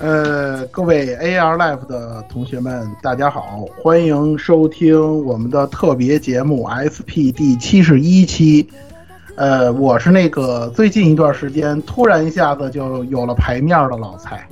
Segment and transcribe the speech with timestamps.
[0.00, 8.66] 呃，各位 AR Life 的同学们，大家好，欢迎收听我们的特别节目 SP 第七十一期。
[9.36, 14.42] 呃，我是那个最近一段时间突然一下子就有了牌面的老蔡。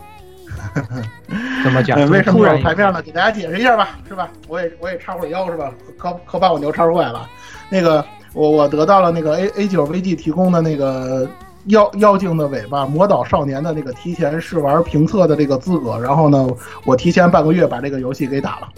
[1.64, 1.98] 怎么讲？
[2.10, 3.00] 为什么有了牌面呢？
[3.00, 4.28] 给大家解释一下吧，是吧？
[4.48, 5.72] 我也我也插会腰是吧？
[5.96, 7.26] 可可把我牛叉坏了。
[7.70, 8.04] 那个，
[8.34, 11.26] 我我得到了那个 A A 九 VG 提供的那个。
[11.66, 16.48] 妖妖精的尾巴，魔导少年的那个提前试玩评测的这个资格，然后呢，
[16.84, 18.68] 我提前半个月把这个游戏给打了。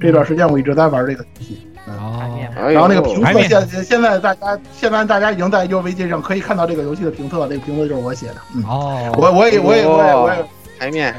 [0.00, 1.68] 这段时间我一直在玩这个游戏。
[1.86, 2.20] 哦。
[2.56, 8.36] 然后那个评测现现在大家现在大家已经在 UVG 上可以看到这个游戏的评测，这个评测就是我写的。
[8.66, 9.14] 哦。
[9.16, 10.44] 我我也我也我也我也
[10.78, 11.14] 牌面。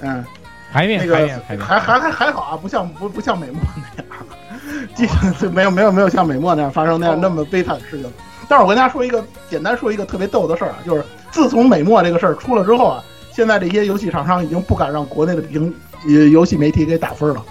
[0.00, 0.24] 嗯。
[0.72, 1.00] 牌面。
[1.00, 1.16] 那个
[1.58, 3.60] 还还还还好啊，不像不不像美墨
[3.96, 5.06] 那样， 基
[5.40, 8.12] 本没有没有没有像美墨那样发生那样那么悲惨的事情。
[8.50, 15.72] 但是我跟大家说一个简单说一个特别逗的事儿啊，就是自从美墨这个事儿出了之后啊，现在这些游戏厂商已经不敢让国内的评
[16.06, 17.44] 呃游戏媒体给打分了，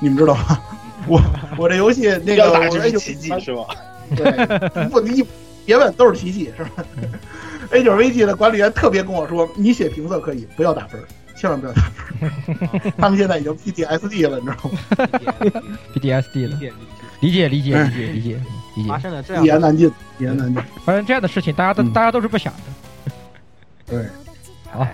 [0.00, 0.60] 你们知道吗？
[1.08, 1.18] 我
[1.56, 3.64] 我这游戏那个打就是奇迹是吧？
[4.14, 5.24] 对，不你
[5.64, 6.84] 别问都是奇迹是吧？
[7.72, 11.00] A 九 VG 的管理员特别跟我说，你写评测可以，不要打分，
[11.34, 11.82] 千万不要打
[12.20, 12.92] 分。
[12.98, 14.78] 他们现在已经 PTSD 了，你知道吗
[15.94, 16.58] ？PTSD 了，
[17.20, 18.40] 理解理解理解理解。
[18.88, 20.62] 发生了这样一言难尽，一言难尽。
[20.84, 23.12] 发生这样的事情，大家都大家都是不想的。
[23.86, 24.06] 对，
[24.70, 24.86] 好，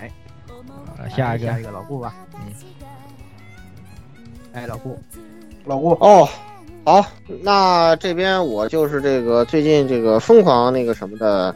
[1.15, 2.15] 下一个，下一个老顾吧。
[2.35, 2.41] 嗯。
[4.53, 4.99] 哎，老顾，
[5.65, 5.91] 老顾。
[6.01, 6.29] 哦，
[6.85, 7.07] 好，
[7.43, 11.55] 那这边我就是这个最近这个疯狂那个什么的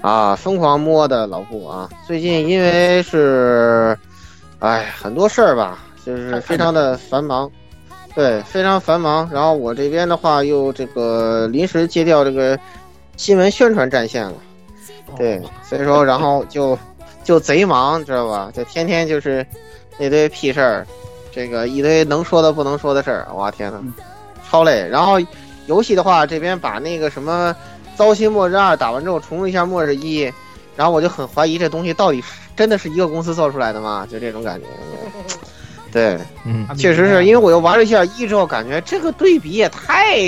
[0.00, 1.88] 啊，疯狂摸的老顾啊。
[2.06, 3.98] 最近因为是，
[4.60, 7.50] 哎，很多事儿吧，就是非常的繁忙。
[8.16, 9.28] 对，非常繁忙。
[9.30, 12.58] 然后我这边的话，又这个临时接掉这个
[13.18, 14.32] 新闻宣传战线了。
[15.18, 16.78] 对，所以说，然后就
[17.22, 18.50] 就贼忙，知道吧？
[18.54, 19.46] 就天天就是
[19.98, 20.86] 那堆屁事儿，
[21.30, 23.28] 这个一堆能说的不能说的事儿。
[23.34, 23.82] 哇天呐，
[24.48, 24.88] 超累。
[24.88, 25.20] 然后
[25.66, 27.54] 游戏的话，这边把那个什么
[27.98, 30.24] 《糟心末日二》打完之后，重了一下《末日一》，
[30.74, 34.08] 然后我就很怀疑这东西到底是真的是一个公司做出来的吗？
[34.10, 34.66] 就这种感觉。
[35.92, 40.18] 对，嗯，确实是因为我又玩了一下一之后，感觉这个对比也太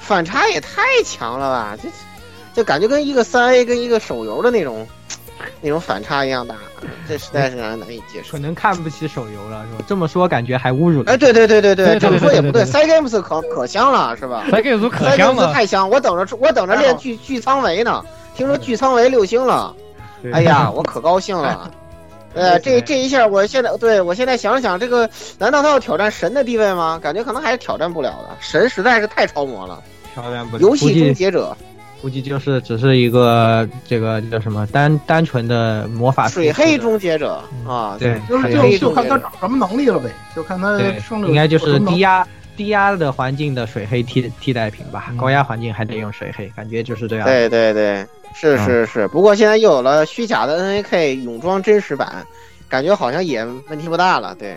[0.00, 1.76] 反差也太强了吧？
[1.76, 1.88] 就
[2.54, 4.86] 就感觉跟一个三 A 跟一个手游的那种
[5.60, 6.54] 那种反差一样大，
[7.08, 8.32] 这实在是让人难以接受。
[8.32, 9.84] 可能看不起手游了，是吧？
[9.86, 11.02] 这么说感觉还侮辱。
[11.04, 12.64] 哎，对对对对对，这么说也不对。
[12.64, 15.88] Cygames 可可香了，是吧？Cygames 可香了，太香！
[15.88, 18.04] 我等着我等着练巨巨仓维呢，
[18.36, 19.74] 听说巨仓维六星了，
[20.32, 21.70] 哎呀，我可高兴了。
[22.34, 26.98] 呃，这这一下，我现在对我现在想想，这个难道他要挑战神的地位吗？
[27.02, 29.82] 感觉可能还是挑战不了的，神实在是太超模了。
[30.14, 30.62] 挑战不了。
[30.62, 31.56] 游戏终结者，
[32.00, 36.28] 估计就是只是一个这个叫什么单单纯的魔法。
[36.28, 42.26] 水黑终结者啊，对，就是就就看他长什么能力了呗，就看他胜应该就是低压
[42.56, 47.26] 低压的环境的水黑替替代品吧，高压环境还得用水黑，感觉就是这样。
[47.26, 48.06] 对对对。
[48.34, 52.26] 是是是，不过现在又有了虚假的 N A K 泳装真实版，
[52.66, 54.34] 感觉好像也问题不大了。
[54.36, 54.56] 对，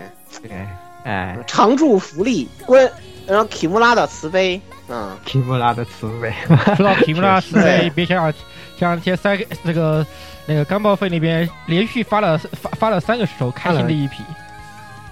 [1.04, 2.90] 哎，常驻福利关，
[3.26, 4.58] 然后提姆拉的慈悲，
[4.88, 6.32] 嗯，提姆拉的慈悲，
[6.74, 8.32] 说到提姆拉慈悲， 别想
[8.78, 10.06] 像前三个那个
[10.46, 14.22] 那个干报废那边连续发了发发了三个手，开心的一批。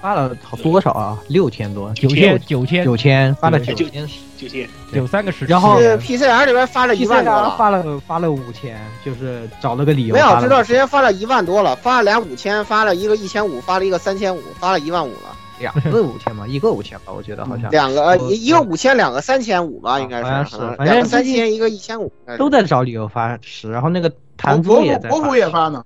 [0.05, 1.19] 发了多少啊？
[1.29, 4.07] 六千多，九千九千九千，发了九千
[4.37, 10.15] 九千，九三个时然后 PCR 里边发了一万多了，发了发了五千，就是找了个理由。
[10.15, 15.35] 没有，这段时间发了一万多了，发了俩五千，发了一个一千五，发了一个三千五，发了一万五了。
[15.59, 16.45] 两个五千吧？
[16.53, 17.71] 一个五千吧，我觉得好像。
[17.71, 20.59] 两个一一个五千，两个三千五吧，应该是。
[20.81, 22.13] 两个三千，一个一千五。
[22.37, 25.09] 都在找理由发十，然后那个谭总也在。
[25.09, 25.83] 国服也发呢。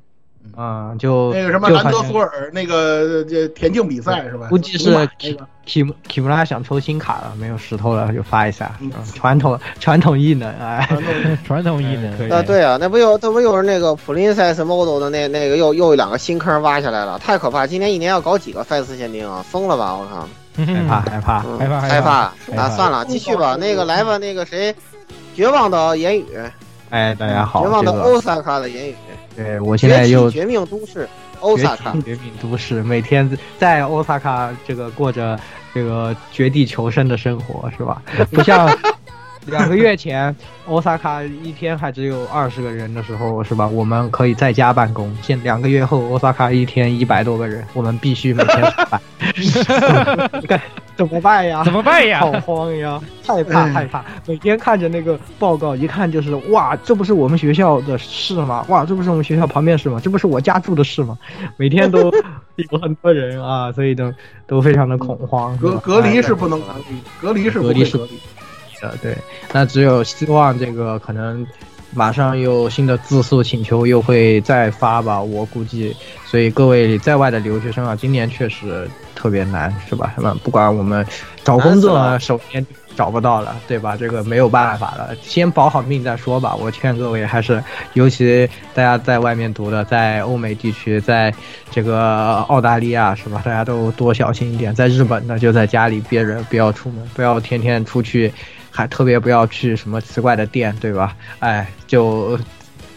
[0.56, 4.48] 啊，就那个什么兰德索尔那个这田径比赛是吧？
[4.48, 5.08] 估计是
[5.64, 8.72] 提姆提姆拉想抽新卡了，没有石头了，就发一下。
[9.14, 10.88] 传统传统异能，哎，
[11.44, 12.10] 传统异能。
[12.30, 17.66] 啊，对啊，那不又这不又是那个普林塞斯 model 的那那个又又两个新坑挖下来了，太可怕！
[17.66, 19.44] 今年一年要搞几个赛斯限定啊？
[19.48, 19.94] 疯了吧！
[19.94, 22.10] 我靠，害怕害怕害怕害怕
[22.56, 22.68] 啊！
[22.70, 23.54] 算了，继续吧。
[23.56, 24.74] 那个来吧，那个谁，
[25.34, 26.24] 绝望的言语。
[26.90, 27.62] 哎，大家好。
[27.62, 28.96] 绝望的欧萨卡的言语。
[29.38, 31.08] 对，我现在又绝命都市，
[31.38, 35.38] 欧萨卡绝命都市，每天在欧萨卡这个过着
[35.72, 38.02] 这个绝地求生的生活，是吧？
[38.32, 38.68] 不像
[39.50, 40.34] 两个月前
[40.66, 43.66] 欧萨卡一天还只有二十个人的时候，是吧？
[43.66, 45.14] 我们可以在家办公。
[45.22, 49.00] 现两个月后，欧萨卡一天一百多个人， 我们必须每天上班。
[50.46, 50.60] 感
[50.96, 51.62] 怎么办呀？
[51.66, 52.20] 怎么办呀？
[52.20, 58.64] 好慌呀， 害怕害怕，每天看着那个报告，一看就是哇，这不是我们学校的事吗？
[58.68, 60.00] 哇，这不是我们学校旁边事吗？
[60.02, 61.16] 这不是我家住的事吗？
[61.56, 62.10] 每天都
[62.56, 64.12] 有很多人啊，所以都
[64.46, 65.56] 都非常的恐慌。
[65.58, 68.18] 隔隔离是不能隔离，隔离是隔离是隔离
[68.80, 69.16] 的，对。
[69.52, 71.46] 那只有希望这个可能。
[71.94, 75.96] 马上又新的自诉请求又会再发吧，我估计，
[76.26, 80.12] 所以各位在外的留学生啊，今年确实特别难，是吧？
[80.18, 81.04] 那不管我们
[81.42, 82.64] 找工作，首先
[82.94, 83.96] 找不到了，对吧？
[83.96, 86.54] 这个没有办法了，先保好命再说吧。
[86.54, 87.60] 我劝各位还是，
[87.94, 91.32] 尤其大家在外面读的，在欧美地区，在
[91.70, 93.40] 这个澳大利亚，是吧？
[93.42, 94.74] 大家都多小心一点。
[94.74, 98.30] 在日本呢，就在家里憋着，不要出门，不要天天出去。
[98.78, 101.16] 还特别不要去什么奇怪的店，对吧？
[101.40, 102.38] 哎，就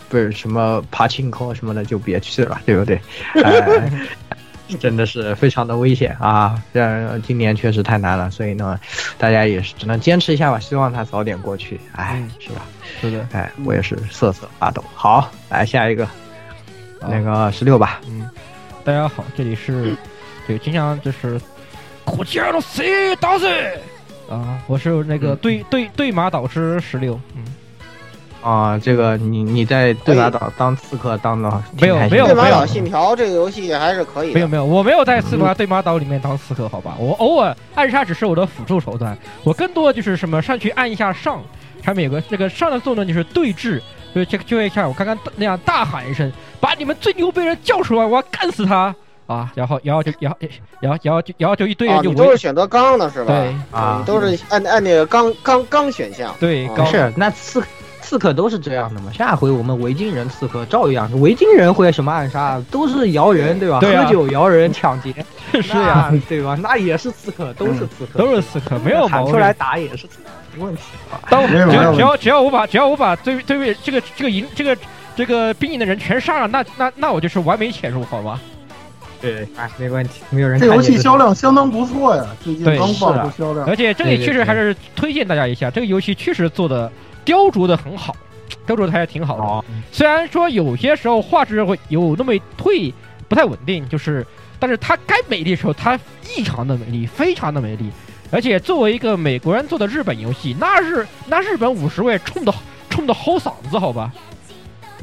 [0.10, 3.02] 不是什么爬青口什么的，就别去了，对不对？
[3.44, 3.92] 哎，
[4.80, 6.62] 真的是非常的危险啊！
[6.72, 8.80] 这今年确实太难了，所以呢，
[9.18, 10.60] 大家也是只能坚持一下吧。
[10.60, 12.62] 希望他早点过去，哎，是吧？
[13.02, 14.84] 是的，哎，我也是瑟瑟发抖。
[14.94, 16.08] 好，来下一个，
[17.00, 18.00] 那个十六吧。
[18.08, 18.30] 嗯，
[18.84, 19.98] 大家好，这里是
[20.48, 21.42] 这个经常就是
[22.06, 23.80] 国家的 C 大师。
[24.32, 27.44] 啊，我是那个对对对马导师十六，嗯，
[28.42, 41.44] 啊，这个你你在对马岛当刺客当的没有没有对马岛信条这个游戏还是可以，没有没有，我没有在刺客对马岛里面当刺客，好吧，我偶尔暗杀只是我的辅助手段，我更多的就是什么上去按一下上，
[41.84, 43.82] 上面有个那个上的作用就是对峙，
[44.16, 46.32] 就就就会像我刚刚那样大喊一声，
[46.62, 48.96] 把你们最牛逼人叫出来，我要干死他。
[49.32, 50.38] 啊，然后，然后就，然后，
[50.82, 53.34] 然后，然后就，然后就一堆人就都是选择刚的是吧？
[53.34, 56.36] 对啊，都是按按那个刚刚刚选项。
[56.40, 57.64] 对，是那刺
[58.02, 59.12] 刺客都是这样的嘛？
[59.14, 62.62] 下回我们维京人刺客照样，维京人会什么暗杀？
[62.70, 63.80] 都是摇人对吧？
[63.80, 65.14] 喝酒摇人抢劫
[65.62, 66.58] 是呀，对吧？
[66.62, 70.06] 那也是刺客，都是刺客，都是刺客，没有喊出来打也是
[70.58, 70.82] 没问题。
[71.30, 74.78] 当只要只要只要我把只要我把对对面这个这个营这个
[75.16, 78.40] 这个兵营的人全杀了，那那那我就是完美潜入，好吗？
[79.22, 80.60] 对，哎，没问题，没有人。
[80.60, 83.66] 这游戏销量相当不错呀，最近刚爆出销量。
[83.68, 86.92] 而且这里确实还是推荐大家一下，这个游戏确实做的
[87.24, 88.16] 雕琢的很好，
[88.66, 89.74] 雕琢的还是挺好的。
[89.92, 92.92] 虽然说有些时候画质会有那么退
[93.28, 94.26] 不太稳定，就是，
[94.60, 96.00] 但是它该美丽的时候，它
[96.36, 97.92] 异常的美丽，非常的美丽。
[98.32, 102.54] 而且作为一个美国人做的日本游戏，那是那日本五十位冲的
[102.90, 104.12] 冲的吼嗓子，好吧？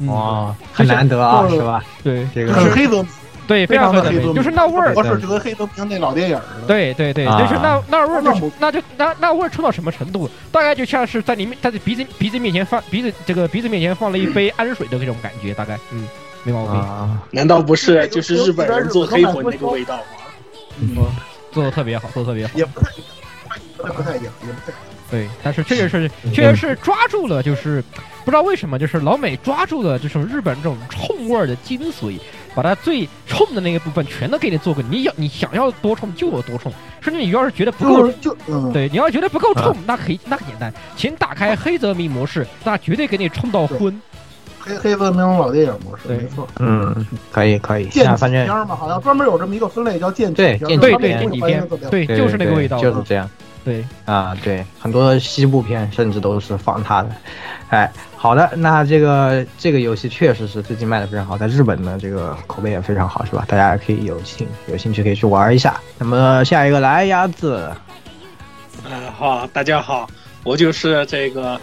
[0.07, 1.83] 哇，很难得啊，是吧？
[2.03, 3.05] 对，这个是黑泽。
[3.49, 6.67] 对，非常黑泽就是那味儿，是就跟黑泽明那老电影似的。
[6.67, 10.29] 对对对，就是那那味儿，那那就那那味儿冲到什么程度？
[10.51, 16.07] 大概就像是在你面，在鼻子鼻子面前放鼻子这个鼻子面前放了一杯氨水的那种感觉，大概嗯，
[16.43, 17.19] 没毛病。
[17.31, 20.03] 难道不是就是日本人做黑魂那个味道吗？
[20.79, 20.95] 嗯，
[21.51, 22.53] 做的特别好，做的特别好。
[22.55, 22.91] 也不太，
[23.91, 24.77] 不太一样，也不太。
[25.09, 27.83] 对，但是确实是，确实是抓住了，就是
[28.23, 32.19] 不知道为什么，就是老美抓住了这种日本这种冲味儿的精髓。
[32.55, 38.35] 把它最冲的那个部分全都给你做个，你要你想要多冲就有多冲，甚至你要是觉得不够，就
[38.73, 44.01] 对，你要觉得不够冲，那可以，那很简单，请打开黑泽明模式，那绝对给你冲到昏。
[44.61, 47.87] 黑黑泽明老电影模式，没错，嗯，可以可以。
[47.87, 53.29] 剑反正嘛，好像专门有这么一个分类叫剑对对对剑戟片，对，就是那个味道，就是这样。
[53.69, 57.09] 对啊，对，很多西部片甚至都是仿他的。
[57.69, 63.45] 哎，好的，那这个这个游戏确实是最近卖的非常好，在日本呢，这个口碑也非常好，是吧？
[63.47, 65.79] 大家可以有兴有兴趣可以去玩一下。
[65.99, 67.71] 那么下一个来鸭子，
[68.89, 70.09] 嗯，好，大家好，
[70.43, 71.61] 我就是这个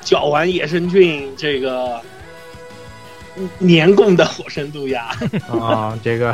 [0.00, 2.00] 脚玩野生菌这个
[3.58, 5.06] 年供的火神渡鸦
[5.50, 6.32] 啊， 这个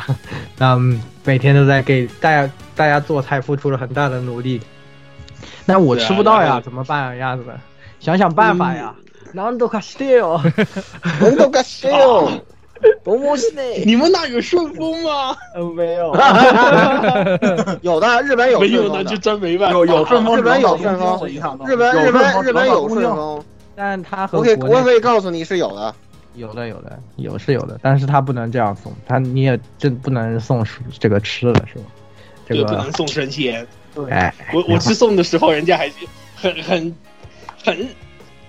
[0.59, 0.79] 那
[1.25, 4.61] 每天都在给大家大家做菜付出了很大的努力。
[5.65, 7.55] 那我吃不到呀，怎么办呀，鸭子们？
[8.01, 8.95] 想想办法呀！
[9.33, 10.41] 难度卡西哟，
[11.21, 12.31] 难度卡西哟，
[13.05, 13.63] 多么西呢？
[13.85, 15.37] 你们那有顺丰吗？
[15.77, 16.15] 没有，
[17.83, 19.75] 有的，日本有，没有那就真没办法。
[19.75, 21.29] 有有顺丰，日本有顺丰，
[21.67, 25.95] 日本日本日本有顺丰，但他和我可以我可以告诉你是有的，
[26.37, 30.65] 有的有的有是有的，但是他不能这样送，他你也真不能送
[30.99, 31.85] 这个吃的是吧？
[32.49, 33.67] 这个不能送生鲜。
[34.07, 35.91] 哎，我我 去送的时候，人家还
[36.35, 36.95] 很很
[37.65, 37.89] 很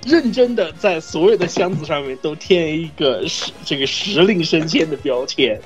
[0.05, 5.59] 认真的在所有的箱子上面都贴一个时这个时令生鲜的标签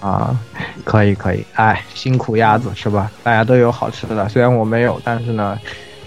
[0.00, 0.38] 啊，
[0.84, 3.10] 可以可以，哎，辛苦鸭子是吧？
[3.22, 5.58] 大家都有好吃的，虽然我没有，但是呢，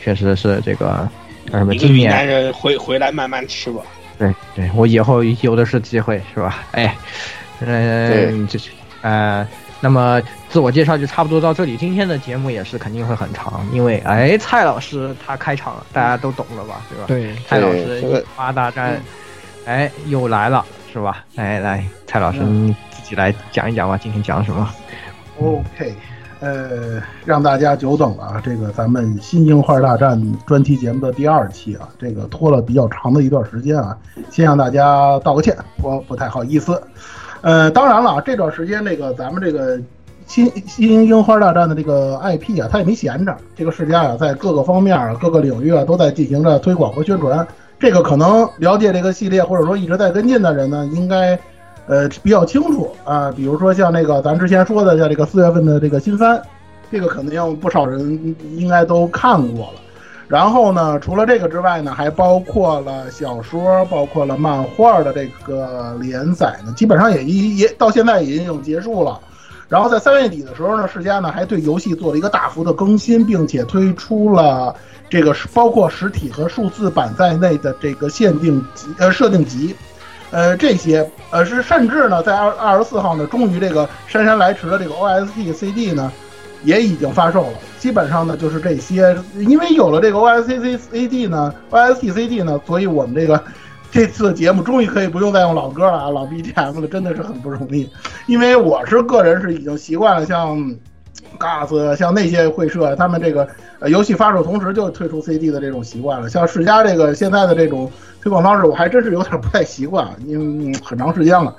[0.01, 1.07] 确实是这个
[1.51, 1.75] 叫什么？
[1.75, 3.81] 今年男人回回来慢慢吃吧。
[4.17, 6.63] 对对，我以后有的是机会是吧？
[6.71, 6.95] 哎，
[7.59, 8.59] 嗯，这
[9.01, 9.47] 呃，
[9.85, 11.77] 那么自我介绍就差不多到这里。
[11.77, 16.81] 今天的节目也是肯定会很长，因为哎，蔡老师他开场了，大家都懂了吧？
[16.89, 17.03] 对吧？
[17.05, 18.99] 对，蔡老师这个樱花大战，
[19.67, 21.23] 哎，又来了，是吧？
[21.35, 24.67] 哎，来，蔡老师嗯你自己来讲一讲吧，今天讲什么
[25.39, 25.93] ？OK，
[26.39, 28.41] 呃，让大家久等了啊！
[28.43, 33.95] 这个咱们新樱花大战专题节目的第二期啊，这个拖了比较长的一段时间啊，
[34.31, 36.81] 先向大家道个歉，我不太好意思。
[37.45, 39.79] 呃，当然了，这段时间这个咱们这个
[40.25, 47.47] 新新樱花大战的这个 IP 啊，它也没闲着，这个世家啊，在各个方面、各个领域啊，都在进行着推广和宣传。
[47.77, 51.37] 这个可能了解这个系列或者说一直在跟进的人呢，应该
[51.85, 53.31] 呃比较清楚啊。
[53.31, 56.41] 比如说像那个咱之前说的，像这个四月份的这个新番，
[56.91, 59.79] 这个肯定不少人应该都看过了。
[60.27, 69.19] 然后呢，除了这个之外呢，还包括了小说，包括了漫画的这个连载呢，基本上也一也到现在已经结束了。
[69.67, 74.75] 然后在三月底的时候呢，世嘉呢还对游戏做了一个大幅的更新，并且推出了
[75.09, 79.75] 这个包括实体和数字版在内的这个限定集呃设定集，
[80.31, 86.11] 呃这些呃是甚至呢在二二十四号呢，终于这个姗姗来迟的这个 OST CD 呢
[86.65, 87.53] 也已经发售了。
[87.79, 93.41] 基本上呢就是这些，因为有了这个 OST CD 呢，OST CD 呢，所以我们这个。
[93.91, 97.89] 这次节目终于可以不用再用老歌了啊，老 BGM 了，真的是很不容易。
[98.27, 100.57] 因为我是个人是已经习惯了像
[101.39, 103.47] GAS 像那些会社，他们这个
[103.87, 106.29] 游戏发售同时就推出 CD 的这种习惯了。
[106.29, 107.89] 像世嘉这个现在的这种
[108.21, 111.55] 推广方式，我还真是有点不太习惯，因为、很长时间了。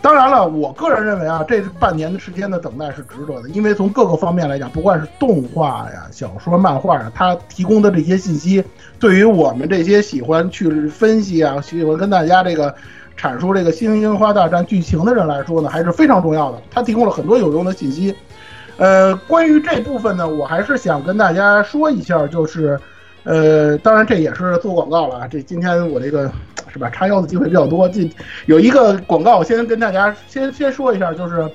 [0.00, 8.62] 当然了，我个人认为啊，这半年的时间的等待是值得的，因为从各个方面来讲，不管是动画呀、小说、漫画啊，它提供的这些信息，
[9.00, 12.72] 对于我们这些喜欢去分析啊、喜欢跟大家这个
[13.18, 16.62] 阐述这个《新樱花大战》剧情的人来说呢，还是非常重要的。
[16.70, 18.14] 它提供了很多有用的信息。
[18.76, 22.78] 呃，关于这部分呢，我还是想跟大家说一下，就是，
[23.28, 25.28] 呃，当然这也是做广告了啊。
[25.28, 26.32] 这今天我这个
[26.72, 27.86] 是吧，插腰的机会比较多。
[27.86, 28.08] 这
[28.46, 31.46] 有一个广告，先跟大家先先说一下，就是，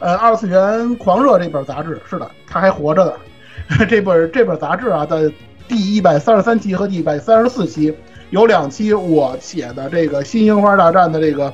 [0.00, 3.16] 呃，《二次元狂热》这本杂志，是的，它还活着的。
[3.86, 5.30] 这本这本杂志啊的
[5.68, 7.94] 第一百三十三期和第一百三十四期
[8.30, 11.52] 有两期我写的这个《新樱花大战》的这个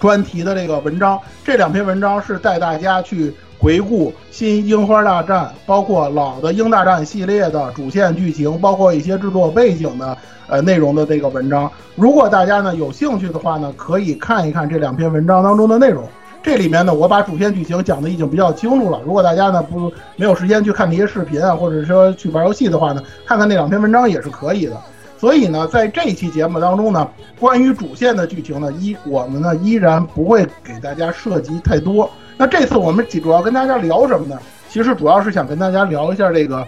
[0.00, 11.68] 专题的这个文章，这两篇文章是带大家去回顾《新樱花大战》，包括老的《樱大战》系列的主线剧情，包括一些制作背景的呃内容的这个文章。
[11.96, 16.04] 如果大家呢有兴趣的话呢，可以看一看这两篇文章当中的内容。
[16.40, 19.00] 这里面呢，我把主线剧情讲的已经比较清楚了。
[19.04, 24.76] 如果大家呢不没有时间去看这些视频啊，或者说去玩游戏的话呢，看看那两篇文章也是可以的。
[25.18, 27.08] 所以呢，在这一期节目当中呢，
[27.40, 32.08] 关于主线的剧情呢，依我们呢依然不会给大家涉及太多。
[32.36, 34.38] 那这次我们主要跟大家聊什么呢？
[34.68, 36.56] 其实主要是想跟大家聊一下这个《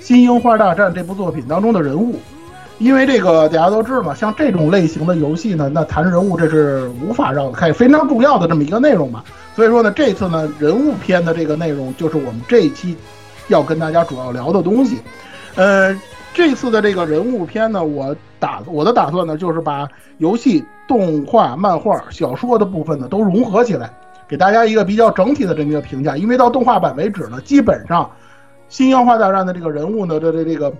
[0.00, 2.18] 新樱花大战》这部作品当中的人物，
[2.78, 9.22] 因为这个大家都知道嘛，像这种类型的游戏呢，那谈人物这是无法绕开，非常重要的这么一个内容嘛。
[9.54, 12.96] 所以说呢，这次呢人物篇的这个内容就是我们这一期
[13.48, 15.00] 要跟大家主要聊的东西。
[15.56, 15.92] 呃，
[16.40, 23.90] 这次的这个人物篇呢，我打我的打算呢，就是把游戏、动画、漫画、小说的部分呢都融合起来，
[24.26, 26.16] 给大家一个比较整体的这么一个评价。
[26.16, 28.04] 因为到动画版为止呢，基本上
[28.70, 30.72] 《新樱花大战》的这个人物呢的这这个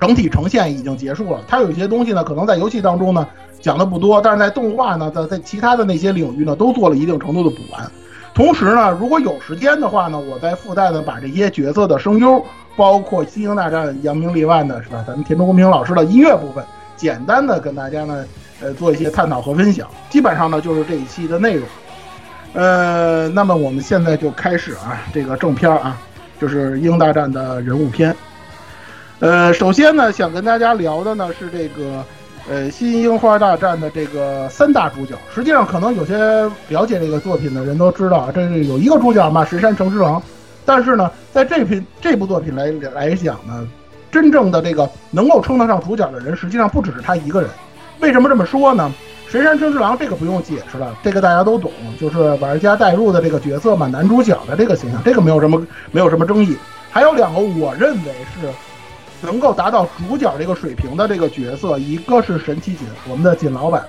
[0.00, 1.40] 整体呈现已经结束了。
[1.46, 3.28] 它有些东西呢，可能在游戏当中呢
[3.60, 7.86] 讲的不多，但是在动画呢，在在其他的那些领域呢，都做了一定程度的补完。
[8.32, 12.42] 同时呢，如果有时间的话呢，我再附带的把这些角色的声优，
[12.76, 15.02] 包括《新英大战》扬名立万的是吧？
[15.06, 16.64] 咱们田中公平老师的音乐部分，
[16.96, 18.24] 简单的跟大家呢，
[18.60, 19.88] 呃，做一些探讨和分享。
[20.10, 21.66] 基本上呢，就是这一期的内容。
[22.52, 25.98] 呃，那么我们现在就开始啊，这个正片啊，
[26.40, 28.14] 就是《鹰大战》的人物篇。
[29.20, 32.04] 呃，首先呢，想跟大家聊的呢是这个。
[32.48, 36.16] 呃，新樱花大战的这个三大主角，实际上可能有些
[36.68, 40.22] 了解这个作品的人都知道，这是有一个主角嘛，石山城之郎。
[40.66, 43.66] 但是呢，在这篇这部作品来来讲呢，
[44.12, 47.48] 真正的这个能够称得上主角的人，实际上不只是他一个人。
[48.00, 48.92] 为什么这么说呢？
[49.28, 56.56] 神山春之郎这个不用解释了，这个大家都懂，就是玩家带入的这个角色嘛，男主角的这个形象，这个没有什么没有什么争议。
[56.90, 58.48] 还有两个，我认为是。
[59.22, 63.82] 能够达到主角这个水平的这个角色，一个是神奇锦，我们的锦老板，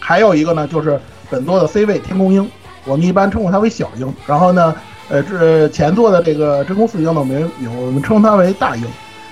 [0.00, 0.98] 还有一个呢就是
[1.28, 2.50] 本作的 C 位天宫鹰，
[2.86, 4.12] 我们一般称呼他为小鹰。
[4.26, 4.74] 然后呢，
[5.08, 8.84] 呃，这前作的这个真宫四鹰呢，我们我们称他为大鹰。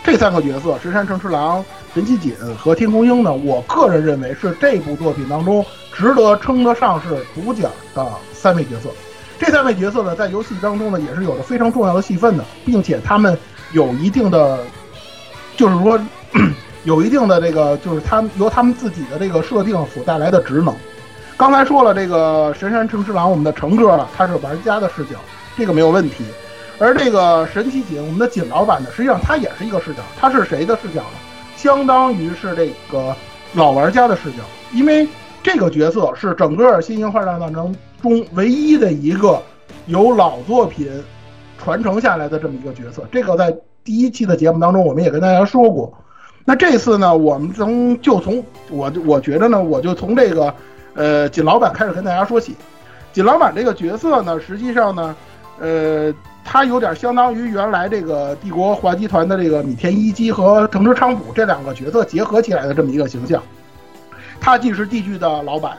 [0.05, 1.65] 这三个角色，石山诚之郎、
[1.95, 8.91] 神崎锦和天空鹰呢，我个人认为是这部作品当中值得称得上是主角的三位角色。
[9.39, 13.37] 这三位角色呢，在游戏当中呢，也是有着非常重要的戏份的，并且他们
[13.73, 14.59] 有一定的，
[15.57, 15.99] 就是说
[16.85, 20.73] 有一定的这个，就是他们由他们自己的这个设定所带来的职能。
[21.37, 25.17] 刚才说了，这个神山诚之郎，我们的成哥了，他是玩家的视角，
[25.57, 26.25] 这个没有问题。
[26.79, 31.19] 而这个神奇锦，我们的锦老板呢，实际上他也是一个视角，他是谁的视角呢？
[31.57, 33.15] 相当于是这个
[33.55, 34.39] 老玩家的视角，
[34.73, 35.07] 因为
[35.43, 39.41] 这个角色是整个《新型幻战战争》中唯一的一个
[39.87, 40.91] 由老作品
[41.63, 43.05] 传承下来的这么一个角色。
[43.13, 45.93] 这个在第一期的节目当中，我们也跟大家说过。
[46.45, 50.53] 那这次呢，我们从就从我我觉得呢，我就从这个
[50.95, 52.57] 呃锦老板开始跟大家说起。
[53.13, 55.15] 锦老板这个角色呢，实际上呢，
[55.59, 56.15] 呃。
[56.47, 63.43] 他有点相当于原来这个帝国华集团的这个米田一基和藤之昌辅这两个角色结合起来的这么一个形象。
[64.43, 65.73] 他既是帝剧的老板，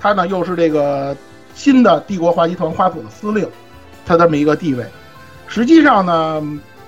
[0.00, 1.16] 他呢又是这个
[1.54, 3.48] 新的帝国华集团花组的司令，
[4.04, 4.84] 他这么一个地位。
[5.46, 6.42] 实际上呢，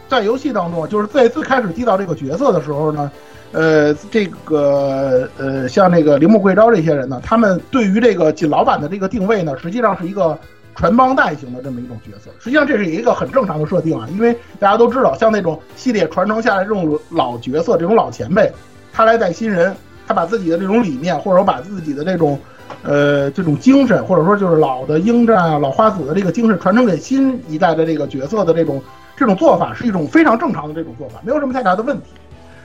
[0.09, 3.09] 在游戏当中，就是在最开始缔造这个角色的时候呢，
[3.53, 10.37] 呃，这个呃，像那个铃木贵昭这些人呢，他们对于这个锦老板的这个定位呢，实际上是一个。
[10.76, 18.52] 传帮带型的这么一种角色，实际上这是一个很正常的设定啊，因为大家都知道，像那种系列传承下来这种老角色，这种老前辈，
[18.92, 19.75] 他来带新人，
[20.06, 22.38] 他把自己的这种理念，或者说把自己的这种，
[22.83, 28.78] 呃，这种精神，或者说就是老的鹰战啊、老花组的这个精神传承给新一代的这个角色的这种
[29.16, 32.11] 这种做法，是一种非常正常的这种做法，没有什么太大的问题。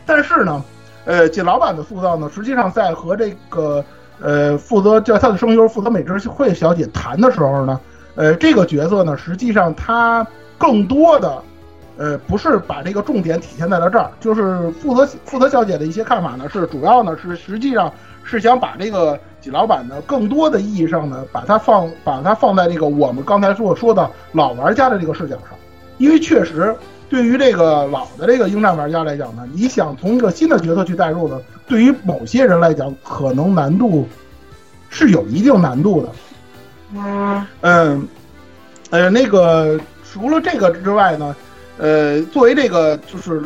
[0.06, 0.62] 但是呢，
[1.06, 3.82] 呃，锦老板的塑造呢，实际上在和这个
[4.20, 7.80] 呃负责叫他的声优负责美智慧小姐谈的时候呢。
[8.22, 10.24] 呃，这个角色呢，实际上他
[10.56, 11.42] 更多的，
[11.98, 17.92] 呃，不是把这个重点体现在了这儿，就是负责负责小姐的一些看法呢，是主要呢是实际上
[18.24, 25.58] 是想把这个锦老板呢，更多的意义上呢，把它放把它放在这个我们刚才所说的老玩家的这个视角上，
[25.98, 26.76] 因为确实
[27.10, 34.08] 对于这个老的这个鹰战玩家来讲呢，你想从一个新的角色去代入呢，对于某些人来讲，可能难度
[34.90, 36.10] 是有一定难度的。
[36.94, 38.08] 嗯嗯，
[38.90, 41.34] 呃，那个除了这个之外呢，
[41.78, 43.42] 呃，作为这个就是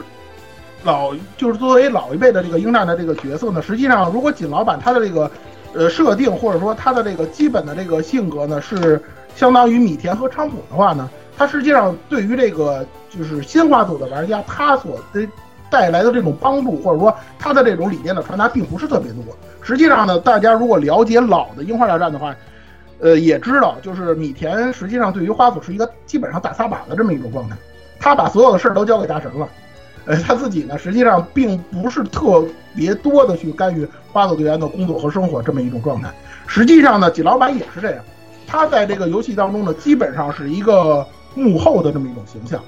[0.83, 5.29] 老，就是作为老一辈的这个鹰战的这个角色呢，实际上如果锦老板他的这个
[5.73, 8.99] 呃设定或者说他的这个基本的这个性格呢，是
[9.35, 12.83] 相当于米田和昌普的话呢，他实际上对于这个
[13.15, 15.27] 就是新花组的玩家，他所的
[15.69, 19.23] 带来的这种帮助或者说他的这种理念的传达，并不是特别多。
[19.61, 22.35] 实际上呢，大家如果了解老的樱花大战的话。
[22.99, 27.55] 呃，也知道，就是米田实际上对于花组是一个基本上大撒把的这么一种状态，
[27.99, 29.47] 他把所有的事儿都交给大神了，
[30.05, 32.43] 呃，他自己呢实际上并不是特
[32.75, 36.09] 别多的去干预花组队员的工作和生活这么一种状态。
[36.47, 38.03] 实际上呢，锦老板也是这样，
[38.47, 42.61] 他在这个游戏当中呢，基本上是一个幕后的这么一种形象。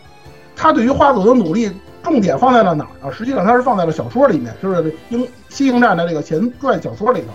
[0.56, 1.72] 他对于花组的努力
[2.04, 3.14] 重点放在了哪儿呢？
[3.14, 7.28] 实际上他是放在了小说里面，就是《英西营战》的这个前传小说里头。《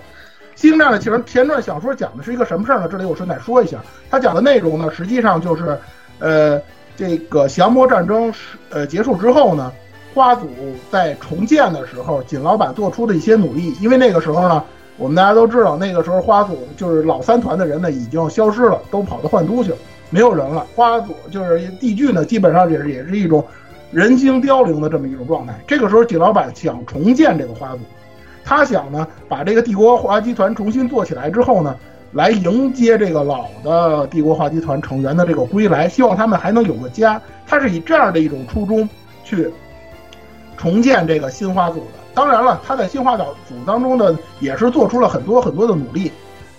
[0.54, 2.88] 星战》的前前传小说讲的是一个什么事儿呢？
[2.90, 3.78] 这里我顺带说一下，
[4.10, 5.76] 它讲的内容呢，实际上就是，
[6.18, 6.60] 呃，
[6.96, 9.72] 这个降魔战争是呃结束之后呢，
[10.14, 10.48] 花组
[10.90, 13.74] 在重建的时候，锦老板做出的一些努力。
[13.80, 14.62] 因为那个时候呢，
[14.98, 19.76] 我们大家都知道，那个时候花组就是老三团的人呢已经消失了，都跑到幻都去了，
[20.10, 20.66] 没有人了。
[20.76, 23.44] 花组就是地剧呢，基本上也是也是一种
[23.90, 25.58] 人形凋零的这么一种状态。
[25.66, 27.80] 这个时候，锦老板想重建这个花组。
[28.54, 31.74] 他想呢，把这个帝国华集团重新做起来之后呢，
[32.12, 37.18] 来迎接这个老的帝国华集团成员的这个归来，希望他们还能有个家。
[37.46, 38.86] 他是以这样的一种初衷
[39.24, 39.50] 去
[40.58, 41.86] 重建这个新花组的。
[42.12, 46.12] 当然了，他在新花组组当中呢，也是做出了很多很多的努力。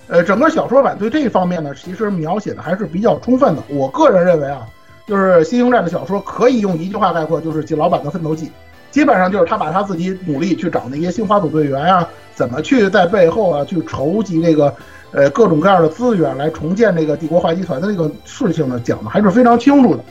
[0.07, 3.61] 呃，整个小说版对这一方面呢，其实描写的还是比较充分的。
[3.69, 4.67] 我个人认为啊，
[5.05, 8.51] 就是《新星战》的小说可以用一句话概括，就是老板的奋斗记。
[8.93, 14.71] 基本上就是他把他自己努力去找那些新花组队员啊，怎么去在背后啊去筹集这个，
[15.11, 20.03] 呃各种各样的资源来重建这个帝国华集团的这个事情呢，讲的还是非常清楚的。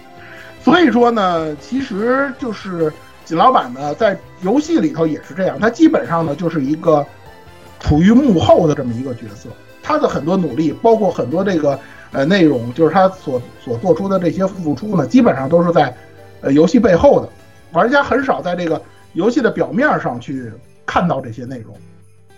[0.64, 2.92] 所以说呢，其实就是
[3.24, 7.06] 锦老板呢在游戏里头也是这样，他基本上呢就是一个
[7.78, 9.48] 处于幕后的这么一个角色，
[9.80, 11.78] 他的很多努力，包括很多这个
[12.10, 15.94] 呃内容，就是他所所做出的这些付出呢，基本上都是在
[16.40, 17.28] 呃游戏背后的。
[17.72, 18.80] 玩家很少在这个
[19.14, 20.52] 游戏的表面上去
[20.86, 21.74] 看到这些内容，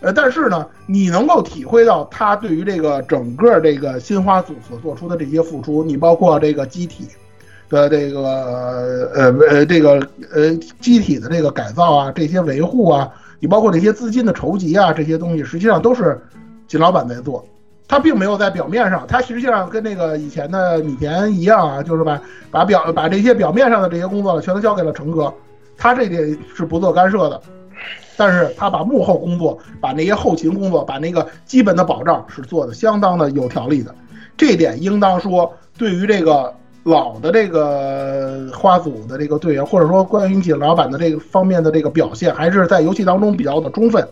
[0.00, 7.08] 呃，但是呢，你能够体会到他对于这个整个这个新花组所做出的这些付出，你包括这个机体
[7.68, 8.20] 的这个
[9.14, 16.20] 呃呃这个呃机体的这个改造啊，这些维护啊，你包括这些资金的筹集啊，这些东西实际上都是
[16.68, 17.44] 金老板在做。
[17.86, 22.20] 他并没有在表面上，他实际上跟那个以前的米田一样啊，就是把
[22.50, 25.32] 把表把这些表面上的这些工作全都交给了成哥，
[25.76, 27.40] 他这点是不做干涉的。
[28.16, 33.92] 但是他把幕后工作，把那些后勤工作，把那个基本的保障是做的相当的有条理的，
[34.36, 44.06] 这点应当说，对于这个老的这个花组的这个队员，或者说关于锦老板的这个方面的这个表现，还是在游戏当中比较的充分。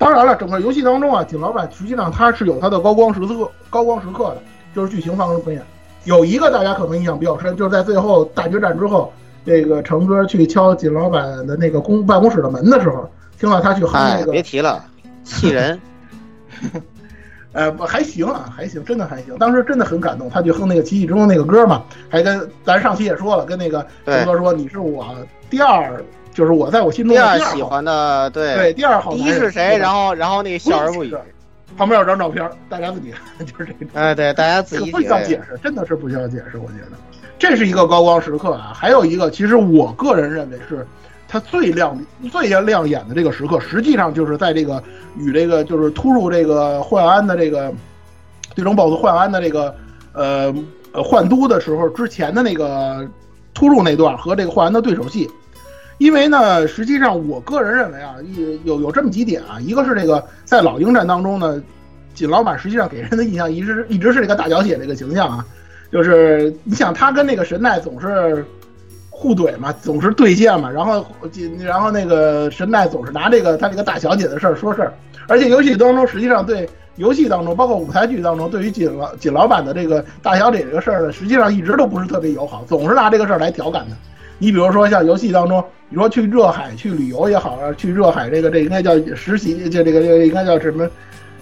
[0.00, 4.38] 当然了，整个游戏当中啊，锦老板实际上他是有他的高光时刻、高光时刻的，
[4.74, 5.62] 就是剧情方面。
[6.04, 9.12] 有一个大家可能印象比较深，就是在最后大决战之后，
[9.44, 13.06] 这个成哥去敲锦老板的那个公办公室的门的时候。
[13.38, 14.84] 听到他去哼那个，别提了，
[15.24, 15.80] 气人。
[17.52, 19.34] 呃，不还行啊，还行，真的还行。
[19.38, 25.06] 当时真的很感动，他去哼那个《奇迹中的那个歌嘛，还跟咱上期也说了，跟那个成哥说，你是我
[25.48, 29.12] 第二，就是我在我心中第二喜欢的，对对，第二好。
[29.14, 29.76] 第一是谁？
[29.76, 31.14] 然后然后那个笑而不语。
[31.76, 34.00] 旁边有张照片，大家自己看， 就是这个。
[34.00, 36.58] 哎，对，大家自己不需要解释，真的是不需要解释。
[36.58, 36.96] 我觉得
[37.38, 38.72] 这是一个高光时刻啊。
[38.74, 40.86] 还有一个，其实我个人认为是。
[41.32, 41.96] 他最亮、
[42.32, 44.82] 最亮眼的这个时刻，实际上就是在这个
[45.16, 47.72] 与这个就是突入这个幻安的这个
[48.56, 49.72] 最终 BOSS 幻安的这个
[50.12, 50.52] 呃
[50.90, 53.08] 呃幻都的时候之前的那个
[53.54, 55.30] 突入那段和这个幻安的对手戏。
[56.00, 58.16] 因为呢，实际上我个人认为啊，
[58.64, 61.62] 有有这么几点啊，一个是这个在老鹰战当中呢，
[62.14, 65.46] 锦老板实际上给人的印象一直一直是这个大小姐这个形象啊，
[65.92, 68.44] 就是你想他跟那个神奈总是。
[69.22, 74.94] 互怼嘛，总是对线嘛，然后锦，然后那个神奈总是拿这个他这个大小姐的事儿说事儿，
[75.28, 83.94] 而且游戏当中实际上对游戏当中，包括舞台剧当中，对于锦老锦老板的这个大小姐这个事儿呢，实际上一直都不是特别友好，总是拿这个事儿来调侃他。
[84.40, 90.90] 你比如说像游戏当中，你说去热海去旅游也好啊，去热海这个这应该叫实习，就这个这个应该叫什么？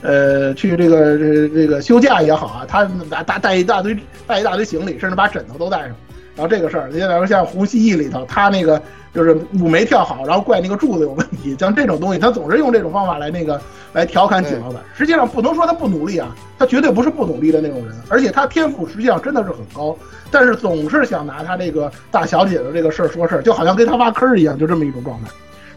[0.02, 5.96] 呃，去这个这这个休假也好啊，他带带带一大堆带一大堆行李，甚至把枕头都带上。
[6.38, 8.80] 然后这个事儿，你再说像《胡蜥蜴》里头，他那个
[9.12, 13.60] 就是舞没跳好，然后怪那个柱子有问题，像这种东西，他总是用这种方法来那个
[13.92, 14.80] 来调侃景老板。
[14.94, 19.96] 实际上不能说他不努力啊，他绝对不是不努力的那种人，而且他天赋实际上真的是很高，
[20.30, 25.30] 但是总是想拿他这个大小姐的这个事儿说事儿，就好像跟他挖坑一样，就这么一种状态。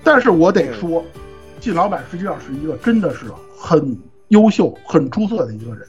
[0.04, 1.04] 但是我得说，
[1.60, 3.26] 靳老板实际上是一个真的是
[3.58, 3.98] 很
[4.28, 5.88] 优秀、很出色的一个人，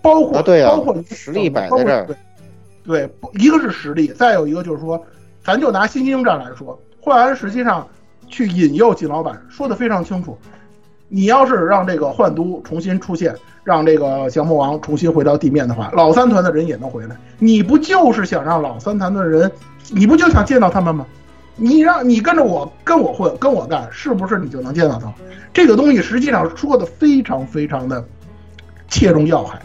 [0.00, 2.06] 包括包括实力摆在这儿。
[2.82, 5.02] 对，一个是实力，再有一个就是说，
[5.44, 7.86] 咱就拿新京战来说，幻安实际上
[8.28, 10.36] 去引诱金老板，说的非常清楚。
[11.08, 17.16] 你要是让这个幻都重新出现，让这个降魔王重新回到地面的话，老三团的人也能回来。
[17.38, 19.50] 你不就是想让老三团的人，
[19.90, 21.06] 你不就想见到他们吗？
[21.56, 25.12] 你让你跟着我，跟我混，跟我干，是不是你就能见到他？
[25.52, 28.02] 这个东西实际上说的非常非常的
[28.88, 29.60] 切中要害。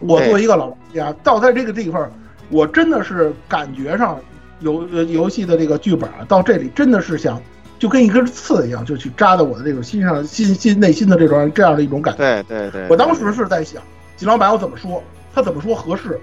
[0.00, 2.10] 我作为一个老玩家，到在这个地方。
[2.52, 4.20] 我真的是感觉上，
[4.60, 7.40] 游游戏的这个剧本啊，到这里真的是想，
[7.78, 12.18] 就跟一根刺一样，就去扎在我的这种心上，心心内心的这种这样的一种感觉。
[12.18, 12.86] 对对对。
[12.88, 13.82] 我当时是在想，
[14.16, 15.02] 金老板我怎么说，
[15.34, 16.20] 他怎么说合适？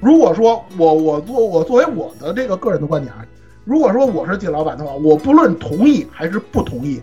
[0.00, 3.26] 如果说我我作我作为我的这个个人的观点啊，
[3.64, 7.02] 如果说我是金老板的话，我不论同意还是不同意。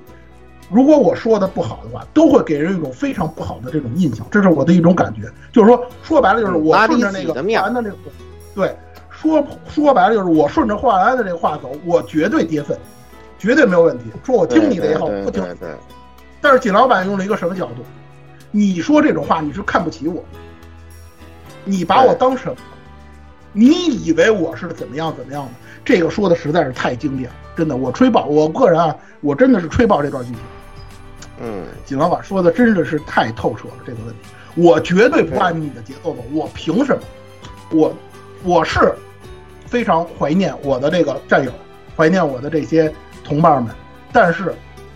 [0.70, 5.22] 如果我说的不好的话，都会给人一种非常不好的这种印象，这是我的一种感觉。
[5.52, 7.42] 就是说，说白了就是我顺着那个的
[7.82, 7.96] 这个，
[8.54, 8.76] 对，
[9.10, 12.78] 说说白了就是我顺着华安的这个话走，我绝对跌份，
[13.40, 14.06] 绝对没有问题。
[14.24, 15.44] 说我听你的也好，不听。
[16.40, 17.84] 但是锦老板用了一个什么角度？
[18.52, 20.24] 你说这种话，你是看不起我，
[21.66, 22.56] 你把我当什么？
[23.52, 25.52] 你以为我是怎么样怎么样的？
[25.84, 30.40] 这个说的实在是太经典了，真的，我吹爆，我个人啊，我真的是吹爆这段剧情。
[31.42, 34.20] 嗯，锦老板说的真的是太透彻了这个问题，
[34.56, 37.02] 我绝对不按你的节奏走，我凭什么？
[37.72, 37.94] 我
[38.44, 38.94] 我是
[39.66, 41.52] 非常怀念我的这个战友，
[41.96, 43.74] 怀念我的这些同伴们，
[44.12, 44.54] 但是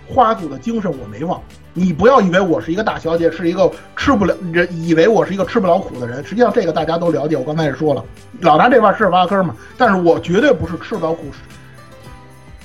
[0.08, 1.42] 花组的精神我没忘。
[1.76, 6.24] 你不要以为我是一个大小姐，是一个吃不了人，以为我是一个吃不了苦的人。
[6.24, 8.04] 实际上这个大家都了解，我刚才也说了，
[8.42, 9.56] 老拿这块事儿挖坑嘛。
[9.78, 11.24] 但是我绝对不是吃不了苦、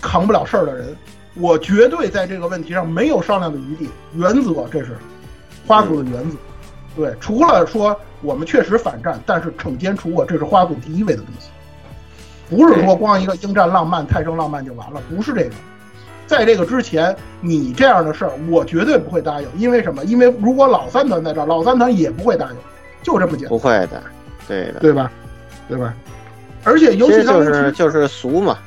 [0.03, 0.97] 扛不了事儿的人。
[1.39, 4.97] 我绝对在这个问题上没有商量的余地，原则这是
[5.67, 6.37] 花组的原则。
[6.97, 11.49] 对，除了说我们确实反战，但是惩奸除恶，这是花组第一位的东西，
[12.51, 15.51] 不是说光一个应战浪漫、泰升浪漫就完了，不是这个。
[16.27, 19.49] 在这个之前，你这样的事儿，我绝对不会答应。
[19.57, 20.05] 因为什么？
[20.05, 22.57] 因为如果老三团在这儿，老三团也不会答应，
[23.03, 23.49] 就这么简单。
[23.49, 24.03] 不会的，
[24.47, 25.11] 对的，对吧？
[25.69, 25.95] 对吧？
[26.65, 28.59] 而且尤其就是就是俗嘛。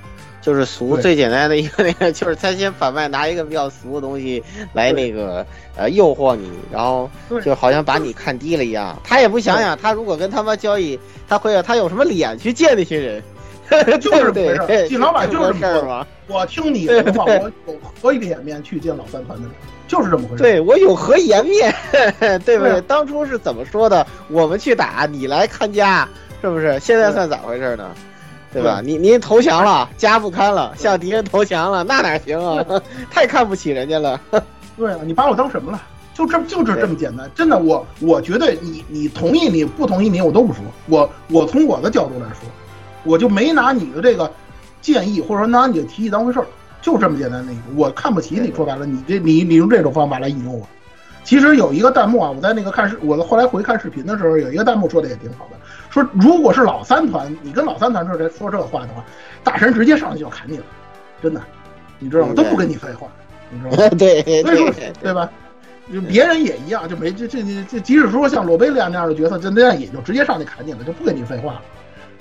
[0.42, 5.46] 就是俗最简单的一个那个， 就是他先反卖拿一个比较俗的东西来那个
[5.78, 7.10] 呃诱惑你，然后
[7.44, 9.00] 就好像把你看低了一样。
[9.04, 13.24] 他也不想想，他如果跟他妈交易，他会他有什么脸去见那些人？
[14.02, 14.88] 就是 对不对这么回事儿。
[14.90, 16.06] 季老板就是事儿吗？
[16.28, 19.52] 我听你的话，我有何脸面去见老三团的人？
[19.88, 20.42] 就是这么回事。
[20.44, 21.74] 对我有何颜面？
[22.46, 22.82] 对不对？
[22.82, 24.06] 当初是怎么说的？
[24.30, 26.08] 我们去打，你来看家，
[26.42, 26.78] 是不是？
[26.80, 27.90] 现在算咋回事呢？
[28.54, 28.82] 对吧？
[28.84, 32.66] 你您投降了，家不堪了，向敌人投降了，那哪行啊？
[33.10, 34.20] 太看不起人家了。
[34.78, 35.82] 对啊，你把我当什么了？
[36.14, 42.50] 就这就是这么简单，真的，我我觉得你你同意你不同意你我都不说，我我从我的角度来说，
[43.04, 44.30] 我就没拿你的这个
[44.82, 46.46] 建议或者说拿你的提议当回事儿，
[46.82, 50.68] 就这么简单的一个，我看不起你，说白了，你这你你用这种方法来引诱我。
[51.24, 55.58] 其实有一个弹幕啊，我在那个看视，我后来回看视频的时候，有一个弹幕说的也挺好的，
[55.92, 59.04] 说如果是老三团，你跟老三团说这说这话的话，
[59.44, 60.64] 大神直接上去就砍你了，
[61.22, 61.42] 真的，
[62.00, 62.34] 你知道吗？
[62.34, 63.08] 嗯都不跟你废话，
[63.52, 63.90] 你知道吗？
[64.00, 64.74] 对 对所以说
[65.04, 65.30] 对，吧？
[65.94, 71.62] 就别人也一样，就没这这这这，即使说像罗贝利亚那样的角色，就那样也就直接上去砍你了，就不跟你废话了，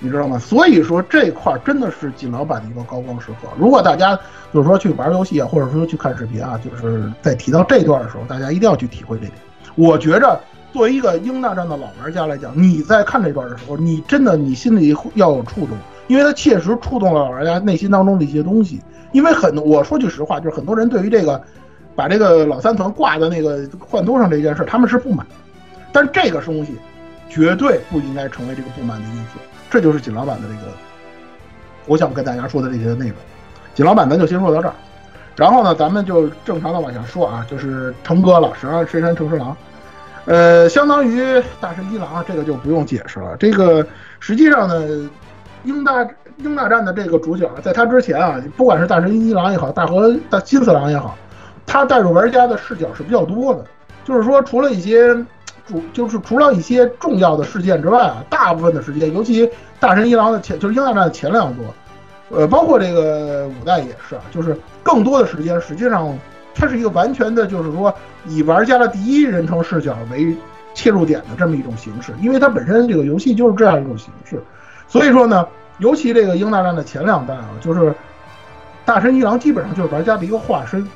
[0.01, 0.37] 你知道吗？
[0.37, 3.49] 所以说这块儿真的是锦老板的一个高光时刻。
[3.57, 4.19] 如果大家
[4.53, 9.33] 就是说去玩游戏啊，或者说去看视频啊，就是在提到这段的时候，大家一定要去体会这点。
[9.77, 10.41] 我觉着
[10.73, 18.81] 作为一个英大战的老玩家来讲，你在看这段的时候，你真的你心里要有触动，因为它切实触动了老玩家内心当中的一些东西。
[19.13, 21.43] 因为很，我说句实话，就是很多人对于这个
[21.97, 25.27] 把这个老三团挂在那个幻都上这件事，他们是不满，
[25.91, 26.77] 但这个东西
[27.29, 29.41] 绝对不应该成为这个不满的因素。
[29.69, 30.73] 这就是锦老板的这个，
[31.87, 33.17] 我想跟大家说的这些内容。
[33.75, 34.75] 锦老板，咱就先说到这儿，
[35.35, 39.57] 然后呢，咱们就正常的往下说啊，就是成哥了，十二深山成十郎，
[40.31, 43.37] 呃，相当于大神一郎，这个就不用解释了。
[43.37, 43.85] 这个
[44.21, 45.11] 实际上呢，
[45.65, 51.19] 英大英大战的这个主角，在他之前啊，不管是大神一郎也好，大和大金次郎也好，
[51.67, 53.65] 他带入玩家的视角是比较多的。
[54.05, 55.13] 就是说，除了一些
[55.67, 61.65] 主，就是除了一些重要的事件之外啊，大部分的时间，尤其大神一郎的前，就是英大战的前两部，
[62.31, 66.17] 呃，包括这个五代也是啊，就是更多的时间，实际上
[66.61, 67.93] 它是一个完全的，就是说
[68.27, 70.37] 以玩家的第一人称视角为
[70.75, 74.39] 切入点的这么一种形式，因为它本身这个游戏就是这样一种形式，
[74.87, 77.95] 所以说呢，尤其这个英大战的前两代啊，就是
[78.85, 80.87] 大神一郎基本上就是玩家的一个化身，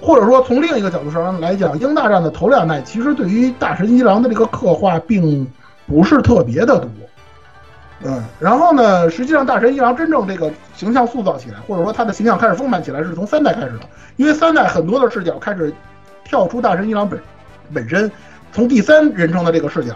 [0.00, 5.44] 或者说从另一个角度上来讲，英大战的头两代其实对于大神一郎的这个刻画并
[5.88, 6.88] 不是特别的多。
[8.04, 13.80] 嗯，然后呢，实际上大神一郎真正这个形象塑造起来，或者说他的形象开始丰满起来，是从三代开始的。
[14.16, 15.72] 因为三代很多的视角开始
[16.24, 17.20] 跳出大神一郎本
[17.74, 18.10] 本身，
[18.52, 19.92] 从第三人称的这个视角，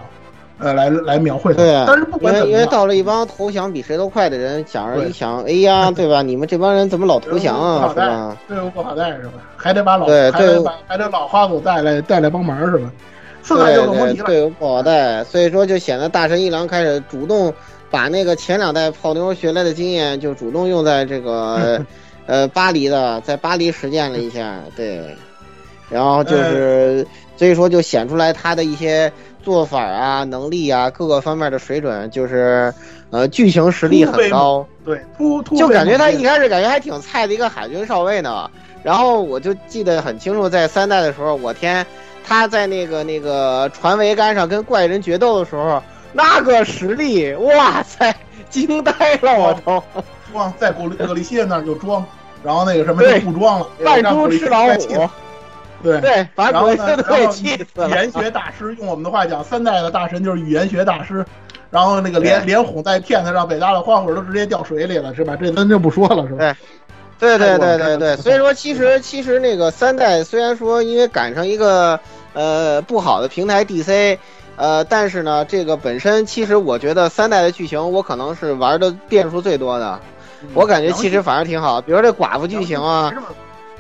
[0.59, 1.59] 呃，来来描绘他。
[1.63, 6.23] 对啊但是不因为因为管怎么样，到了一帮投降比谁都快的人，想着一想，哎呀，对吧？
[6.23, 7.89] 你们这帮人怎么老投降啊？
[7.89, 8.37] 是吧？
[8.49, 9.35] 队伍不好带是吧？
[9.57, 12.91] 还得把老还得把还得老花组带来带来帮忙是吧？
[13.45, 14.25] 四代对就更不提了。
[14.25, 17.53] 对队伍不好带，所以说就显得大神一郎开始主动
[17.93, 21.85] 把那个前两代泡妞学来的经验，就主动用在这个
[22.27, 25.15] 呃巴黎的，在巴黎实践了一下，对，
[25.91, 32.73] 然后就是所以说就显出来他的一些做法啊、能力啊各个方面的水准，就是
[33.11, 34.67] 呃剧情实力很高。
[34.85, 38.51] 对，突突就感觉他一一开始感觉还挺菜的一个海军少尉呢，
[38.83, 41.85] 然后我就记得很清楚，在三代的时候，我天，
[42.25, 48.15] 他在那个那个船桅杆上跟怪人决斗的时候，那个实力，哇塞，
[48.51, 49.83] 惊呆了我都，
[50.33, 52.05] 装在格里格里谢那儿就装，
[52.43, 55.09] 然后那个什么就不装了，扮猪吃老虎，
[55.83, 56.01] 对。
[56.01, 57.93] 对，把然后呢，鬼子都给气死了语。
[57.93, 61.25] 言学大师，用我们的话讲，三代的大神就是语言学大师。
[61.71, 65.35] 然后那个连对连哄带骗的，让北大的花火都直接掉水里了，是吧？
[65.35, 66.55] 这咱就不说了，是吧？
[67.19, 71.99] 对对对对对，所以说其实其实那个三代虽然说因为赶上一个
[72.35, 74.19] 呃不好的平台 DC，
[74.57, 79.99] 呃，但是呢，这个本身其实我觉得三代的剧情我可能是玩的变数最多的，
[80.55, 83.13] 我感觉其实反而挺好，比如这寡妇剧情啊，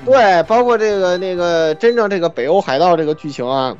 [0.04, 3.76] 对，包括这个那个真正这个北欧海盗这个剧情啊，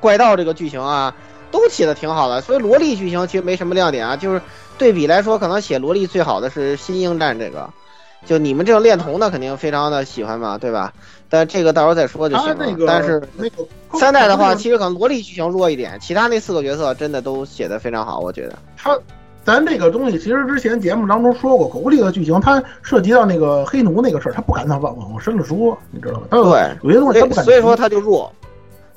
[0.00, 1.14] 怪盗这个剧情啊，
[1.50, 2.40] 都写的挺好的。
[2.40, 4.40] 所以萝莉剧情其实没什么亮点啊，就是
[4.78, 7.70] 对比来说，可能写萝莉最好的是新英战这个。
[8.24, 10.92] 就你们这种恋童的肯定非常的喜欢嘛，对吧？
[11.28, 12.56] 但这个到时候再说就行了。
[12.58, 13.66] 那个但是那个
[13.98, 18.56] 三代的话，其实可能萝莉剧情弱一点，其他那四个角色真的都写的非常好，我觉得。
[18.76, 18.96] 他
[19.44, 26.26] 咱这个东西，其实之前节目当中说过，狗力的剧情，它涉及到那个黑奴那个事儿，他不敢再往往深了说，你知道吧？
[26.30, 27.44] 他有对有些东西他不敢。
[27.44, 28.32] 所以说他就弱，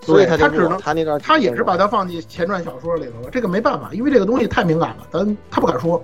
[0.02, 0.26] 所以。
[0.26, 6.02] 他只能他那段他也是把它放进前传小说里头了，这个没办法，因为这个东西太敏感了，咱他不敢说，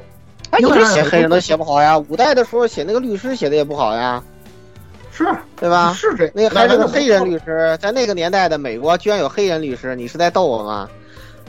[0.53, 4.21] 他一直写黑人都写不好呀，五代的时候写那个律师写的也不好呀，
[5.11, 5.25] 是
[5.59, 5.91] 对吧？
[5.93, 10.87] 是这那个还是个黑人律师，在那个年代的美国居然有黑人律师，你是在逗我吗？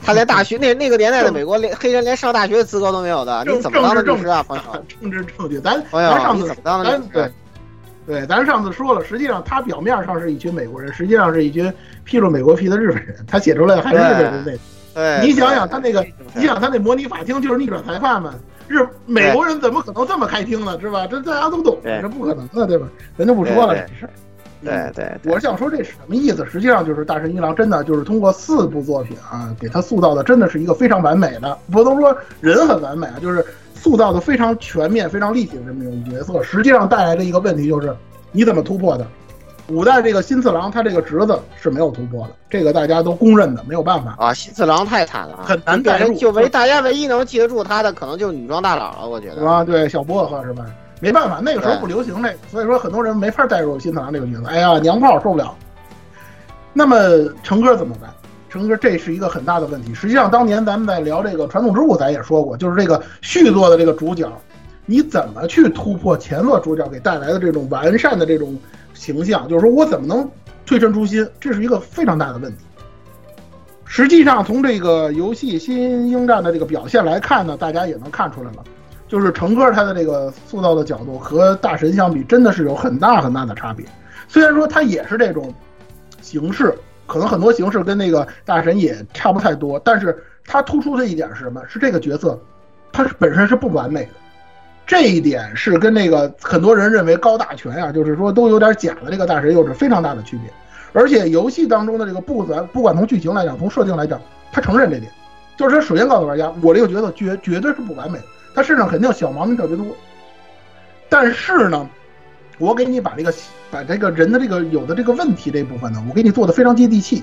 [0.03, 4.63] 他连大学那那个年代的美国连黑人连上大学的资格都没有的，你怎么当的律师啊，朋友？
[4.99, 7.31] 政治正确，咱朋友，咱上次怎么当的律对
[8.07, 11.71] 对，咱上次说了，实际上他表面上是一群美国人，实际上是一群
[12.03, 14.59] 披着美国皮的日本人，他写出来还是日本人
[14.95, 18.33] 对，你想想他那个，你想他那模拟法庭就是逆转裁判嘛？
[18.67, 20.79] 日美国人怎么可能这么开听呢？
[20.79, 21.05] 是吧？
[21.07, 22.87] 这大家都懂，这不可能的，对吧？
[23.17, 24.09] 咱就不说了这事儿。
[24.63, 26.43] 对对，我是想说这是什么意思？
[26.51, 36.41] 实际上就是大神一郎真的就是通过四部作品啊，给他塑造的真的是一个非常完美的，不能说人很完美啊，就是塑造的非常全面、非常立体的这么一种角色。
[36.41, 37.95] 实际上带来的一个问题就是
[38.31, 39.05] 你怎么突破的？
[39.67, 44.33] 五代这个新次郎他这个侄子是没有突破的，这个大家都公认的，没有办法啊。
[44.33, 46.13] 新次郎太惨了，很难带入。
[46.15, 50.65] 就唯大家唯一能记得住他的，可能就是女装大佬了，我觉得啊，对小薄荷是吧？
[51.01, 54.47] 没办法，那个时候不流行这个，所以说很多人没法带入新次郎这个角色。
[54.47, 55.55] 哎呀，娘炮受不了。
[56.71, 56.97] 那么
[57.41, 58.09] 成哥怎么办？
[58.49, 59.93] 成哥这是一个很大的问题。
[59.93, 64.31] 实际上，当年咱们在聊这个传统之物，咱也说过，就是这个续作的这个主角，
[64.85, 68.57] 你怎么去突破前作主角给带来的这种完善的这种
[68.95, 69.47] 形象？
[69.47, 70.27] 就是说我怎么能
[70.65, 71.29] 推陈出新？
[71.39, 72.65] 这是一个非常大的问题。
[73.85, 78.63] 实际上，从这个游戏《新英战》的这个表现来看呢，大家也能看出来了。
[79.07, 83.85] 就是成哥他的这个塑造的角度和大神相比，真的是有很大很大的差别。
[84.27, 85.53] 虽然说他也是这种
[86.21, 91.61] 形式，可能很多形式跟那个大神也差不太多，但是他突出的一点是什么？
[91.69, 92.37] 是这个角色，
[92.91, 94.09] 他本身是不完美的。
[94.85, 100.51] 这一点是跟那个很多人认为高大全啊，就是说都有点假的这个大神有着非常大的区别。
[100.93, 104.21] 而且游戏当中的这个不管不管从剧情来讲，从设定来讲，
[104.51, 105.11] 他承认这点，
[105.57, 108.25] 就是他首先告诉玩家，我这个角色绝绝对是不完美的。
[108.53, 109.85] 他身上肯定小毛病特别多，
[111.09, 111.89] 但是呢，
[112.57, 113.33] 我给你把这个
[113.69, 117.21] 把这个人的这个有的这个问题这部分呢，我给你做的非常接地气，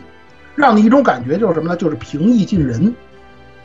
[0.54, 1.76] 让你一种感觉就是什么呢？
[1.76, 2.94] 就是平易近人，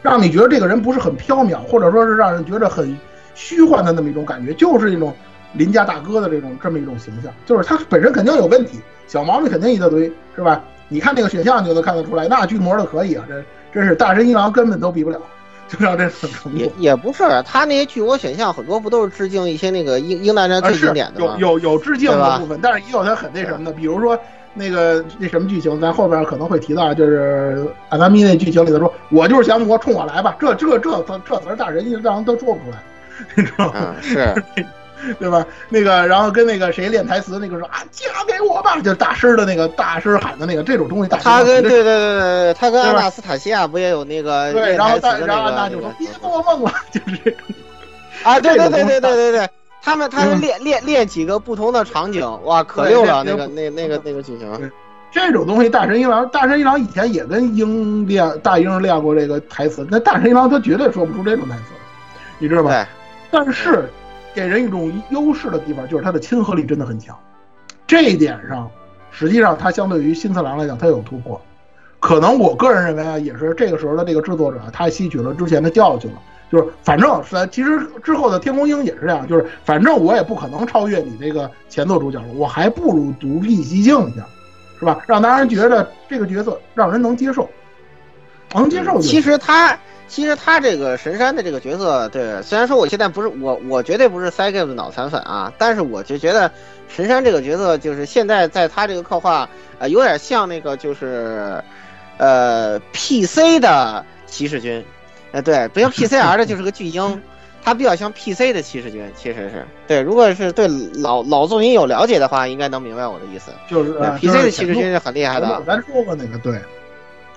[0.01, 2.97] 让你觉得这个人不是很缥缈，或者说是让人觉得很
[3.37, 5.13] 虚幻的那么一种感觉，就是一种
[5.53, 7.31] 邻家大哥的这种这么一种形象。
[7.45, 10.61] 就是他本身肯定有问题，小毛病肯定一大堆，是吧？
[10.89, 15.19] 你看那个选项你就能看得出来，那巨魔的可以啊，这真是大神一郎根本都比不了。
[15.67, 16.09] 就让这
[16.53, 21.35] 也 也不是，他那些巨魔选项很多不都是致敬一些那个英英大战最经典的吗？
[21.37, 24.17] 有有有致敬的部分， 但是也有他很那什么的，比如说
[24.53, 32.77] 那个那什么剧情，咱后边可能会提到，就是阿达米那剧情里头说，我就是降魔，冲我来吧，这这这这这词大人一让人都说不出来，
[33.35, 33.95] 你知道吗？
[34.01, 34.33] 是。
[35.19, 35.45] 对吧？
[35.69, 41.09] 那个，然后跟那个谁练台词，那个说啊，嫁给我吧，就大师的那个大师喊的那个这种东西。
[41.09, 47.37] 他跟对对对对，他跟阿纳斯塔西亚不也有那个对，然后大然后安娜就说别做梦了，就是
[48.25, 49.49] 啊，对对对对对对对，
[49.83, 54.71] 他们他们练练练几个不同的场景，哇，可溜了，那个那那个那个剧情。
[55.11, 61.63] 这种东西，大神一郎，大神一郎以前也跟鹰练大鹰练过这个台词，那大神一郎他绝对说不出这种台词，
[62.39, 62.87] 你知道吧？
[63.31, 63.89] 但是。
[64.35, 67.17] 给人一种优势的地方就是它的亲和力真的很强，
[67.87, 68.69] 这一点上，
[69.09, 71.41] 实际上它相对于新次郎来讲，它有突破。
[71.99, 84.23] 可能我个人认为啊，也是这个时候的这个制作者，他吸取了之前的教训了，就是反正是其实之后的天空鹰也是这样，就是反正我也不可能超越你这个前作主角了，我还不如独立寂静一下，
[84.77, 84.99] 是吧？
[85.07, 87.49] 让大家觉得这个角色让人能接受，
[88.53, 89.01] 能接受。
[89.01, 89.75] 其实他。
[90.07, 96.49] 其实他这个神山的这个角色，对，虽然说我现在不是我，我绝对不是 c game 的脑残粉啊，但是我就觉得
[96.87, 99.47] 神山这个角色，就是现在在他这个刻画，
[99.79, 101.61] 呃，有点像那个就是，
[102.17, 104.83] 呃，PC 的骑士军，
[105.33, 107.21] 呃，对，不像 PCR 的就是个巨婴，
[107.61, 109.65] 他比较像 PC 的骑士军，其实是。
[109.87, 113.91] 对，如果是对老老作品有了解的话，应该能明白我的意思，就是。
[114.19, 116.59] PC 的骑士军是很厉害的，咱说过那个，对，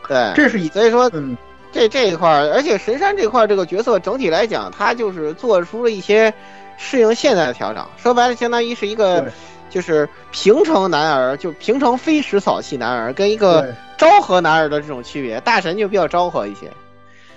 [0.06, 1.36] 对，这是以所以说，嗯。
[1.72, 6.32] 这这一块儿，而且神山这块儿这个角色整体来讲，他就是做出了一些
[6.76, 7.84] 适应现在的调整。
[7.96, 9.24] 说白了，相当于是一个
[9.68, 15.38] 就是平成男儿，就平成非食草系男儿，跟一个昭和男儿的这种区别。
[15.40, 16.70] 大神就比较昭和一些，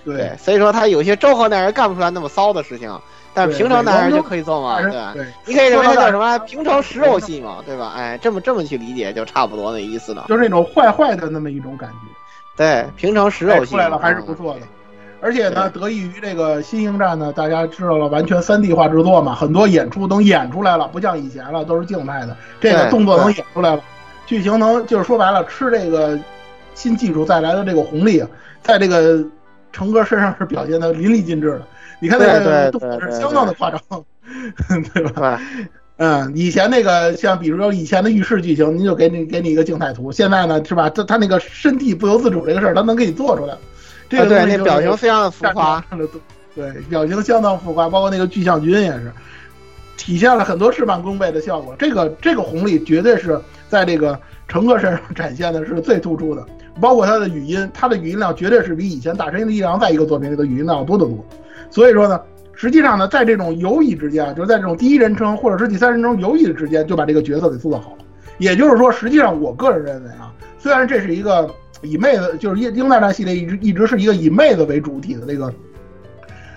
[0.04, 3.00] 对，所以说他有些昭和男儿干不出来那么骚的事情，
[3.36, 5.13] 但是平成男儿就可以做嘛，对吧？
[5.46, 7.93] 你可以认为他叫什么平成食肉系嘛，对吧？
[7.96, 12.13] 哎，这么这么去理解就差不多那意思了，就是那种坏坏的那么一种感觉。
[12.56, 14.62] 对，平常食肉出来了还是不错的，
[15.21, 23.81] 而且呢，得益于这个新星战呢，大家知道了，完全三 D 化制作嘛，很多演出能演出来了，不像以前了，都是静态的，这个动作能演出来了，
[24.25, 26.19] 剧情能就是说白了，吃这个
[26.75, 28.23] 新技术带来的这个红利，
[28.62, 29.25] 在这个
[29.71, 31.62] 成哥身上是表现的淋漓尽致的。
[31.99, 33.79] 你看那个动作是相当的夸张，
[34.93, 35.39] 对吧？
[36.04, 40.89] 对，嗯，以前那个像比如说以前的浴室剧情，您就给你给你一个静态图，现在呢是吧？
[40.89, 43.56] 他他那个身体不由自主这个事儿，他能给你做出来。
[44.10, 45.83] 这个啊对，表情非常的浮夸。
[46.56, 49.12] 对，表情相当浮夸，包括那个巨象军也是，
[49.97, 51.73] 体现了很多事半功倍的效果。
[51.79, 53.39] 这个这个红利绝对是
[53.69, 56.45] 在这个乘客身上展现的是最突出的，
[56.79, 61.25] 包括他的语音，他的语音量绝对是比以前大神力量在一个作品里的语音量要多得多。
[61.71, 62.21] 所以说呢，
[62.56, 68.06] 实际上呢，在这种游移之间啊，就是在这种第一人称或者是第三人称游移之间，就把这个角色给塑造好了。
[68.37, 71.49] 也就是说，实际上我个人认为啊，虽然这是一个
[71.81, 75.54] 以妹子，就是英英大战系列一直一直是一个以妹子为主体的这个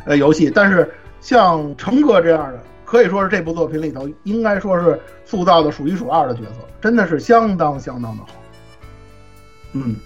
[0.04, 0.90] 呃游戏，但是
[1.20, 8.28] 像成哥这样的，可以说是这部作品里头应该说是塑造的数一数二的角色，真的是相当相当的好。
[9.72, 9.96] 嗯，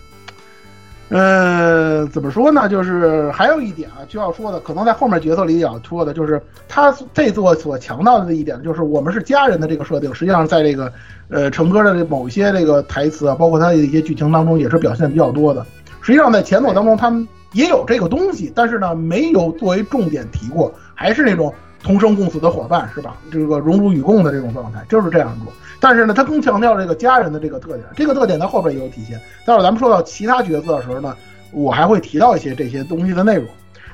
[1.10, 2.68] 呃，怎么说呢？
[2.68, 10.92] 就是还有一点啊，就要说的，可能在后面角色里也要说的，就是他这座所强调的一点，就是我们是家人的这个设定，实际上在这个
[11.28, 15.66] 呃成哥的这某些这个台词啊，包括他的一些剧情当中，也是表现比较多的。
[16.00, 21.52] 实际上在前作当中，他们也有这个东西，但是呢，没有作为重点提过，还是那种
[21.82, 23.16] 同生共死的伙伴，是吧？
[23.30, 25.52] 这个荣辱与共的这种状态，就是这样做。
[25.80, 29.18] 但是呢，他更强调这个家人的这个特点，这个特点在后边也有体现。
[29.46, 31.16] 待会儿咱们说到其他角色的时候呢，
[31.52, 33.46] 我还会提到一些这些东西的内容。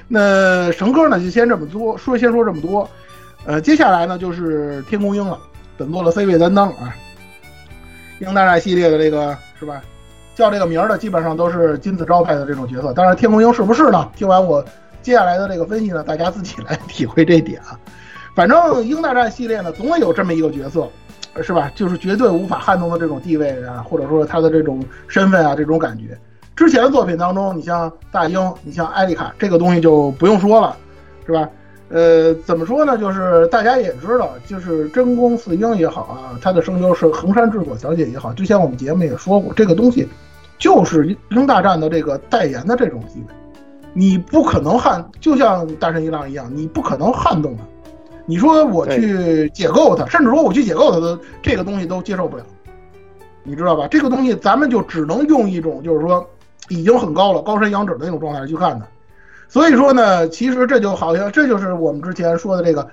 [0.09, 2.89] 那神哥呢，就先这么多说，先说这么多。
[3.45, 5.39] 呃，接下来呢就是天宫鹰了，
[5.77, 6.95] 本作的 C 位担当啊，
[8.19, 9.81] 鹰大战系列的这个是吧？
[10.35, 12.93] 叫这个名儿的基本上都是金字招牌的这种角色。
[12.93, 14.11] 当然，天宫鹰是不是呢？
[14.15, 14.63] 听完我
[15.07, 17.79] 接下来的这个分析呢，大家自己来体会这点啊。
[18.35, 20.91] 反正鹰大战系列呢，总得有这么一个角色，
[21.45, 21.71] 是吧？
[21.77, 26.19] 就是绝对无法撼动的这种地位啊，或者说他的这种身份啊，这种感觉。
[26.57, 30.77] 之前的作品当中，你像大鹰，你像艾丽卡，这个东西就不用说了，
[31.25, 31.49] 是吧？
[31.89, 32.99] 呃，怎么说呢？
[32.99, 40.09] 就是大家也知道，就是真宫四鹰也好啊，他的声优是横山智佐小姐也好，之前我们节目也说过，这个东西
[40.59, 43.35] 就是鹰大战的这个代言的这种地位，
[43.99, 47.63] 你不可能撼，就像大神一郎一样，你不可能撼动他。
[48.27, 52.45] 你说我去解构它，甚至说我去解构它的这个东西都接受不了，
[53.43, 53.89] 你知道吧？
[53.91, 56.29] 这个东西咱们就只能用一种就是说
[56.69, 58.87] 已经很高了、高山仰止的那种状态去看它。
[59.49, 62.87] 所以说呢，其实这就好像这就是我们之前说的这个，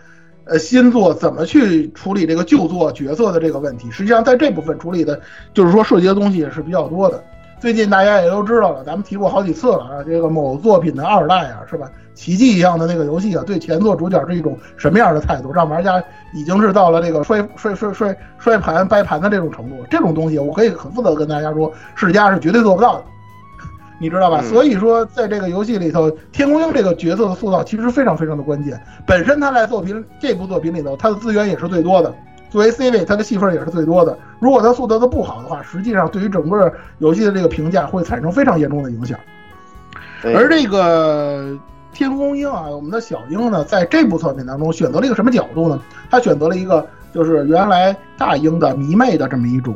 [0.46, 3.92] 呃，新作怎么去处理这个旧作角色的这个问题。
[3.92, 5.20] 实际上在这部分处理的，
[5.54, 7.22] 就是说涉及的东西也是比较多的。
[7.64, 11.90] 最近大家也都知道了，咱们提过好几次了啊，这个某作品的二代啊，是吧？
[12.14, 16.04] 奇迹一样的那个游戏啊，对前作主角是一种什么样的态度，让玩家
[16.34, 19.78] 已经是到了这个摔摔摔摔摔盘掰盘的这种程度。
[19.90, 23.06] 这种东西我可以很负责地跟大家说，世嘉是绝对做不到的。
[23.98, 24.42] 你知道吧？
[24.44, 28.78] 嗯所以说，在这个游戏里头，天空鹰这个角色的塑造其实非常非常的关键。
[29.08, 32.14] 本身他在作品这部作品里头，他的资源也是最多的。
[32.54, 34.16] 作为 C 位，他的戏份也是最多的。
[34.40, 39.18] 如果他塑造的不好的话，实际上对于整个游戏的这个评价会产生非常严重的影响。
[40.24, 41.58] 而这个
[41.94, 45.82] 天宫鹰啊，我们的小鹰呢，在这部作品当中选择了一个什么角度呢？
[46.12, 49.76] 他选择了一个就是原来大鹰的迷妹的这么一种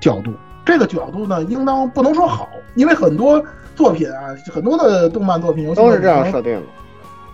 [0.00, 0.32] 角度。
[0.64, 3.44] 这个角度呢，应当不能说好，因为很多
[3.74, 6.62] 作品啊，很多的动漫作品、游戏都是这样设，设定的。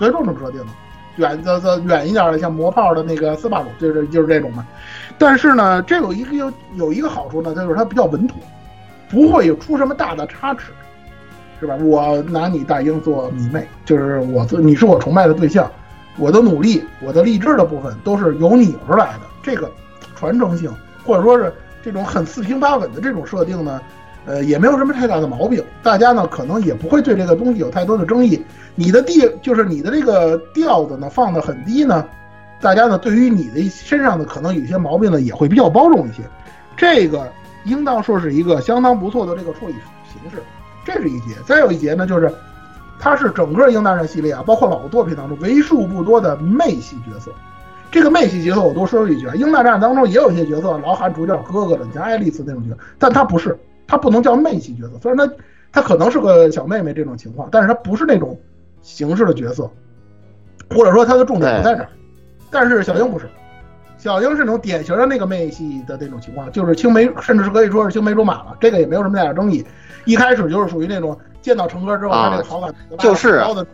[0.00, 0.66] 对，都是这么设定的。
[1.16, 4.66] 远的的远一点的，像魔炮的那个斯巴鲁，就是就是这种嘛。
[5.18, 8.36] 但是呢，这有一个有有一个好处呢，就是它比较稳妥，
[9.10, 10.72] 不会有出什么大的差池，
[11.60, 11.76] 是吧？
[11.76, 15.70] 我拿你大英做迷妹，就是我做你是我崇拜的对象，
[16.16, 19.20] 我的努力，我的励志的部分都是由你而来的。
[19.42, 19.70] 这个
[20.16, 20.72] 传承性，
[21.04, 21.52] 或者说是
[21.84, 23.80] 这种很四平八稳的这种设定呢，
[24.26, 25.62] 呃，也没有什么太大的毛病。
[25.82, 28.42] 大家呢可能也不会对这个东西有太多的争议。
[28.74, 32.06] 你的地就是你的这个调子呢放得很低呢，
[32.60, 36.22] 大家呢对于你的身上的可能有些毛病呢也会比较包容一些。
[36.76, 37.30] 这个
[37.64, 39.74] 应当说是一个相当不错的这个处理
[40.12, 40.42] 形式。
[40.84, 42.32] 这是一节，再有一节呢，就是
[42.98, 47.30] 它是整个英大战系列啊，包括老作品当中为数不多的妹系角色。
[47.90, 53.56] 这个妹系角色我多说一句啊，英大战当中也有一些角色老喊主角哥哥的，你像爱丽丝那种角色，但他不是，
[53.92, 55.34] 她不能叫妹系角色，虽然她
[55.70, 58.40] 她可能是个小妹妹这种情况，但是她不是那种
[58.80, 59.70] 形式的角色，
[60.70, 61.88] 或者说她的重点不在这儿。
[62.50, 63.28] 但是小樱不是，
[63.98, 69.62] 小樱是那种典型的那个妹系的那种情况，就是青梅，甚至是可以说是青梅竹马了，这个也没有什么太大争议。
[70.06, 73.66] 一开始就是属于那种见到成哥之后，啊他这个好感就是啊高的，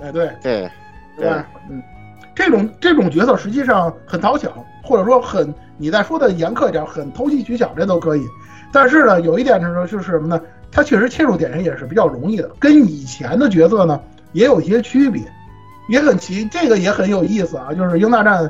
[0.00, 0.70] 哎对对，
[1.18, 1.44] 对吧？
[1.68, 1.82] 嗯，
[2.36, 8.24] 这种这种角色实际上很讨巧，或者说很你再说的严苛一点，很投机取巧，这都可以。
[8.72, 10.40] 但是呢，有一点就是说就是什么呢？
[10.70, 14.00] 他确实切入点上也是比较容易的，跟以前的角色呢
[14.32, 15.22] 也有一些区别，
[15.88, 17.72] 也很奇，这个也很有意思啊。
[17.72, 18.44] 就是《英大战》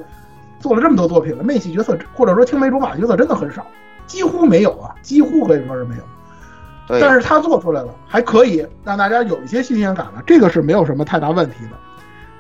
[0.59, 3.64] 做了这么多作品了，妹系角色或者说青梅竹马角色真的很少，
[4.07, 6.03] 几乎没有啊，几乎可以说是没有。
[6.89, 11.77] 对但是他做出来了，还可以让大家有一些新鲜感了，这个是没有什么太大问题的。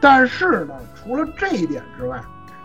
[0.00, 2.20] 但是呢，除了这一点之外，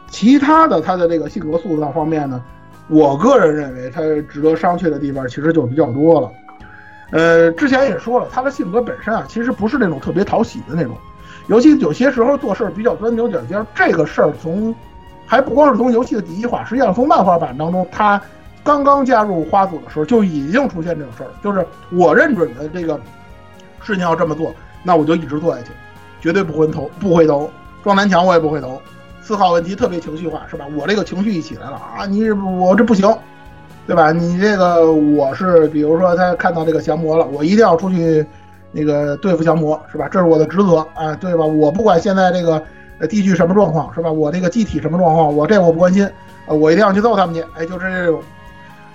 [0.07, 2.43] 其他的他的这个性格塑造方面呢，
[2.91, 6.29] 我个人认为他值得商榷的地方其实就比较多了。
[7.11, 10.95] 呃，之前也说了，他的性格本身啊，其实不是那种特别讨喜的那种，
[11.47, 13.65] 尤其有些时候做事比较钻牛角尖。
[13.73, 14.75] 这个事儿从
[15.25, 18.21] 还不光是从游戏的第一话，实际上从漫画版当中，他
[18.61, 22.99] 刚刚加入花组的时候就已经出现这种事儿，就是我认准的这个
[23.81, 25.69] 事情要这么做，那我就一直做下去，
[26.19, 27.49] 绝对不回头，不回头，
[27.83, 28.81] 撞南墙我也不回头。
[29.31, 30.65] 思考问题特别情绪化，是吧？
[30.77, 33.09] 我这个情绪一起来了啊，你我这不行，
[33.87, 34.11] 对吧？
[34.11, 38.25] 你这个我是，比如说他看到这个降魔了，我一定要出去
[38.73, 40.09] 那个对付降魔，是吧？
[40.11, 41.45] 这是我的职责啊，对吧？
[41.45, 42.61] 我不管现在这个
[42.99, 44.11] 呃地区什么状况，是吧？
[44.11, 46.05] 我这个机体什么状况，我这我不关心，
[46.47, 48.21] 呃，我一定要去揍他们去，哎，就是这种。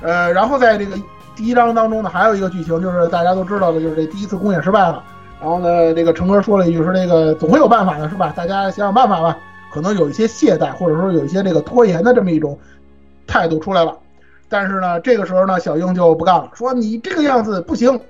[0.02, 0.98] 呃，然后在这个
[1.34, 5.02] 第一章当中呢，还有一个剧情就是大家都知道的，就是这第一次公演失败了。
[5.40, 8.34] 然后呢，这个成哥说了一句说这个总会有办法的，是吧？
[8.36, 9.38] 大家想想办法吧。
[9.76, 12.58] 可能有一些懈怠，或者说有一些这个拖延的这么一种
[13.26, 13.94] 态度出来了。
[14.48, 18.00] 但是呢，这个时候呢，小英就不干了，说你这个样子不行，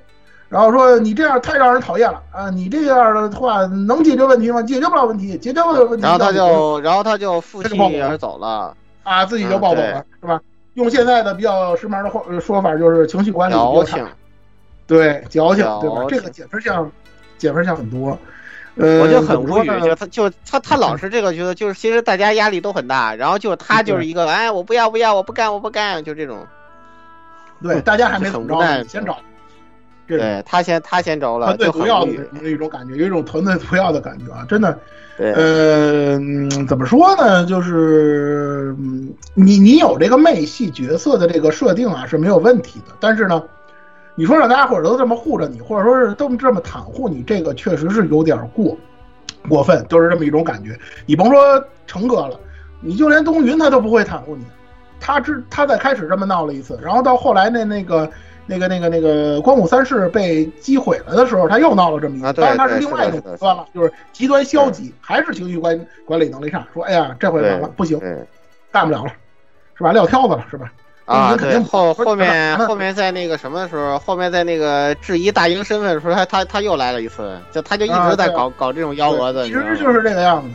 [0.49, 2.51] 然后说你这样太让人讨厌了啊！
[2.51, 4.63] 你这样的话能解决问题吗？
[4.63, 6.05] 解决不了问题，解决不了问题。
[6.05, 10.41] 然后他就，然后他就负气而走了啊，自己就暴走了，是吧？
[10.75, 14.07] 用现在的比较时髦的话说法，就是情绪管理矫情，
[14.87, 16.05] 对，矫情，对吧？
[16.09, 16.89] 这个减分项，
[17.39, 18.17] 减分项很多。
[18.77, 26.47] 呃，我就很无语，就他就他他老是这个觉得，就是其实大家压力都很大，然后就他就是一个，哎，我不要不要，我不干我不干，就这种。
[27.63, 29.17] 对，大家还没怎么着，先找。
[30.07, 34.79] 对他先他先着了，团队毒药的那种感觉，有一种团队毒药的感觉啊，真的。
[35.17, 35.33] 对。
[35.33, 36.19] 呃，
[36.69, 37.47] 怎么说呢？
[37.47, 38.77] 就是
[39.35, 43.43] 你你有这个妹系角色的这个设定啊是没有问题的，但是呢。
[44.19, 48.77] 你说让大家伙儿都这么护着你，或者说是都这么袒护你，这个确实是有点过
[49.47, 50.77] 过分，就是这么一种感觉。
[51.05, 52.41] 你甭说成哥了，
[52.81, 54.45] 你就连东云他都不会袒护你，
[54.99, 58.11] 他之他在开始这么闹了一次，然后到后来那那个
[58.47, 62.33] 那个那个那个光武三世被击毁了的时候，他又闹了这么一次。
[62.39, 66.67] 但是他是另外一种极端了，就是极端消极，还是情绪管管理能力差。
[66.73, 68.01] 说哎呀，这回完了，不行，
[68.73, 69.13] 干不了了，
[69.77, 69.93] 是吧？
[69.93, 70.73] 撂挑子了，是吧？
[71.07, 80.49] 啊，对，后后面后面在那个什么的时候，后面在那个质疑大英身份的时候，他他他又来了一次，就他就一直在搞搞这种幺蛾子，其实就是这个样子。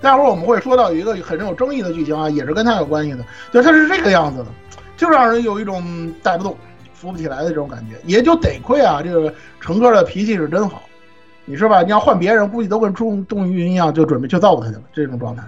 [0.00, 3.18] 待会儿我们会说到一个很有争议的剧情啊，也是跟他有关系的，
[3.52, 4.46] 就他是这个样子的，
[4.96, 6.56] 就让人有一种带不动、
[6.94, 7.96] 扶不起来的这种感觉。
[8.04, 9.30] 也就得亏啊，这个
[9.60, 10.82] 成哥的脾气是真好，
[11.44, 11.82] 你说吧？
[11.82, 15.42] 你要换别人，估计都跟钟钟云一样，就准备去揍他去了，这种状态。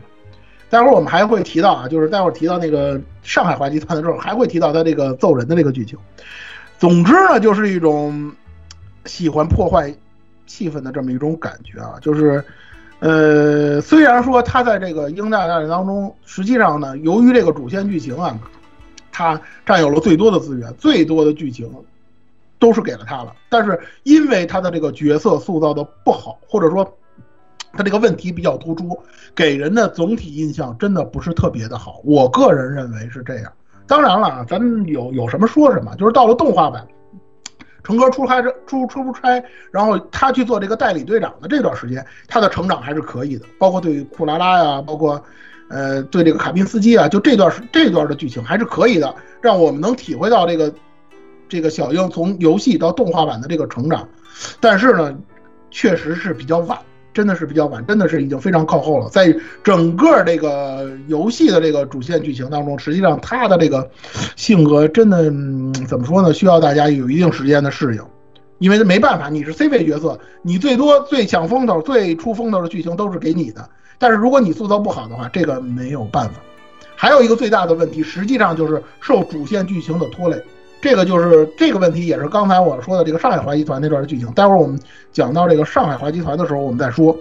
[0.71, 5.99] 待会儿我们还会提到啊，就是待会儿提到那个上海华集团的时候，还会提到他这个揍人的这个剧情。
[6.79, 8.33] 总之呢，就是一种
[9.05, 9.93] 喜欢破坏
[10.47, 11.95] 气氛的这么一种感觉啊。
[12.01, 12.43] 就是，
[13.01, 18.39] 呃，虽然说他在这个英大大战当中，实际上呢，由于这个主线剧情啊，
[19.11, 21.69] 他占有了最多的资源，最多的剧情
[22.61, 23.35] 都是给了他了。
[23.49, 26.97] 但是因为他的这个角色塑造的不好，或者说。
[27.73, 28.99] 他这个问题比较突出，
[29.35, 32.01] 给人的总体印象真的不是特别的好。
[32.05, 33.53] 我个人认为是这样。
[33.87, 35.95] 当然了啊，咱们有有什么说什么。
[35.97, 36.87] 就是到了动画版，
[37.83, 43.47] 成哥出差出出出差，然后他去做这个代理队长的这段时间，他的成长还是可以的。
[43.59, 45.21] 包括对库拉拉呀，包括
[45.69, 50.73] 呃对这个卡宾斯基啊，就这段这段的剧情还是可以的，让我们能体会到这个
[51.49, 54.09] 这个小樱从游戏到动画版的这个成长。
[54.61, 55.17] 但是呢，
[55.71, 56.79] 确实是比较晚。
[57.13, 59.09] 真的是比较晚，真的是已经非常靠后了。
[59.09, 59.35] 在
[59.65, 63.91] 整个这个游戏的这个主线剧情当中，实际上他的这个
[64.37, 65.25] 性格真的
[65.87, 66.33] 怎么说呢？
[66.33, 68.03] 需要大家有一定时间的适应，
[68.59, 73.69] 因为没办法，你是 C 位角色，你最多最抢风头、最出风头的剧情都是给你的。
[73.99, 76.35] 但是如果你塑造不好的话，这个没有办法。
[76.95, 80.41] 还有一个最大的问题，实际上就是受主线剧情的拖累。
[80.81, 84.31] 这个就是这个问题，也是刚才我说的这个上海华集团那段的剧情。
[84.33, 84.81] 待会儿我们
[85.13, 87.17] 讲到这个上海华集团的时候，我们再说。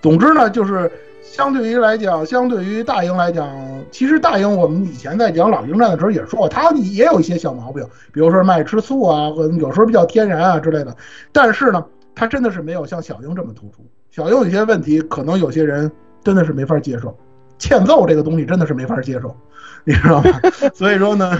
[0.00, 0.90] 总之呢，就是
[1.22, 3.48] 相对于来讲，相对于大英来讲，
[3.90, 10.96] 其实大英我们以前在讲老鹰战的时候也说过，他也有一些小毛病，比如说卖吃醋啊，或者有时候比较天然啊之类的。
[11.32, 11.84] 但是呢，
[12.14, 13.84] 他真的是没有像小英这么突出。
[14.10, 15.90] 小英有些问题，可能有些人
[16.24, 17.14] 真的是没法接受，
[17.58, 19.36] 欠揍这个东西真的是没法接受，
[19.84, 20.40] 你知道吗？
[20.72, 21.38] 所以说呢。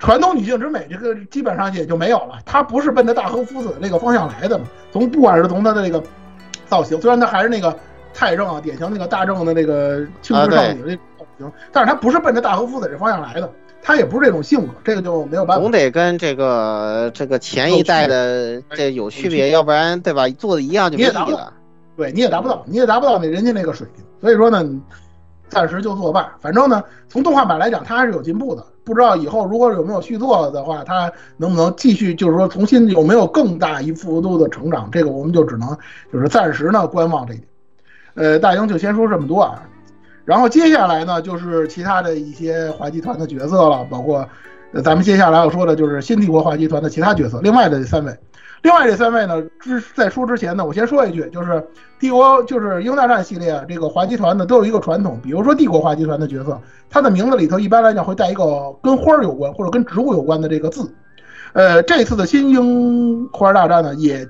[0.00, 2.40] 传统女性之美，这个基本上也就没有了。
[2.44, 4.64] 她不是奔着大和夫子那个方向来的嘛？
[4.90, 6.02] 从不管是从她的那个
[6.66, 7.76] 造型，虽然她还是那个
[8.14, 15.70] 太正啊，典型那个大正的那个青春少女的那种造型，但是她不是奔着大和夫子这方向来的，她也不是这种性格，这个就没有办法总。
[15.70, 20.26] 得跟这个这个前一代的这有区别，要不然对吧？
[20.30, 21.52] 做的一样就没意义了。
[21.96, 24.02] 对，你也达不到，你也达不到那人家那个水平。
[24.18, 24.64] 所以说呢，
[25.50, 26.34] 暂时就作罢。
[26.40, 28.64] 反正呢，从动画版来讲，它还是有进步的。
[28.82, 34.88] 不知道以后如果有没有续作的话，它能不能继续，就是说重新有没有更大一幅度的成长？
[34.90, 35.76] 这个我们就只能
[36.12, 37.48] 就是暂时呢观望这一点。
[38.14, 39.62] 呃，大英就先说这么多啊。
[40.24, 44.26] 然后接下来呢，就是其他的一些滑稽团的角色了，包括
[44.72, 48.16] 呃咱们接下来要说的就是新帝国滑稽团的其他角色，另外的三位。
[48.62, 51.66] 另外这三位呢，之在说之前呢，我先说一句，就是
[51.98, 60.92] 帝国就是英大战系列这个华集团呢都有一个传统，比如说帝国华集团的角色，它的名字里头一般来讲会带一个跟花儿有关或者跟植物有关的这个字。
[61.54, 64.28] 呃，这次的新英花儿大战呢也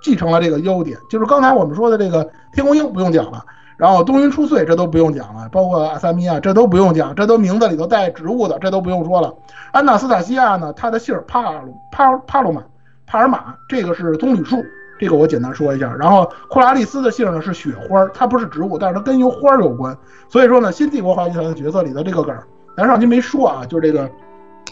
[0.00, 3.44] 继承了这个优点，就是刚才我们说的这个天空鹰不用讲了，
[3.76, 9.34] 然后东云出穗这都不用讲了，包括阿萨米亚这都不用讲，这都名字里头带植物的，这都不用说了。
[9.72, 12.62] 安纳斯塔西亚呢，他的姓帕鲁帕帕鲁玛。
[13.06, 14.64] 帕尔玛，这个是棕榈树，
[14.98, 15.94] 这个我简单说一下。
[15.94, 19.96] 然后库拉利斯的姓呢是雪花，它不是植物，但是它跟油花有关。
[20.28, 22.36] 所以说呢，新帝国滑稽团的角色里的这个梗，
[22.76, 24.10] 咱上期没说啊，就是这个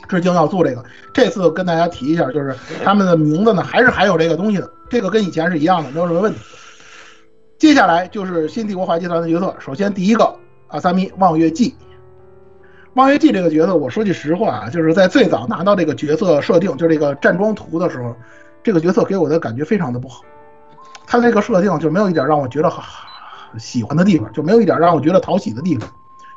[0.09, 6.39] 致敬要做这个，这次跟大家提一下，就是他们的名字呢还是还有这个东西的，这个跟以前是一样的，没有什么问题。
[7.57, 10.35] 接下来就是新帝国滑稽团的角色，首先第一个
[10.68, 11.74] 阿萨米望月纪。
[12.95, 18.14] 望月纪这个角色，我说句实话啊，就是在最早拿到这个角色设定，就这个站桩图的时候，
[18.62, 20.22] 这个角色给我的感觉非常的不好。
[21.07, 22.72] 他这个设定就没有一点让我觉得
[23.59, 25.88] 喜欢的地方，就没有一点让我觉得讨喜的地方，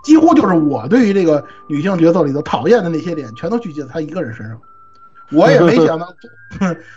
[0.03, 4.59] 几乎就是我对于这个女性角色里头讨厌的那些点，全都聚集在他一个人身上。
[5.31, 6.07] 我也没想到，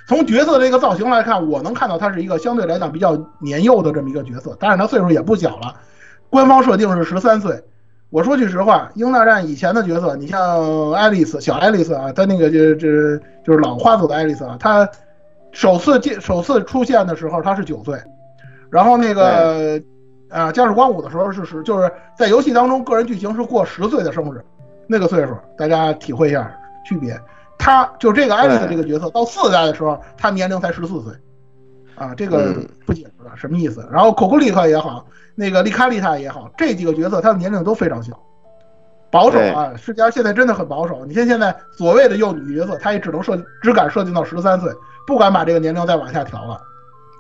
[0.09, 5.75] 从角色这个造型来看，我能看到他是一个相对来讲比较年幼的这么一个角色，但是他岁数也不小了，
[6.31, 7.63] 官方设定是十三岁。
[8.11, 14.89] 我说句实话，英大战以前的角色，你像爱丽丝，小爱丽丝啊，她那个就就就是老花子的爱丽丝啊，她
[15.53, 17.97] 首次见首次出现的时候，她是九岁，
[18.69, 19.81] 然后那个
[20.29, 21.89] 啊，加世光武的时候是十，就是
[22.19, 24.45] 在游戏当中个人剧情是过十岁的生日，
[24.89, 26.53] 那个岁数，大家体会一下
[26.85, 27.17] 区别。
[27.59, 31.13] 他就这个爱丽丝这个角色到四代的时候，他年龄才十四岁，
[31.95, 33.89] 啊，这个不解释了什么意思。
[33.93, 35.07] 然后可库利克也好。
[35.41, 38.13] 那个利卡利塔也好，这几个角色他的年龄都非常小，
[39.11, 39.73] 保守啊！
[39.75, 41.07] 世嘉现在真的很保守。
[41.07, 44.71] 你看现在所谓的幼女角色，他也只能设只敢设定到十三岁，
[45.07, 46.61] 不敢把这个年龄再往下调了。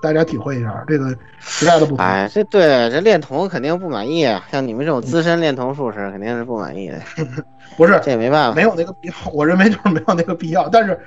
[0.03, 2.05] 大家体会一下这个时代的不同。
[2.05, 4.45] 哎，这对这恋童肯定不满意啊！
[4.53, 6.99] 像你们这种资深恋童术士肯定是不满意的。
[7.77, 9.15] 不是，这也没办法，没有那个必要。
[9.33, 10.69] 我认为就是没有那个必要。
[10.69, 10.99] 但是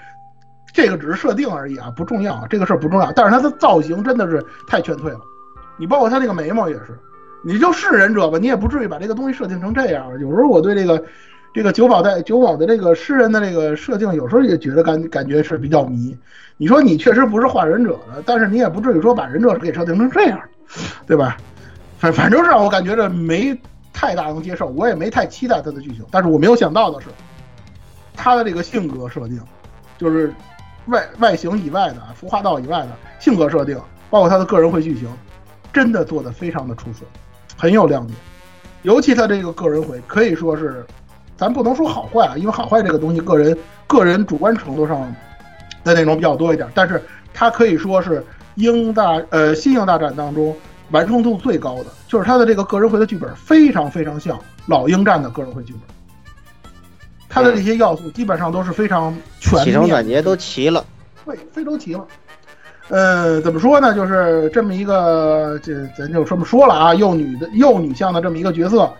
[0.71, 2.45] 这个只是设定而已啊，不重要。
[2.49, 3.11] 这个事儿不重要。
[3.13, 5.19] 但是它的造型真的是太劝退了。
[5.77, 6.97] 你包括他那个眉毛也是，
[7.43, 10.07] 你就是忍者吧，你也不至于把这个东西设定成这样。
[10.19, 11.03] 有时候我对这个，
[11.53, 16.17] 这个九保带九保的这个诗人的这个设定，有时候也觉得感感觉是比较迷。
[16.57, 20.39] 你说你确实不是画忍者的，但是你也不至于说把忍者给设定成这样，
[21.07, 21.37] 对吧？
[21.97, 23.57] 反反正是让我感觉着没
[23.91, 26.05] 太大能接受，我也没太期待他的剧情。
[26.11, 27.07] 但是我没有想到的是，
[28.15, 29.39] 他的这个性格设定，
[29.97, 30.33] 就是
[30.87, 35.07] 外外形以外的服化道以外的性格设定，包括他的个人会剧情。
[35.73, 36.99] 真的做得非常的出色，
[37.57, 38.15] 很有亮点，
[38.83, 40.85] 尤其他这个个人回可以说是，
[41.35, 43.57] 咱不能说好坏啊，因为好坏这个东西个人
[43.87, 45.13] 个人主观程度上
[45.83, 47.01] 的内容比较多一点，但是
[47.33, 48.23] 它可以说是
[48.55, 50.55] 英大呃新英大战当中
[50.91, 56.71] 完成度最高的，就是他的这个个人回的剧本非常非常像老鹰战的个人回剧本，
[57.27, 60.85] 他的这些要素基本上都是非常全面，起承转结都齐了，
[61.25, 62.05] 对，非都齐了。
[62.89, 63.93] 呃，怎么说呢？
[63.93, 68.91] 就是这么一个，这咱就这么说了啊，幼女的幼女向的这么一个角色，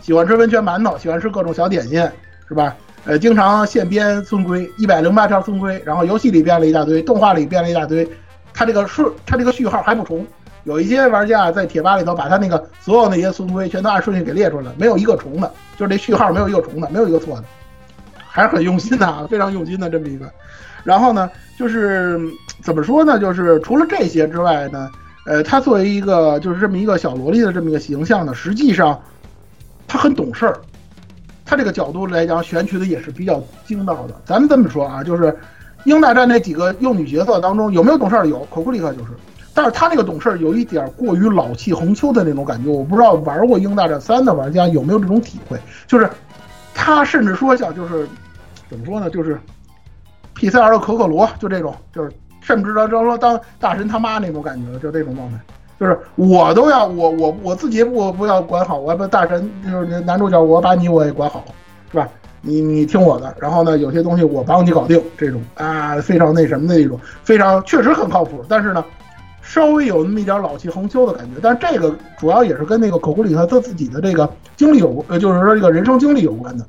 [0.00, 2.00] 喜欢吃温泉馒头，喜欢吃各种小点心，
[2.48, 2.74] 是吧？
[3.04, 8.08] 呃，经常现编村规，一百零八条村规，然后游戏里编了一大堆，动画里编了一大堆，
[8.54, 10.24] 他这个顺，他这个序号还不重。
[10.62, 17.44] 有一些玩家在贴吧里头把他那个所有那些村规全都按顺序给列出来，没有一个重的，就是这序号没有一个重的，没有一个错的，
[18.16, 20.30] 还是很用心的啊，非常用心的这么一个。
[20.84, 21.28] 然后呢，
[21.62, 22.18] 就是
[22.60, 23.20] 怎么说呢？
[23.20, 24.90] 就是除了这些之外呢，
[25.26, 29.00] 呃，他作为一个就是这么一个小萝莉的这么一个形象呢，实际上
[29.86, 30.58] 他很懂事儿。
[31.44, 34.20] 他这个角度来讲，选取的也是比较精到的。
[34.24, 35.22] 咱们这么说啊，就是
[35.84, 38.28] 《英大战》那几个幼女角色当中，有没有懂事儿的？
[38.28, 39.10] 有，可库里克就是。
[39.54, 42.68] 但是他那个懂事儿有一点过于老气横秋的那种感觉。
[42.68, 45.56] 我不知道玩过《英大战三》的玩家有没有这种体会，
[45.86, 46.10] 就是
[46.74, 48.08] 他甚至说一下，就是
[48.68, 49.08] 怎么说呢？
[49.08, 49.38] 就是。
[50.34, 52.10] P C R 的可可罗就这种，就是
[52.40, 55.38] 甚至到就说当大神他妈那种感觉，就这种状态，
[55.78, 61.44] 就是我都要我我我自己不不要管好，我要把大神就是男主角，我把你我也管好，
[61.90, 62.08] 是吧？
[62.40, 68.84] 你你听我的，然后呢，有些东西我帮你搞定，这种啊非常那什么的一种，非常确实很靠谱，但是呢，
[69.42, 71.40] 稍微有那么一点老气横秋的感觉。
[71.40, 76.66] 但是这个主要也是跟那个口库里他他自己的这个经历有，呃，就是说这个人生经历有关的。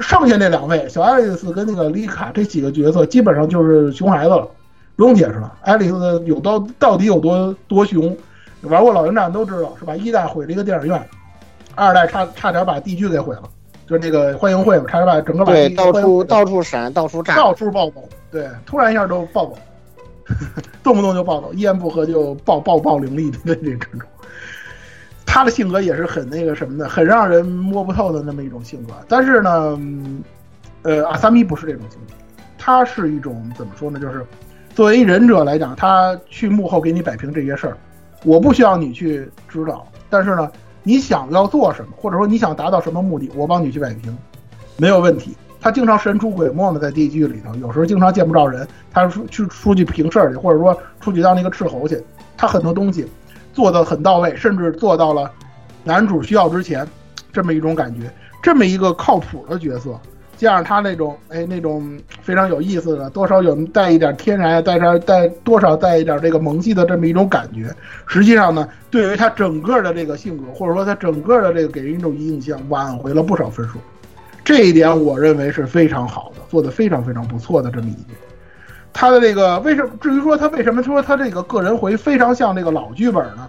[0.00, 4.48] 剩下那两位小爱丽丝跟那个丽卡这几个角色，基本上就是熊孩子了，
[4.96, 5.52] 不用解释了。
[5.62, 8.16] 爱丽丝有到到底有多多熊，
[8.62, 9.94] 玩过老鹰战都知道是吧？
[9.96, 11.08] 一代毁了一个电影院，
[11.74, 13.42] 二代差差点把地区给毁了。
[13.84, 19.58] 就是那个欢迎会嘛，差点把整个把对到处到处闪，到处炸，到处暴走，对，突然一下都暴走，
[20.82, 24.00] 动不动就暴走，一言不合就暴暴暴凌厉的那种。
[25.32, 28.92] 他的性格也是很那个什么的，很让人摸不透的那么一种性格。
[29.08, 29.80] 但是呢，
[30.82, 32.14] 呃，阿萨米不是这种性格，
[32.58, 33.98] 他是一种怎么说呢？
[33.98, 34.22] 就是
[34.74, 37.78] 作为忍者来讲，他去幕后给你摆平这些事儿，
[38.24, 40.52] 我不需要你去指导，但是呢。
[40.84, 44.18] 你想要做什么，或者说你想达到什么目的，我帮你去摆平，
[44.76, 45.36] 没有问题。
[45.60, 52.02] 他经常神出鬼没的在地狱里头，有时候经常见不着人，他出去出去平事儿去，或者说出去当那个斥候去。
[52.36, 53.06] 他很多东西
[53.52, 55.30] 做的很到位，甚至做到了
[55.84, 56.86] 男主需要之前，
[57.32, 58.10] 这么一种感觉，
[58.42, 59.98] 这么一个靠谱的角色。
[60.34, 67.72] 加上他那种哎那种非常有意思的，多少有带一点天然，带上带多少带一点这个萌系的这么一种感觉。
[68.08, 73.78] 实际上呢，对于他整个的这个性格，或者说他整个的这个给人一种印象，挽回了不少分数。
[74.42, 78.18] 这一点我认为是非常好的，做的非常非常不错的这么一点。
[78.92, 79.90] 他的这个为什么？
[80.00, 83.48] 至于说他为什么说他这个个人回非常像这个老剧本呢？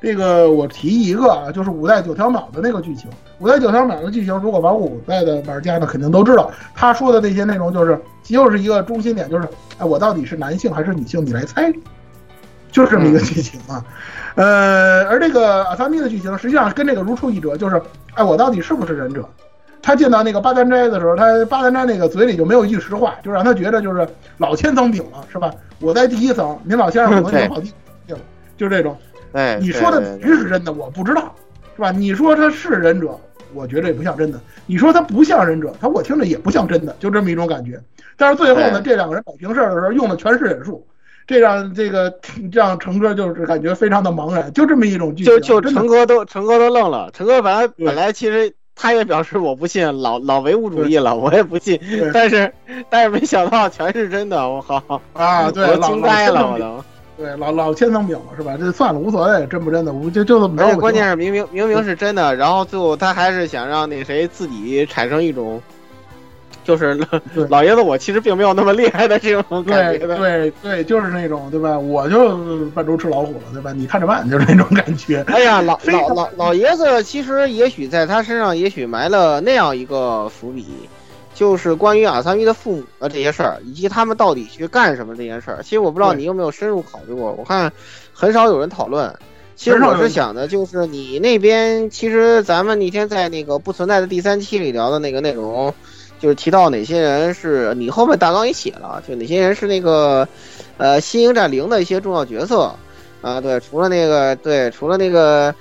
[0.00, 3.10] 这个我提一个啊，就是五代九条秒的那个剧情。
[3.40, 11.26] 五代九条秒的剧情，如果玩五代的玩家呢，肯定都知道，他说的那些内容就是，又是一个中心点，就是，哎，我到底是男性还是女性？
[11.26, 11.72] 你来猜，
[12.70, 13.84] 就是这么一个剧情啊。
[14.36, 17.82] 呃，而这个阿萨米的剧情，实际上跟这个如出一辙，就是，
[18.14, 19.28] 哎，我到底是不是忍者？
[19.82, 24.06] 他见到那个八丹斋的时候，他八丹斋那个嘴里就没有一句实话，就让他觉得就是
[24.36, 25.50] 老千层顶了，是吧？
[25.80, 27.72] 我在第一层，您老先生可能就跑第
[28.56, 28.96] 就是这种。
[29.32, 31.34] 哎，你说的局是真的，我不知道，
[31.76, 31.90] 是吧？
[31.92, 33.18] 你说他是忍者，
[33.54, 34.40] 我觉得也不像真的。
[34.66, 37.80] 你说他不像忍者，他我听着也不像真的，就这么一种感觉。
[38.16, 40.84] 但是最后呢，这两个人摆平事儿的时候用的全是忍术，
[41.26, 42.12] 这让这个
[42.50, 45.40] 让成哥就是感觉非常的茫然，就这么一种剧情。
[45.40, 51.78] 就就成哥都成哥都愣了，成哥本来本来其实他也表示我不信，老老唯物主义了，我也不信。
[52.14, 52.50] 但是
[52.88, 55.50] 但是没想到全是真的，我靠啊！
[55.50, 56.84] 对，我惊呆了，我都。
[57.18, 58.56] 对，老老千层饼了是吧？
[58.56, 60.62] 这算了，无所谓，真不真的，我就就这么。
[60.62, 65.60] 而且关键是明明明明是真的，然后最后他还是想让那谁自己产生一种，
[66.68, 67.00] 就是
[67.48, 70.06] 老爷子我其实并没有那么厉害的这种感觉。
[70.06, 71.78] 对对对，就是那种对吧？
[71.78, 72.36] 我就
[72.74, 73.72] 扮猪吃老虎了对吧？
[73.72, 75.24] 你看着办，就是那种感觉。
[75.28, 80.66] 哎呀，老 老老老爷子其实也许在他身上也许埋了那样一个伏笔。
[81.34, 85.60] 就是关于阿三米的父母的这些事儿，以及他们到底去干什么这件事儿。
[85.62, 87.72] 其实我不知道你有没有深入考虑过，我看
[88.12, 89.14] 很少有人讨论。
[89.54, 95.72] 其实我是想的，就是你那边，其实咱们那天在那个不存在的第三期里聊的那个内容，
[96.18, 100.26] 就是提到哪些人是你后面大纲也写了，就哪些人是那个
[100.76, 102.74] 呃新英战零的一些重要角色
[103.22, 103.40] 啊。
[103.40, 105.54] 对，除了那个对，除了那个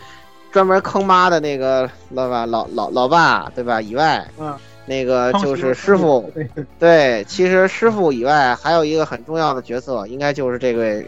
[0.52, 4.56] 专门坑妈的那个老吧老老老爸对吧以外，嗯。
[4.90, 6.32] 那个就是师傅，
[6.80, 11.06] 对，其实师傅以外还有一个很重要的角色，应该就是这位，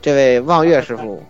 [0.00, 1.22] 这位望月师傅。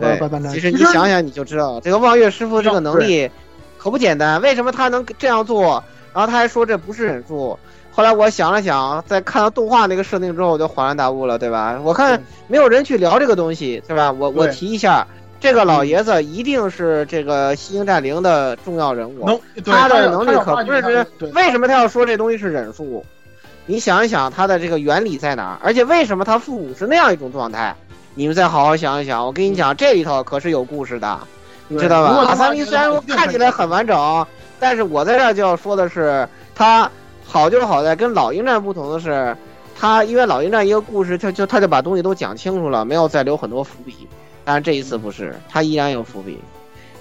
[0.00, 0.18] 对，
[0.50, 3.30] 其实你想想你就知道，这个望月师傅这个能力
[3.78, 4.42] 可不简单。
[4.42, 5.84] 为什么他能这样做？
[6.14, 7.58] 然后他还说这不是忍术。
[7.90, 11.78] 后来我想了想，在看到动画那个设定之后，我就恍然大悟了，对吧？
[11.82, 14.10] 我看没有人去聊这个东西，对吧？
[14.12, 15.06] 我我提一下。
[15.40, 21.06] 这个老爷子一定是这个西营战灵的重要人物，他的能力可不是。
[21.34, 23.04] 为什么他要说这东西是忍术？
[23.66, 25.58] 你想一想，他的这个原理在哪儿？
[25.60, 27.74] 而且为什么他父母是那样一种状态？
[28.14, 29.26] 你们再好好想一想。
[29.26, 31.18] 我跟你讲，这里头可是有故事的，
[31.68, 32.08] 你知道吧？
[32.28, 34.26] 阿三明虽然说看起来很完整，
[34.60, 36.90] 但是我在这儿就要说的是，他
[37.24, 39.36] 好就好在跟老鹰战不同的是，
[39.78, 44.08] 他因为老鹰战一个故事，他就他就把东西都讲清楚了，没有再留很多伏笔。
[44.44, 46.38] 但是这一次不是，他依然有伏笔，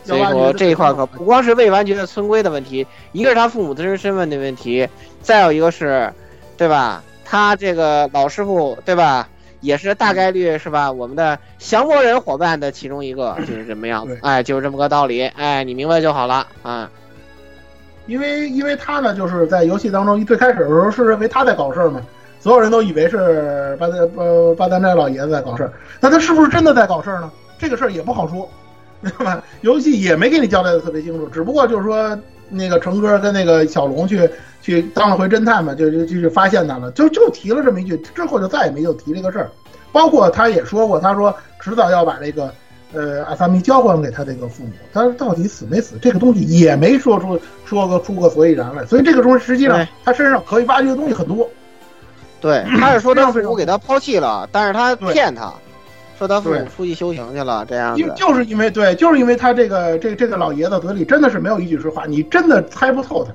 [0.03, 4.88] 所以说这一块可不光是未完结的村规的问题，一个是他父母真实身份的问题，
[5.22, 6.14] 再有一个是，
[6.55, 7.03] 对吧？
[7.26, 9.28] 他这个老师傅，对吧？
[9.62, 10.91] 也是大概率是吧？
[10.91, 16.89] 我们的降魔人伙伴的其中一个，就是这么样子，哎，就是这么个道理，哎，你明白就好了啊。
[18.07, 22.01] 因为因为他呢，就是在游戏当中一最开始的时候是认为他在搞事儿嘛。
[22.39, 27.32] 所有人都以为是巴丹呃巴丹寨老爷子在搞事儿，那他是不是真的在搞事儿呢？
[27.59, 28.49] 这个事儿也不好说，
[29.03, 29.43] 对吧？
[29.62, 32.18] 游戏也没给你交代的特别清楚，只不过就是说
[32.49, 34.28] 那个成哥跟那个小龙去
[34.62, 39.49] 去当了回侦探嘛，就就就就发现他了，就就提了这么一句，之后就再也没有提这个事儿。
[39.91, 42.53] 包括他也说过，他说迟早要把这个
[42.93, 48.86] 呃阿萨米交还给他这个父母，但是到底死没死，这个东西也没说出说个出个所以然来。
[48.86, 51.49] 所以这个东西实际上他身上可以挖掘的东西很多。
[52.39, 55.53] 对， 他是说他父母给他抛弃了，但是他骗他，
[56.18, 58.01] 说他父母出去修行去了，这样子。
[58.01, 63.34] 就就是因为对，就是因为他这个这这个老爷子嘴里真的是没有一句实话，你真的猜不透他。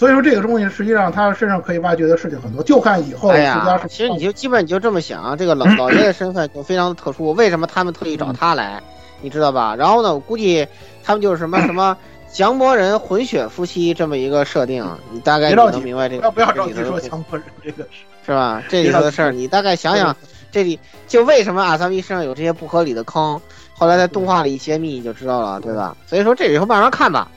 [0.00, 3.78] 所以说这个东西实际上他身上可以挖掘的事情很多，就看以后哎呀。
[3.86, 8.82] 其实你就基本你就这么想，这个老 老爷的身份就非常的特殊，为什么他们特意找他来，
[9.20, 9.76] 你知道吧？
[9.76, 10.66] 然后呢，我估计
[11.04, 11.94] 他们就是什么 什么
[12.32, 14.82] 降魔人混血夫妻这么一个设定，
[15.12, 17.90] 你大概就别着急能明白这个不要着急说这里头的强迫人这个事。
[18.24, 18.62] 是吧？
[18.70, 20.16] 这里头的事儿，你大概想想，
[20.50, 23.38] 这里就为什么阿萨米身上有这些不合理的坑，
[23.74, 25.94] 后来在动画里一揭秘你就知道了，对吧？
[26.06, 27.30] 所以说这以后慢慢看吧，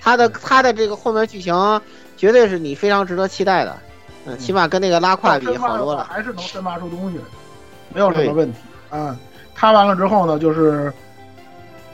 [0.00, 1.54] 他的他的这个后面剧情
[2.20, 3.74] 绝对是你非常值得期待的，
[4.26, 6.04] 嗯，起码跟那个拉胯比好多了。
[6.04, 7.24] 还是能深挖出东西来，
[7.94, 8.58] 没有什么问题
[8.90, 9.16] 嗯。
[9.54, 10.92] 他完了之后呢，就是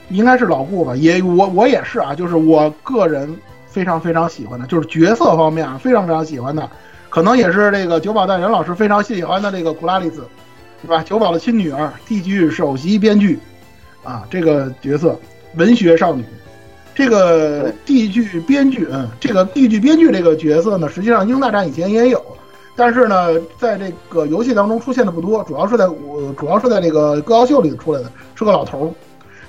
[0.08, 6.68] 应该是老顾吧，也我我也是啊，就是我个人非常非常喜欢的，就是角色方面啊，非常非常喜欢的，
[7.08, 10.26] 可能也是这个九保代人老师非常喜欢的这个库拉丽子，
[10.82, 11.04] 是吧？
[11.04, 13.38] 九保的亲女儿，地剧首席编剧
[14.02, 15.16] 啊，这个角色
[15.54, 16.24] 文学少女。
[16.96, 22.24] 这个对地剧编剧，嗯，这个地剧编剧这个角色呢，实际上《英大战》以前也有，
[22.74, 28.90] 但是呢，在这个游戏当中出现的不多，主要是在我主要是在这个歌谣秀里出来的，是个老头儿。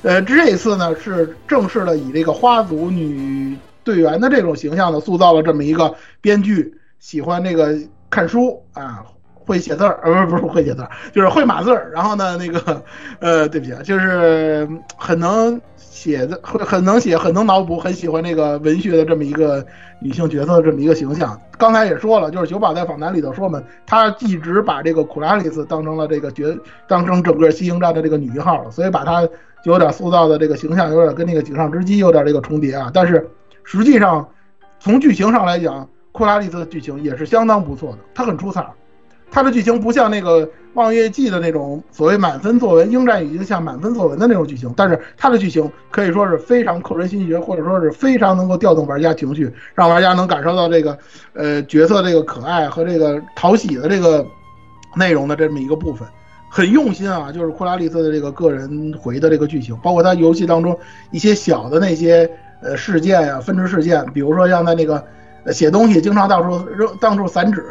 [0.03, 7.75] 呃，这一次呢是正式的以这个花组女队员的这种形象呢，塑造了这么一个编剧喜欢这个
[8.09, 11.91] 看书啊，会写字儿，呃，不是不是会写字儿，就是会码字儿。
[11.93, 12.83] 然后呢，那个
[13.19, 14.67] 呃，对不起啊，就是
[14.97, 15.59] 很能
[15.97, 19.65] 写的，会很能写，很能脑补，很喜欢那个文学的这么一个
[19.99, 21.41] 女性角色的这么一个形象。
[21.57, 26.55] 刚才也说了，就是九宝在访谈里头说嘛，他一直把这个库拉丽斯当成了这个角，
[26.87, 29.25] 当成整个西营战的这个女一号了，所以把她
[29.63, 32.91] 就有点塑造的这个形象有点跟那个井上织姬有点这个重叠啊。
[32.93, 33.27] 但是
[33.63, 34.29] 实际上
[34.79, 38.63] 从剧情上来讲，库拉丽斯的剧情也是相当不错的，她很出彩。
[39.29, 50.97] 它的剧情不像那个《望月记》的那种所谓满分作文，《鹰战》已经像满分作文的那种剧情，但是它的剧情可以说是非常扣人心弦，或者说是非常能够调动玩家情绪，让玩家能感受到这个
[51.33, 54.25] 呃角色这个可爱和这个讨喜的这个
[54.95, 56.07] 内容的这么一个部分，
[56.49, 57.31] 很用心啊。
[57.31, 60.77] 就是库拉丽斯的这个个人回的这个剧情，包括他游戏当中
[61.11, 62.29] 一些小的那些
[62.61, 65.03] 呃事件呀、分支事件，比如说像在那个
[65.51, 67.63] 写东西经常到处扔到处散纸。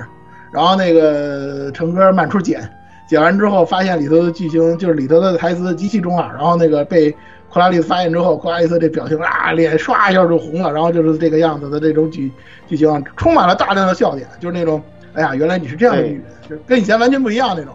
[0.52, 2.68] 然后那个成哥满处剪，
[3.08, 7.10] 剪完之后发现里头的剧情就是里头的台词极其中二，然后那个被
[7.48, 12.30] 库拉丽丝发现之后，库拉丽丝这表情啊，脸唰一下就红了，然后就是这个样子的这种剧
[12.66, 14.82] 剧情啊，充满了大量的笑点，就是那种
[15.14, 17.74] 哎呀，原来你是这样的女人，就是跟以前完全不一样那种，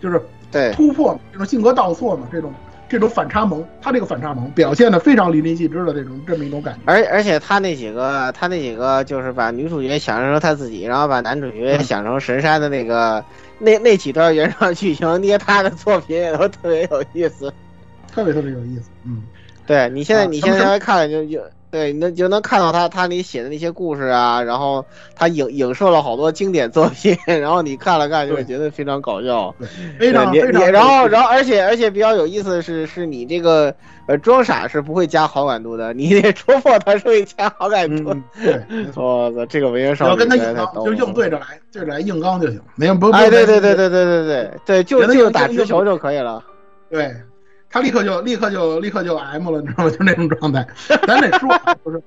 [0.00, 0.20] 就是
[0.52, 2.52] 对，突破嘛，这种性格倒错嘛，这种
[2.88, 6.80] 这种反差萌，他这个反差萌表现的非常淋漓尽致的这种这么一种感觉。
[6.86, 13.24] 而而且他那几个，他那几个就是把女主角想象成他自己，然后把男主角想成神山的那个
[13.58, 17.52] 那那几段原创剧情捏他的作品也都特别有意思。
[18.12, 19.22] 特别特别有意思，嗯，
[19.66, 21.38] 对你现在啊你现在稍微看了就就
[21.76, 24.82] 对，你能就能看到他他里写的那些故事啊，然后
[25.14, 29.54] 他影影射了好多经典作品， 然后你看了看就会觉得非常搞笑。
[29.98, 30.72] 非常非常。
[30.72, 33.74] 然后然后而且而且比较有意思的是，是你这个
[34.08, 38.10] 呃装傻是不会加好感度的，你得戳破他是会加好感度。
[38.10, 46.42] 嗯，对，没操，这个文学只少女要跟他硬就硬对着来，对着来硬刚就行，没有不哎，对对对对对对对对对，就就打有直球就可以了。
[46.88, 47.14] 对，
[47.70, 49.90] 他立刻就立刻就立刻就 M 了，你知道吗？
[49.90, 50.66] 就那种状态。
[51.06, 52.02] 咱得说啊，就是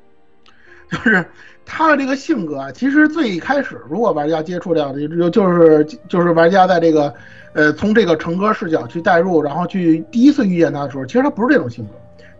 [0.89, 1.25] 就是
[1.65, 7.13] 他的这个性格啊，其实最一开始如果玩家接触到的，就就是就是玩家在这个
[7.53, 11.91] 呃从这个成哥视角去代入，然后去第一次遇见他的时候，其实他不是这种性格。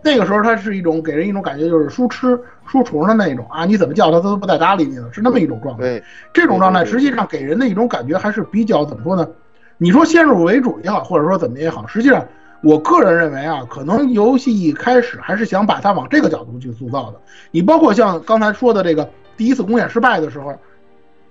[0.02, 5.82] 那个时候他是一种给人一种感觉，就是书痴、书虫的那种啊，你怎么叫他，他都不带搭理你的，是那么一种状态。
[5.82, 6.02] 对，
[6.32, 9.28] 这种状态实际上给人的一种感觉还是比较怎么说呢？
[9.76, 12.26] 你说先入为主也好，或者说怎么也好，实际上
[12.62, 17.20] 我个人认为啊，可能游戏一开始还是想把它往这个角度去塑造的。
[17.50, 20.54] 你包括像刚才说的这个第一次公演失败的时候，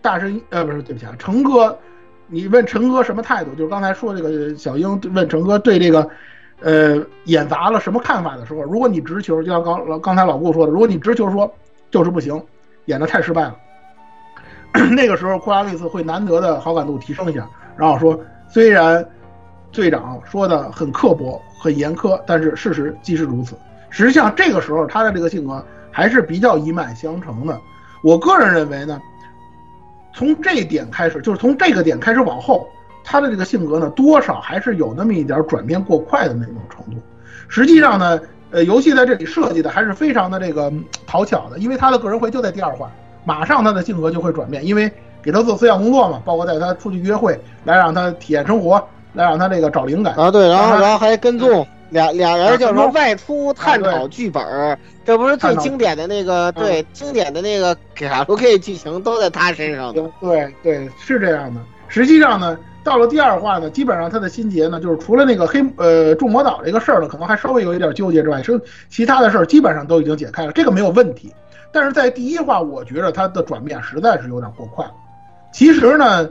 [0.01, 1.77] 大神呃不是对不起啊，成哥，
[2.27, 3.51] 你问陈哥什么态度？
[3.55, 6.09] 就是刚才说这个小英问陈哥对这个。
[6.61, 11.49] 呃，演砸了什么看法的时候，如果你直球，就像刚刚才老顾说的，如果你直球说
[11.89, 12.37] 就是不行，
[12.83, 13.55] 演的太失败了，
[14.91, 18.19] 那个时候库拉丽丝会难得的好感度提升一下，然后说
[18.49, 19.07] 虽然
[19.71, 23.55] 队长说的很刻薄、很严苛，但是事实即是如此。
[23.89, 27.59] 实际上，这个时候他的这个性格还是比较一脉相承的。
[28.03, 29.01] 我个人认为呢，
[30.13, 32.67] 从这点开始，就是从这个点开始往后，
[33.03, 37.01] 他的这个性格呢，多少还是有那么一点转变过快的那种程度。
[37.47, 38.19] 实际上呢，
[38.51, 40.71] 呃，游戏在这里设计的还是非常的这个
[41.07, 42.91] 讨巧的，因为他的个人会就在第二话，
[43.25, 44.91] 马上他的性格就会转变，因为
[45.21, 50.29] 给他做思想工作嘛，包括带他出去约会，来让他体验生活，来让他这个找灵感啊。
[50.31, 60.01] 对，然后然后还跟踪俩俩人，就是说外出探讨剧本，这不是最经典的那个对经典的那个卡路 K 剧情都在他身上的。
[60.19, 61.61] 对对，是这样的。
[61.87, 62.57] 实际上呢。
[62.81, 71.31] 到了第二话呢，基本上他的心结呢，就是除了那个黑呃众魔岛这个事儿呢，可能还稍微有一点纠结之外，是其他的事儿基本上都已经解开了，这个没有问题。
[71.73, 74.91] 但是在第一话，我觉得他的转变实在是有点过快了。
[75.51, 76.27] 其实呢，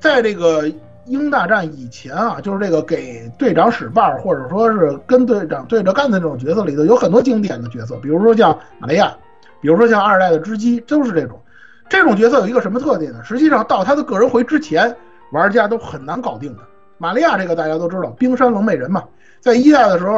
[0.00, 0.64] 在这个
[1.06, 9.14] 鹰大战以前啊，就是这个给队长使绊儿，或者说是跟队长对着干的这种角色里头，有很多经典的角色，比如说像玛利亚，
[9.60, 11.38] 比如说像二代的织姬，都是这种。
[11.88, 13.18] 这种角色有一个什么特点呢？
[13.24, 14.94] 实际上到他的个人回之前。
[15.32, 16.62] 玩家都很难搞定的。
[16.98, 19.02] 玛利亚这个大家都知道，冰山冷美人嘛，
[19.40, 20.14] 在一代的时候，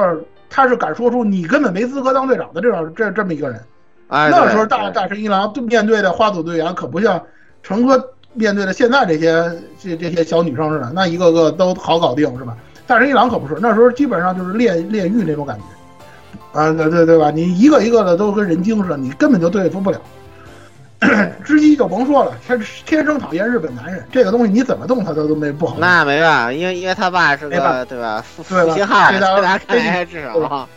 [0.50, 3.60] 他是敢说出你根本没资格当队长的这种这这么一个人。
[4.08, 7.22] 哎，那时候大大神一郎面对的花组队员可不像
[7.62, 7.96] 成哥
[8.34, 9.50] 面对的现在这些
[9.82, 12.56] 这这些小女生似的，那一个个都好搞定是吧？
[12.86, 15.64] 大神一郎可不是，那时候基本上就是炼炼狱那种感觉。
[16.60, 17.30] 啊，对对对吧？
[17.30, 20.00] 你一个一个的都跟人精似的，你根本就对付不了。
[21.44, 22.56] 织姬就甭说了，他
[22.86, 25.76] 天生讨厌日本男人，这个东西你怎么动他都都没不好。
[25.78, 28.22] 那没办法，因为因为他爸是个对吧？
[28.22, 30.68] 负负心汉，这大家看来至少对吧？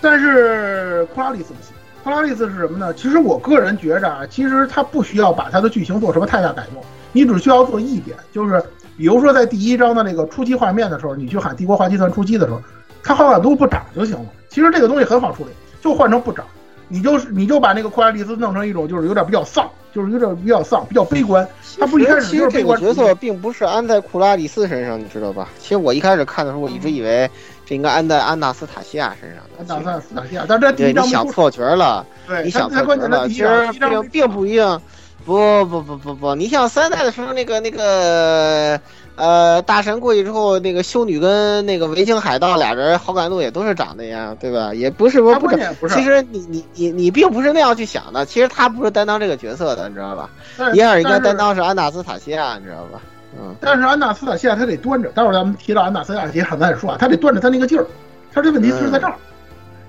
[0.00, 1.72] 但是库拉里斯不行，
[2.06, 2.94] 库拉丽斯是什么呢？
[2.94, 6.80] 其实我个人觉着啊，其实他不需要把他的剧情做什么太大改动，
[7.10, 8.62] 你只需要做一点，就是
[8.96, 12.62] 比如说在第一章的那个初期画面的时候，你去喊帝国华集团出击的时候，
[13.02, 14.26] 他好感度不涨就行了。
[14.48, 15.50] 其实这个东西很好处理，
[15.80, 16.46] 就换成不涨。
[16.86, 21.44] 你就是你就把那个库拉丽斯弄成一种就是有点比较丧，就是有点比较丧，比较悲观。
[21.80, 25.48] 他不一开始其实这个角色并不是安在库拉里斯身上，你知道吧？
[25.58, 27.28] 其实我一开始看的时候，我一直以为
[27.66, 29.74] 这应该安在安纳斯塔西亚身上的。
[29.74, 32.06] 安纳斯塔西亚，但这第一章你想错角了，
[32.44, 33.28] 你想错角了。
[33.28, 34.80] 其实并并不一定，
[35.24, 38.80] 不不不不不，你像三代的时候那个那个。
[39.16, 44.74] 呃，大神过去之后，那个修女跟那个维京海盗俩人好感度也都是涨的呀，对吧？
[44.74, 45.58] 也不是说不涨。
[45.88, 50.28] 其实你你你你并不是那样去想的，其实他不是担当这个角色的，你知道吧？
[50.74, 53.00] 一样应该担当是安纳斯塔西亚，你知道吧？
[53.34, 53.54] 嗯。
[53.60, 57.86] 但是安纳斯塔西亚他得端着，待会儿咱们提到安纳斯塔西亚再说啊，他得端着他那个劲儿。
[58.32, 59.14] 他这问题是在这儿，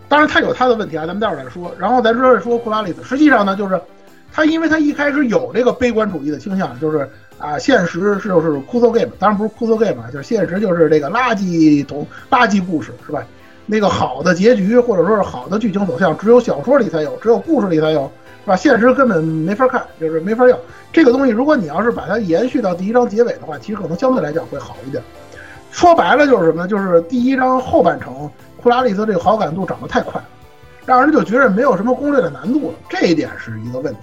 [0.08, 1.74] 当然他有他的问题啊，咱们待会儿再说。
[1.78, 3.80] 然后咱说说库拉里斯，实际上呢，就是
[4.32, 7.10] 他因为他一开始有这个悲观主义的倾向，就是。
[7.40, 13.24] 啊，现实是就是枯燥 game，当然不是枯燥 game 就是现实就是这个垃圾同垃圾故事是吧？
[13.68, 18.10] 那个好的结局或者说是好的剧情走向，只有小说里才有，只有故事里才有，是
[18.48, 18.56] 是吧？
[18.56, 20.58] 现实根本没法看，就是没法要。
[20.94, 25.04] 这个东西，如果你要是把它延续到第一章结尾的话，其实可能相对来讲会好一点。
[25.70, 26.68] 说白了就是什么呢？
[26.68, 30.24] 就是第一章后半程，库拉丽丝这个好感度涨得太快，
[30.86, 34.00] 让人就觉得没有什么攻略的难度了，这一点是一个问题。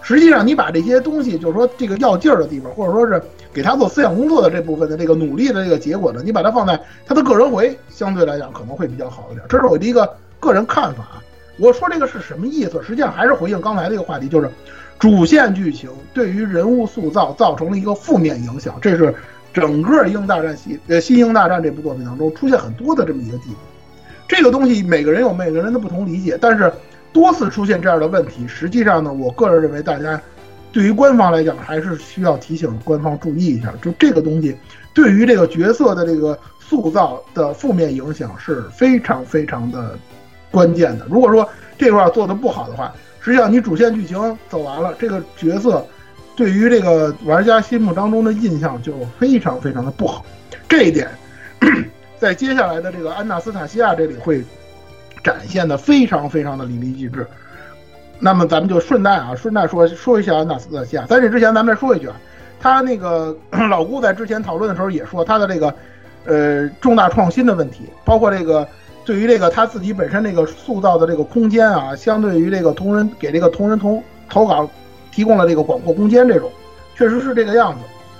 [0.00, 3.20] 实际上，你把这些东西，就是说这个要劲儿的地方，或者说是
[3.52, 9.44] 给他做思想工作的这部分的这个努力的这个结果呢，你把它放在他的个人回，相对来讲可能会比较好一点。
[9.48, 11.20] 这是我的一个个人看法。
[11.58, 12.82] 我说这个是什么意思？
[12.82, 14.50] 实际上还是回应刚才那个话题，就是
[14.98, 18.78] 主线剧情对于人物塑造造成了一个负面影响。
[18.80, 19.14] 这是
[19.52, 23.56] 整个《英大战》系呃《新英大战》这部作品当中出现很多的这么一个地方。
[24.26, 26.72] 这个东西每个人有每个人的不同理解，但是。
[27.10, 30.20] 多次出现这样的问题，实际上呢，我个人认为大家
[30.70, 34.54] 对于官方来讲还是需要提醒官方注意一下，就这个东西
[34.92, 39.98] 对于这个角色的这个塑造的负面影响是非常非常的
[40.50, 41.06] 关键的。
[41.08, 45.86] 如果说这块做的不好的话，实际上你主线剧情走完了，这个角色
[46.36, 50.24] 对于这个玩家心目当中的印象就非常非常的不好。
[50.68, 51.08] 这一点
[52.18, 54.44] 在接下来的这个安纳斯塔西亚这里会。
[55.24, 57.26] 展现的非常非常的淋漓尽致，
[58.20, 61.04] 那么咱们就顺带啊，顺带说说一下安纳斯塔西亚。
[61.06, 62.14] 在这之前，咱们再说一句啊，
[62.60, 63.36] 他那个
[63.68, 65.74] 老顾在之前讨论的时候也说，他的这个
[66.24, 68.66] 呃重大创新的问题，包括这个
[69.08, 74.68] 对于这个他自己本身这个塑造的这个空间啊，相对于这个同人给这个同人同投稿
[75.10, 76.52] 提供了这个广阔空间，这种
[76.94, 77.78] 确实是这个样子。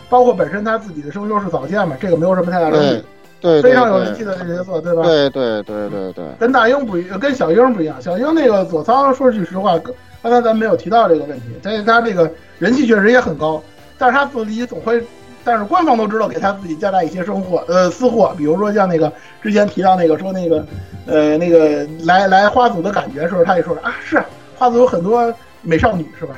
[0.08, 3.02] 包括本身他自己的声优是早见嘛，这个没有什么太大争议。
[3.38, 5.02] 对，非常有人气的这角色，对吧？
[5.02, 8.00] 对对对对对，跟大英不一，跟小英不一样。
[8.00, 9.78] 小英那个佐仓，说句实话，
[10.22, 13.62] 刚才咱没有提到这个问题，但是他这个人气确实也很高，
[13.98, 15.04] 但是他自己总会
[15.48, 19.10] 但是官方都知道给他自己加大一些生货，呃，私货，比如说像那个
[19.42, 20.62] 之前提到那个说那个，
[21.06, 24.22] 呃，那个来来花组的感觉的时候，他也说啊，是
[24.58, 25.32] 花组有很多
[25.62, 26.34] 美少女是吧？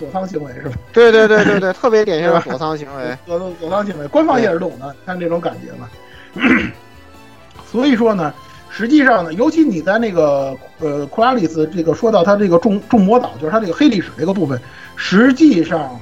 [0.00, 0.74] 躲藏行为是吧？
[0.92, 3.16] 对对对对对， 特别典型的躲藏行为。
[3.24, 5.88] 躲躲藏行为，官方也是懂的，看这种感觉嘛。
[7.70, 8.34] 所以说呢，
[8.70, 14.60] 实际上呢，尤其你在那个呃库拉里斯这个说到他这个众众魔岛，就是他这个黑历史这个部分，
[14.96, 15.98] 实际上，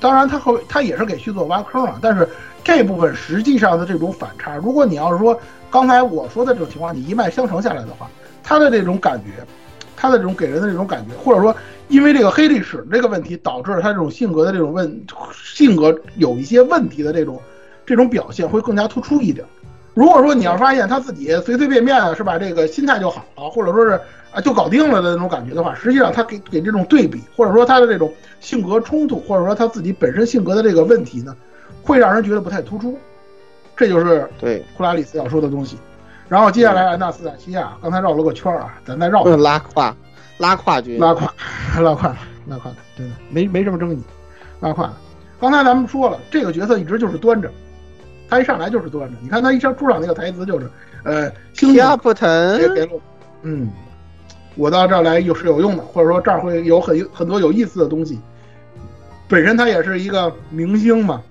[0.00, 2.28] 当然他会他也是给续作挖坑啊，但是
[2.62, 5.38] 这部分实际上的这种反差，如果你要是说
[5.70, 8.08] 刚才我说的这种情况，你一脉相承下来的话，
[8.42, 9.44] 他的这种感觉，
[9.96, 11.54] 他的这种给人的这种感觉，或者说
[11.88, 15.04] 因为这个黑历史这个问题导致他这种性格的这种问
[15.44, 17.40] 性格有一些问题的这种
[17.84, 19.46] 这种表现会更加突出一点。
[19.96, 23.98] 如果说你要发现他自己随随便便的是吧，这个心态就好了，或者说是
[24.30, 31.34] 啊就搞定了的那种感觉的话，实际上他给给这种对比，或者说他的这种性格冲突，或者说他自己本身性格的这个问题呢，
[31.82, 32.98] 会让人觉得不太突出。
[33.74, 35.78] 这就是对库拉里斯要说的东西。
[36.28, 39.96] 然后接下来安纳斯塔西亚，刚才绕了个圈啊，咱再绕拉胯，
[40.36, 41.32] 拉胯军，拉胯，
[41.80, 42.14] 拉胯，
[42.46, 44.02] 拉胯的， 对的，没没什么争议，
[44.60, 44.92] 拉胯的。
[45.40, 47.50] 刚才咱们说了，这个角色一直就是端着。
[48.28, 50.68] 他一上来就是端着，你看他一上出场那个台词就是，
[51.04, 51.30] 呃，
[51.74, 52.28] 亚布腾，
[53.42, 53.70] 嗯，
[54.56, 58.18] 我到这儿来有是有用的，或者说这儿会有很很多有意思的东西。
[59.28, 61.22] 本身他也是一个明星嘛，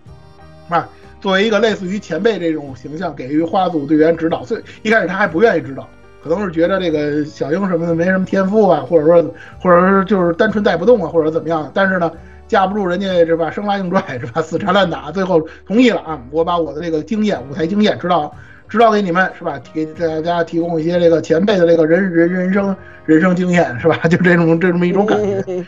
[0.69, 0.87] 啊，
[1.19, 5.87] 作为一个类似于前辈这种形象，给予花组队员指导，所以一开始他还不愿意指导，
[6.23, 9.21] 可能是觉得这个小樱什么的没什么天赋啊，或者说
[9.59, 12.11] 或者说就是单纯带不动啊，或者怎么样，但是呢。
[12.47, 16.21] 架不住人家是吧，生拉硬拽是吧， 死缠烂打，最后同意了啊！
[16.31, 18.33] 我把我的这个经验，舞台经验，指导
[18.67, 19.59] 指导给你们是吧？
[19.73, 22.75] 给大家提供一些这个前辈的这个人人人生
[23.05, 23.97] 人生经验是吧？
[24.09, 25.65] 就这种这么一种感觉。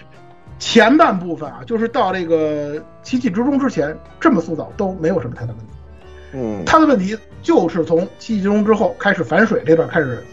[0.60, 5.66] 前半部分啊，就是到这个奇迹之中之前，这么塑造都没有什么太大问题。
[6.34, 10.24] 嗯，他的问题就是从奇迹之中之后开始反水这段开始，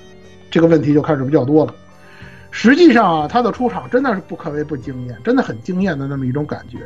[0.50, 1.74] 这个问题就开始比较多了。
[2.56, 6.78] 实际上啊，他的出场真的是不可谓不惊艳，真的很惊艳的那么一种感觉。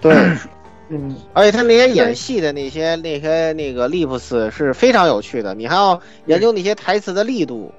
[0.00, 0.14] 对，
[0.88, 7.70] 嗯，而且他那些演戏的那些那些那个利普斯是非常有趣的，你还要研究那些台词的力度。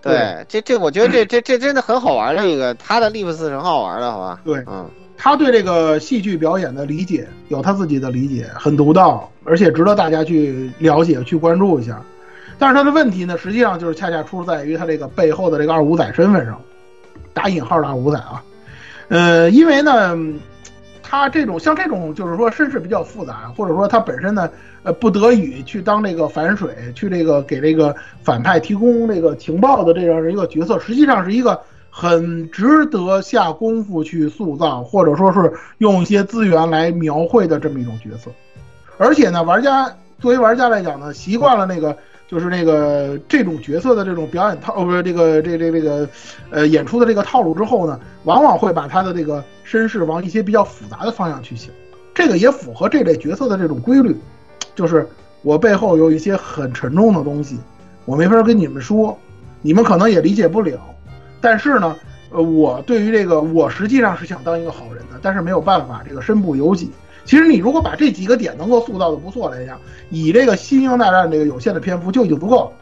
[0.00, 2.34] 对，这这我觉得这这这真的很好玩。
[2.34, 4.40] 这个他的利普斯是很好玩的，好吧？
[4.42, 12.02] 对，嗯，他对这个戏剧表演的理解有他自己的理解，很独到，而且值得大家去了解、去关注一下。
[12.62, 16.60] 但是他的问题呢，实际上就是恰恰出在于他这个背后的这个二五仔身份上，
[17.34, 18.40] 打引号的二五仔啊，
[19.08, 20.16] 呃，因为呢，
[21.02, 24.48] 他这种像这种就是说身世比较复杂，或者说他本身呢，
[24.84, 27.92] 呃，不得已去当这个反水，去这个给这个
[28.22, 31.60] 反派提供这个情报的这样一个角色，实际上是一个
[31.90, 38.30] 很值得下功夫去塑造，或者说是用一些资源来描绘的这么一种角色，
[38.98, 41.98] 而且呢，玩家作为玩家来讲呢，习惯了那个。
[42.32, 46.08] 就是那个这种角色的这种表演套，不是这个这这这个，
[46.48, 51.68] 呃，演出的这个套路之后呢，往往会把他的这个身世往一些比较复杂的方向去写，
[52.14, 54.16] 这个也符合这类角色的这种规律，
[54.74, 55.06] 就是
[55.42, 57.58] 我背后有一些很沉重的东西，
[58.06, 59.18] 我没法跟你们说，
[59.60, 60.80] 你们可能也理解不了，
[61.38, 61.94] 但是呢，
[62.30, 66.90] 呃，我对于这个我实际上是想当一个好人的，但是没有办法，这个身不由己。
[67.24, 69.78] 其实你如果把这几个点能够塑造的不错来讲，
[70.10, 72.72] 以这个《新英大战》这个有限的篇幅就已经足够了，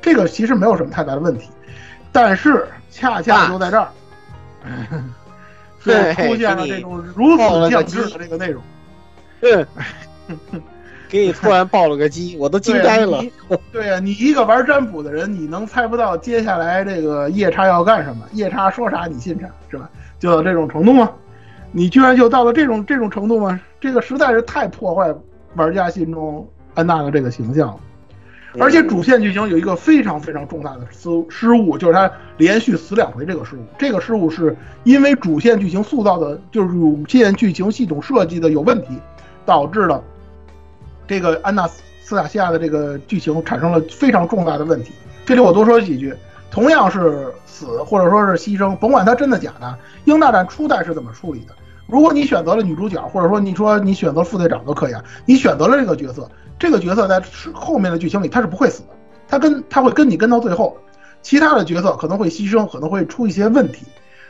[0.00, 1.48] 这个其实没有什么太大的问题。
[2.12, 3.88] 但是恰恰就在这儿，
[5.82, 8.62] 对，出现了这种如此降智的这个内容，
[9.40, 9.66] 嗯，
[11.08, 13.20] 给你突然爆了个机，我都惊呆了。
[13.72, 18.24] 对呀，你一个玩占卜的人，你能猜不到接下来这个夜叉要干什么？
[18.32, 19.90] 夜叉说啥你信啥，是吧？
[20.20, 21.10] 就到这种程度吗？
[21.72, 23.58] 你居然就到了这种这种程度吗？
[23.82, 25.12] 这个实在是太破坏
[25.56, 27.80] 玩家心中安娜的这个形象了。
[28.60, 33.64] 而且主线剧情有一个非常非常重大的失失误，就是他连续死两回这个失误。
[33.76, 38.96] 这个失误是因为主线剧情塑造的，就是主线剧情系统设计的有问题，
[39.44, 40.00] 导致了
[41.08, 44.92] 这个安娜斯塔西亚的这个剧情产生了非常重大的问题。
[45.26, 46.14] 这里我多说几句，
[46.52, 51.54] 同样是死或者说是牺牲，甭管他真的假的，英大战初代是怎么处理的？
[51.92, 55.04] 如果你选择了女主角，或者说你说你选择副队长都可以啊。
[55.26, 56.26] 你选择了这个角色，
[56.58, 58.88] 这个角色在后面的剧情里他是不会死的，
[59.28, 60.74] 他跟他会跟你跟到最后。
[61.20, 63.84] 其他的角色可能会牺牲，可能会出一些问题，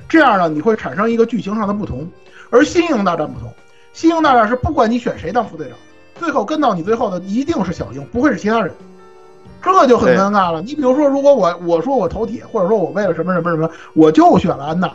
[0.08, 2.04] 这样呢你会产生一个剧情上的不同。
[2.50, 3.48] 而新英大战不同，
[3.92, 5.78] 新英大战是不管你选谁当副队长，
[6.16, 8.74] 最后跟到你最后的一定是小英，不会是其他人，
[9.62, 10.60] 这就很尴尬了。
[10.62, 14.92] 你比如说，如果我我说我投铁，或者说我为了什么什么什么，我就选了安娜，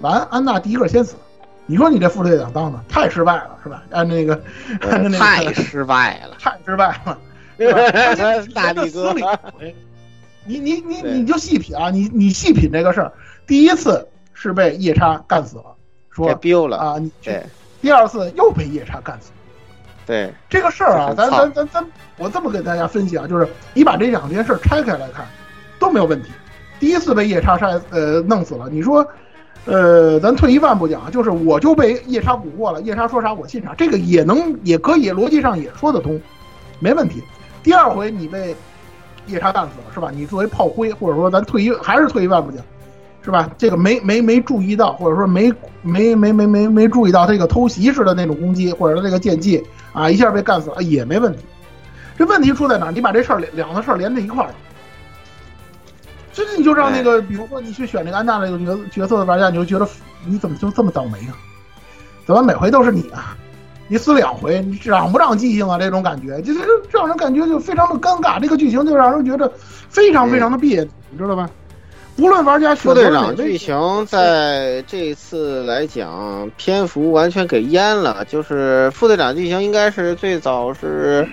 [0.00, 1.14] 完安娜第一个先死。
[1.70, 3.84] 你说你这副队长当的太失败了，是吧？
[3.92, 4.34] 按那个
[4.80, 7.16] 按那个太失败了，太失败了，
[8.52, 9.14] 大力哥，
[10.44, 13.12] 你你你你就细品啊，你你细品这个事儿，
[13.46, 15.76] 第一次是被夜叉干死了，
[16.10, 16.76] 说给 biu 了。
[16.76, 17.40] 啊，你对，
[17.80, 19.36] 第二次又被夜叉干死了。
[20.04, 20.34] 对。
[20.48, 21.86] 这个事儿啊，咱咱咱咱，
[22.16, 25.24] 我这么给大家分析啊，就是你把这两件事儿拆开来看，
[25.78, 26.30] 都没有问题。
[26.80, 29.06] 第一次被夜叉杀呃弄死了，你说，
[29.66, 36.18] 呃，咱退一万步讲啊，就是我就被夜叉蛊惑了，夜叉说啥我信啥，这个也能也可以逻辑上也说得通，
[36.78, 37.22] 没问题。
[37.62, 38.56] 第二回你被
[39.26, 40.10] 夜叉干死了是吧？
[40.14, 42.64] 你作为炮灰，或者说咱退一还是退一万步讲，
[43.22, 43.50] 是吧？
[43.58, 49.62] 这个没没没注意到，或者说没没没没没没注意到这个偷袭式的那种攻击，或者说这个剑技
[49.92, 51.40] 啊，一下被干死了也没问题。
[52.16, 52.90] 这问题出在哪？
[52.90, 54.54] 你把这事儿两两个事连在一块了。
[56.32, 59.88] 这你就让那个，比如说你去选这个安娜这个角角色的玩家，你就觉得
[60.24, 61.34] 你怎么就这么倒霉啊？
[62.26, 63.36] 怎么每回都是你啊？
[63.88, 65.76] 你死两回，你长不长记性啊？
[65.76, 68.40] 这种感觉，就是让人感觉就非常的尴尬。
[68.40, 69.52] 这个剧情就让人觉得
[69.88, 71.50] 非常非常的别扭，你知道吧？
[72.18, 81.26] 无论玩家副队长剧情在这次来讲篇幅完全给淹了，就是副队长剧情应该是最早是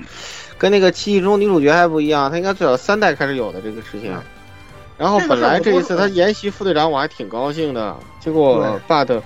[0.58, 4.16] 跟那个七系中女主角还不一样，他应该最早三代开始有的这个事情。
[4.98, 9.22] 然后本来这一次他沿袭副队长，我还挺高兴的，结果 but，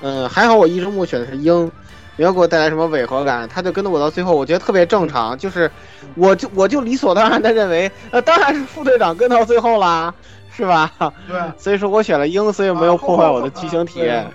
[0.00, 1.70] 嗯，还好我一之木选的是鹰，
[2.16, 5.70] 没有给我带来什么违和感，他就跟着我到最后，我觉得特别正常，就是
[6.14, 10.14] 我就我就理所当然的认为，呃，当然是副队长跟到最后啦。
[10.52, 10.90] 是吧？
[11.26, 14.26] 对，所以说我选了鹰，所以没有破坏我的剧情体验。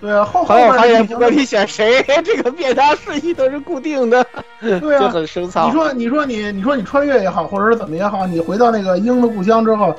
[0.00, 4.24] 对啊，后后我发现不管你选谁， 这个变大顺序都是固定的，
[4.60, 5.66] 对啊，就很生草。
[5.66, 9.92] 你说，你说你，你说你穿越也好，或者是怎么也好，你回到那个鹰的故乡之后，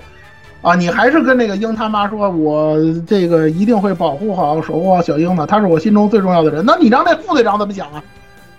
[0.66, 2.76] 啊，你还是跟那个鹰他妈说，我
[3.08, 6.66] 这个一定会保护好、守护好小鹰的，他是我心中最重要的人。
[6.66, 8.04] 那你让那副队长怎么想啊？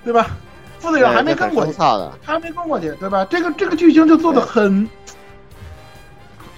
[0.04, 0.28] 对吧？
[0.78, 1.72] 副队长还没跟过去，
[2.22, 3.26] 还没跟过去，对吧？
[3.28, 4.88] 这个这个剧情就做的很。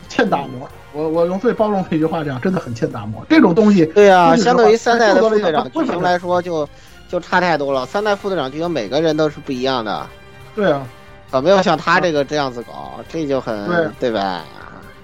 [0.09, 3.25] 欠打磨，我我用最包容的一句话讲，真的很欠打磨。
[3.29, 6.69] 这种东西，对啊，相对于三代的副队长剧情来说，就
[7.09, 7.87] 就差太多了。
[7.87, 10.07] 三代副队长剧情每个人都是不一样的，
[10.57, 10.87] 对啊，
[11.31, 14.45] 可没有像他这个这样子搞，这就很对对吧？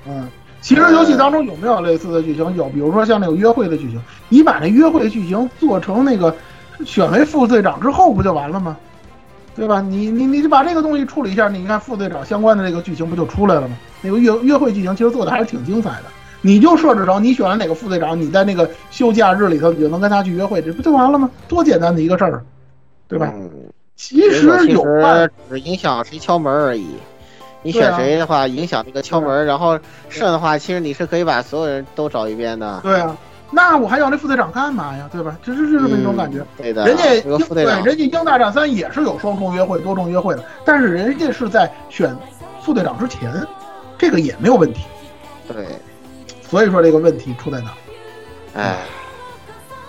[0.06, 0.28] 嗯，
[0.60, 2.56] 其实游戏当中有没有类似的剧情？
[2.56, 6.34] 有，比如说像那个约会的剧情，你把那约会的剧情做成那个
[6.84, 8.76] 选为副队长之后，不就完了吗？
[9.56, 9.80] 对吧？
[9.80, 13.76] 你你你就把这个东西处理一下，你看副队长相关的这个剧情不就出来了吗？
[14.02, 16.04] 那个约约会剧情其实做的还是挺精彩的。
[16.42, 21.30] 你就设置成你选了哪个副队长，你在那个休假日里头你就能跟他去约会，这不就完了吗？
[21.48, 22.44] 多简单的一个事儿，
[23.08, 23.32] 对吧？
[23.96, 24.84] 其实有
[25.48, 26.84] 只影响谁敲门而已。
[27.64, 29.76] 你选谁的话，影响那个敲门，然后
[30.08, 32.78] 剩的话，其实你是可以把所有人都找一遍的。
[32.84, 33.16] 对啊。
[33.50, 35.08] 那我还要那副队长干嘛呀？
[35.12, 35.36] 对吧？
[35.40, 36.44] 这是是这么一种感觉。
[36.56, 37.04] 对的，人家
[37.48, 42.16] 对人家《英大战三》也是有双重约会、多重约会的，但是人家是在选
[42.60, 43.32] 副队长之前，
[43.96, 44.84] 这个也没有问题。
[45.46, 45.66] 对，
[46.42, 47.70] 所以说这个问题出在哪？
[48.56, 48.78] 哎，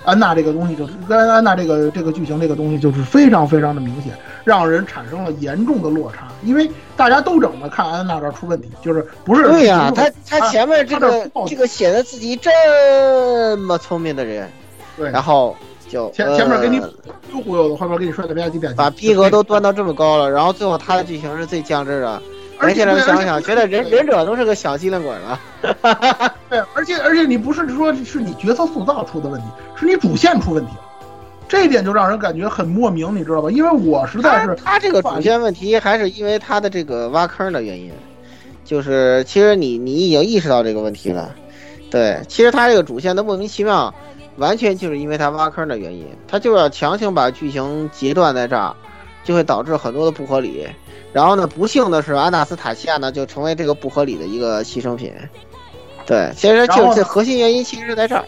[0.06, 4.14] 安娜这个东西就是安安娜这个这个剧情这个东西就是非常非常的明显，
[4.44, 9.44] 让人产生了严重的落差，因为大家都整着看安娜这儿出问题，就是不是？
[9.44, 14.50] 对呀，他他前面这个这个显得自己这么聪明的人，
[14.96, 15.56] 对，然后
[15.90, 16.78] 就前前面给你
[17.34, 22.22] 又忽悠的，后面给你摔的吧唧点，把逼格都端到这么高了，然后最后他的剧情是最降智的。
[22.58, 25.38] 而且想想，觉得忍忍者都是个小机灵鬼了。
[26.50, 29.48] 对，而且而且你不是说是你角色塑造出的问题，
[29.86, 30.82] 是你主线出问题了。
[31.48, 33.52] 这一点就让人感觉很莫名，你知道吧？
[33.52, 37.92] 因为我实在是他这个主线问题，还是因为他的这个挖坑的原因。
[38.64, 41.34] 就是其实你你已经意识到这个问题了。
[41.92, 43.94] 对，其实他这个主线的莫名其妙，
[44.38, 46.08] 完全就是因为他挖坑的原因。
[46.28, 48.76] 他就要强行把剧情截断在这儿，
[49.24, 50.68] 就会导致很多的不合理。
[51.14, 51.48] 然后呢？
[51.48, 55.14] 不幸的是，阿纳斯塔西亚呢就成为这个不合理的一个牺牲品。
[56.06, 58.26] 对，其实就这核心原因其实是在这儿。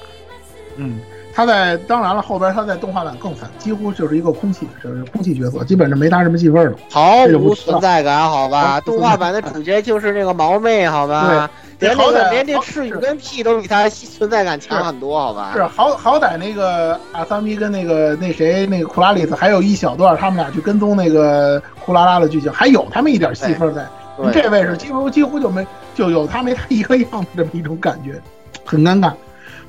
[0.78, 1.02] 嗯，
[1.38, 8.82] 他在当然了，后边他在动画版更惨，几乎就是一个空气，就是空气角色，基本上没他什么戏份了，毫无存在感，好吧？
[8.82, 11.48] 动画版的主角就是那个毛妹，好吧？
[11.78, 15.52] 连那个连这赤羽跟屁都比他存在感强很多，好吧？
[15.54, 23.88] 是好好歹那个阿桑咪跟那个那谁那个库拉里斯还有一小段，他们俩去跟踪那个库拉拉的剧情，还有他们一点戏份在。
[24.34, 28.20] 这位是几乎几乎就没就有他没他一个样的这么一种感觉，
[28.66, 29.12] 很尴尬。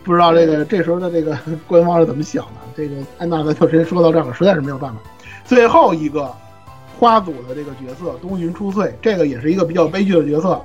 [0.09, 1.37] 不知道这个 这时候的这个
[1.67, 2.51] 官方是怎么想的？
[2.75, 4.99] 这个安娜咱就先说到这儿了，实在是没有办法。
[5.45, 6.33] 最后一个
[6.99, 10.59] 花组的这个角色东云出穗，这个也是一个比较悲剧的角色。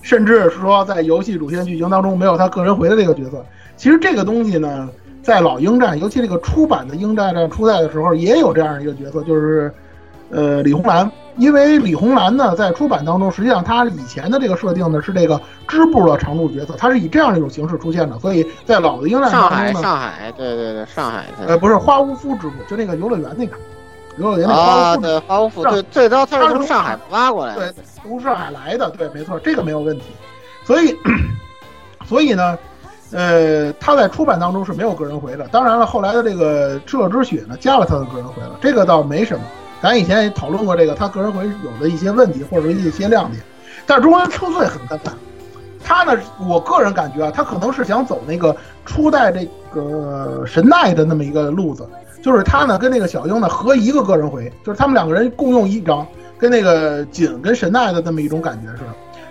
[0.00, 3.44] 甚至是说，在游戏主线剧情当中没有他个人回的这个角色。
[3.76, 4.88] 其实这个东西呢，
[5.20, 9.70] 在老鹰战，尤其这个初版的鹰战战初代的时候，也有这样一个角色，就是
[10.30, 11.10] 呃李红兰。
[11.36, 23.56] 因为李红兰呢，在出版当中，实际上她以前的这个设定呢是这个支部的常驻角色，她是以这样一种形式出现的，所以在老的英战上海，上海，对对对，上海呃，不是花无夫支部，就那个游乐园那个
[24.18, 30.04] 游乐园那个花啊，无夫花无府，上对，最早他是从从上海挖过来对的，，从上海来的，对，没错，这个没有问题。
[30.64, 30.96] 所以，
[32.06, 32.58] 所以呢，
[33.12, 35.46] 呃，他在出版当中是没有个人回的。
[35.48, 39.44] 当然了，后来的这个《赤裸之血》呢，加了他的个人回了，这个倒没什么。
[39.82, 43.42] 咱以前也讨论过这个他个人回有的一些问题或者说一些亮点，
[43.86, 45.12] 但是中间出罪很尴尬。
[45.84, 51.88] 他呢，我个人感觉啊，他可能是想走那个初代这个神奈的那么一个路子，
[52.20, 56.04] 就是他呢跟那个小樱呢合一个个人回，就是他们两个人共用一张，
[56.36, 58.88] 跟那个锦跟神奈的那么一种感觉似的。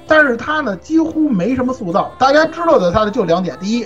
[0.08, 3.86] 但是他呢几乎没什么塑造，大家知道的他的就两点：第一，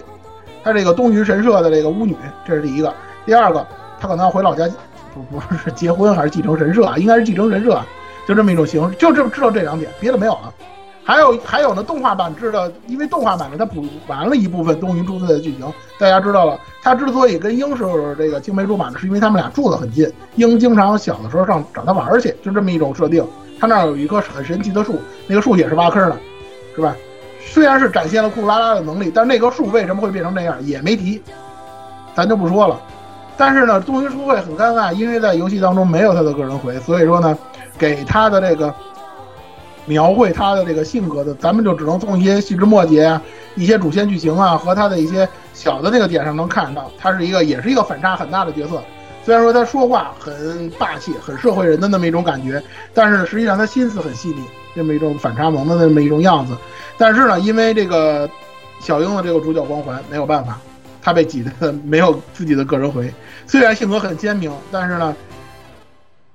[0.63, 2.15] 他这个东隅神社的这个巫女，
[2.45, 2.89] 这是第一个；
[3.25, 3.65] 第二个，
[3.99, 4.69] 他可能要回老家，
[5.13, 6.97] 不 不是结婚还是继承神社啊？
[6.97, 7.85] 应该是继承神社啊，
[8.27, 10.53] 就这么一种形式，就这么知道这两点，别的没有了。
[11.03, 15.65] 还有还有呢，动画版知道，因为动画版呢，它补完了一部分东云出队的剧情，
[15.97, 16.59] 大家知道了。
[16.83, 17.83] 他之所以跟鹰是
[18.15, 23.25] 这个青梅竹马呢，是因为他们俩住得很近，鹰经常小的时候上找他玩去，就这么一种设定。
[23.59, 26.17] 他那儿有一棵很神奇的树，那个树也是挖坑的，
[26.75, 26.95] 是吧？
[27.41, 31.19] 虽然是展现了库拉拉的能力，但是那棵树为什么会变成那样也没提，
[32.13, 32.79] 咱就不说了。
[33.39, 37.37] 但是呢，东云出会很尴尬，因为在游戏当中没有他的个人回，所以说呢，
[37.77, 38.75] 给他的这个
[39.85, 43.21] 描绘他的这个性格的，咱们就只能从一些细枝末节啊、
[43.55, 48.83] 一些主线剧情啊和他的一些小的那个点上能看到，他是一个也是一个反差很大的角色。
[49.23, 52.61] 虽然说他说话很霸气、很社会人的那么一种感觉，
[52.93, 54.43] 但是实际上他心思很细腻，
[54.75, 56.53] 这么一种反差萌的那么一种样子。
[56.97, 58.29] 但是呢，因为这个
[58.81, 60.59] 小樱的这个主角光环没有办法，
[61.09, 63.11] 他被挤的 没有自己的个人回。
[63.47, 65.15] 虽然性格很鲜明，但是呢，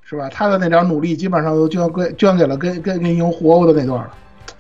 [0.03, 0.29] 是吧？
[0.31, 4.11] 他的那点努力基本上都捐给捐给了跟跟跟鹰互殴的那段了，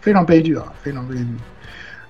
[0.00, 1.26] 非常悲剧啊，非常悲剧。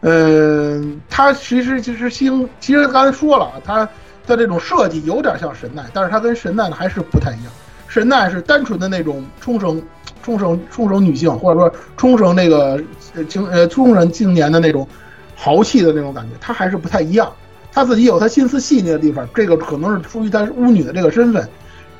[0.02, 3.88] 嗯，他其实其实星，其实刚才说了，他
[4.26, 7.52] 的这种设计有点像神奈，但是他跟神奈还是不太一样。
[7.88, 9.82] 神奈是单纯的那种冲绳
[10.22, 12.78] 冲绳冲绳女性，或者说冲绳那个
[13.14, 14.86] 呃青呃冲绳青年的那种
[15.34, 17.32] 豪气的那种感觉，他还是不太一样。
[17.74, 21.46] 他自己有他心思细腻的地方，这个可能是出于他巫女的这个身份。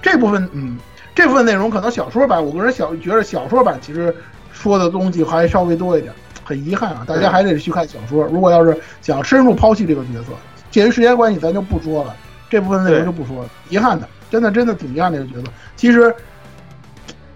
[0.00, 0.78] 这部分，嗯，
[1.14, 4.14] 这部分内容可能小说版，我个人小觉得小说版其实
[4.52, 6.12] 说的东西还稍微多一点，
[6.44, 8.24] 很遗憾啊，大家还得去看小说。
[8.26, 10.32] 如果要是想深入剖析这个角色，
[10.70, 12.14] 鉴于时间关系，咱就不说了，
[12.48, 13.50] 这部分内容就不说了。
[13.68, 15.44] 遗憾的，真的真的挺遗憾这个角色。
[15.74, 16.14] 其实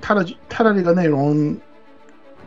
[0.01, 1.57] 他的他的这个内容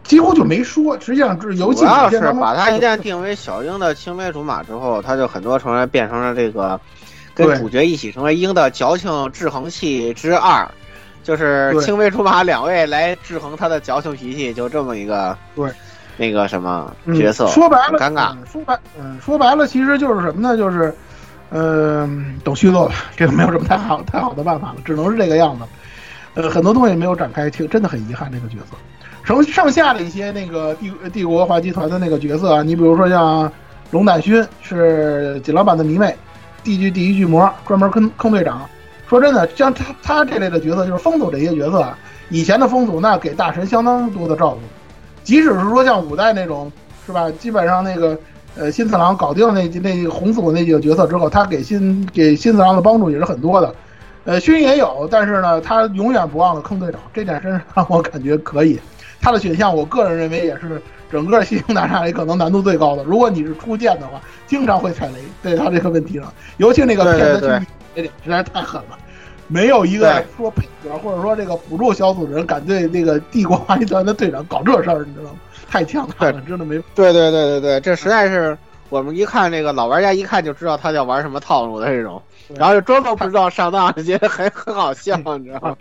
[0.03, 6.79] 几乎就没说，实际上是游戏主要是体现当中把他一旦定为小樱的青梅竹马之后，他就很多成员变成了这个
[7.33, 10.67] 跟主角一起成为鹰的矫情制衡器之二，
[11.23, 15.69] 就是青梅竹马两位来制衡他的矫情脾气，就这么一个对
[16.17, 18.33] 那个什么嗯角色，说白了，尴尬。
[18.33, 20.57] 嗯说白，嗯，说白了，其实就是什么呢？
[20.57, 20.93] 就是，
[21.51, 25.63] 嗯、等续作吧，这个没有什么太好太好的办法了，只能是这个样子。
[26.33, 28.75] 呃，很多东西没有展开，挺真的很遗憾这个角色。
[29.23, 33.51] 剩剩下的一些那个帝帝国华集团的那个角色啊，你比如说像
[33.91, 36.15] 龙胆勋是锦老板的迷妹，
[36.63, 38.67] 地狱第一巨魔专门坑坑队长。
[39.07, 41.97] 说真的，像他他这类的角色，就是风祖这些角色啊，
[42.29, 44.59] 以前的风祖那给大神相当多的照顾，
[45.21, 46.71] 即使是说像五代那种，
[47.05, 47.29] 是吧？
[47.31, 48.17] 基本上那个
[48.55, 53.75] 呃新次郎搞定那那红祖那几个角色之后，他给新给新次郎的帮助也是很多的。
[54.23, 58.79] 呃，勋也有，但是呢，他永远不忘了坑队长，这点真是让我感觉可以。
[59.21, 60.81] 他的选项，我个人认为也是
[61.11, 63.03] 整个新兴大厦里可能难度最高的。
[63.03, 67.65] 如果你是初见的话，经常会踩雷，对他这个问题上，尤其那个对骗对他去
[67.95, 68.97] 这点实在是太狠了。
[69.47, 75.39] 没有一个说配角或者说这个辅助小组人敢对那个帝国华集团的队长搞这事儿，你知道吗？
[75.69, 78.57] 太强大了，真的没对对对对对，这实在是
[78.89, 82.21] 我们一看这个老玩家一看就知道他要玩什么套路的这种，
[82.55, 85.75] 然后就装作不知道上当， 觉得很很好笑，你知道吗？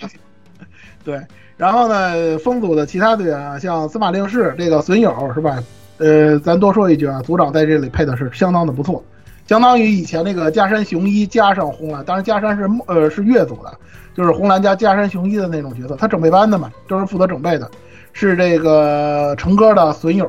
[1.05, 1.21] 对，
[1.61, 5.63] 然后呢，风组的其他队员啊，像司马令士这个损友是吧？
[5.99, 9.05] 呃，咱多说一句啊，组长在这里配的是相当的不错，
[9.47, 13.71] 相当于以前那个加山雄一加上红蓝，当然加山是呃是月组的，
[14.15, 17.71] 就是红蓝加加山雄一的那种角色，他整备班的嘛，都是负责整备的，
[18.15, 20.27] 是这个成哥的损友。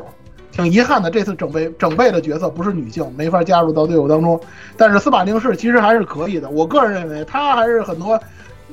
[0.52, 4.38] 挺遗憾的，这次整备整备的角色不是女性，没法加入到队伍当中。
[4.76, 8.20] 但是司马令士其实还是可以的，我个人认为他还是很多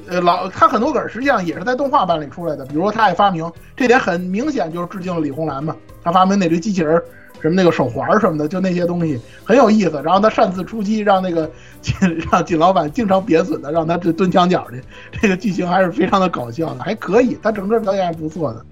[0.08, 5.74] 呃，老他很多梗实际上也是在动画版里出来的，比如说他爱发明，这点很明显就是致敬了李红兰嘛。
[6.02, 7.00] 他发明那堆机器人
[7.40, 10.00] 什么那个手环什么的，就那些东西很有意思。
[10.04, 11.94] 然后他擅自出击，让那个金
[12.30, 14.82] 让金老板经常贬损的，让他这蹲墙角去，
[15.12, 18.64] 这个剧情还是非常的搞笑的，还可以，他整个表演还不错的。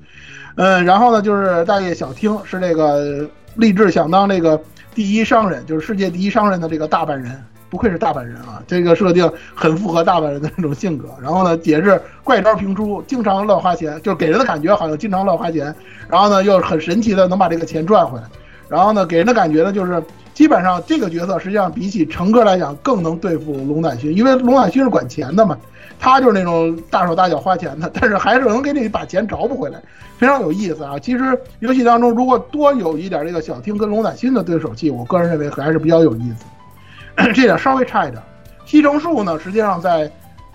[0.57, 4.59] 嗯，然后呢，就是大叶小汀是这个立志想当这个
[4.95, 7.45] 第一商人，就是世界第一商人的这个大阪人，
[7.77, 11.11] 不愧是大阪人啊，这个设定很符合大阪人的那种性格。
[11.20, 15.74] 然后呢，也是怪招频出，经常乱花钱，就是给人的感觉好像经常乱花钱。
[16.09, 18.24] 然后呢，又很神奇的能把这个钱赚回来。
[18.66, 25.55] 然后呢，给人的感觉呢，就是基本上这个角色实际上比起成哥来讲更能对付龙胆勋，因为龙胆勋是管钱的嘛。
[25.98, 29.81] 他就是那种大手大脚花钱的，但是还是能给你把钱找补回来，
[30.19, 30.98] 非常有意思啊！
[30.98, 36.44] 其实游戏当中如果多有一点这个小汀跟龙胆勋的对手戏，我个人认为还是比较有意思。
[37.35, 38.23] 这点稍微差一点。
[38.65, 40.11] 西城树呢，实际上在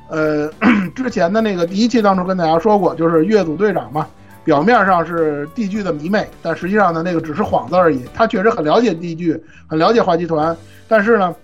[0.09, 0.49] 呃
[0.95, 4.07] 之前的那个第一期当中跟大家说过，就是月组队长嘛，
[4.43, 8.05] 表面上是地剧的迷妹，但实际上呢那个只是幌子而已。
[8.13, 10.55] 他确实很了解地剧，很了解花集团，
[10.87, 11.35] 但是呢。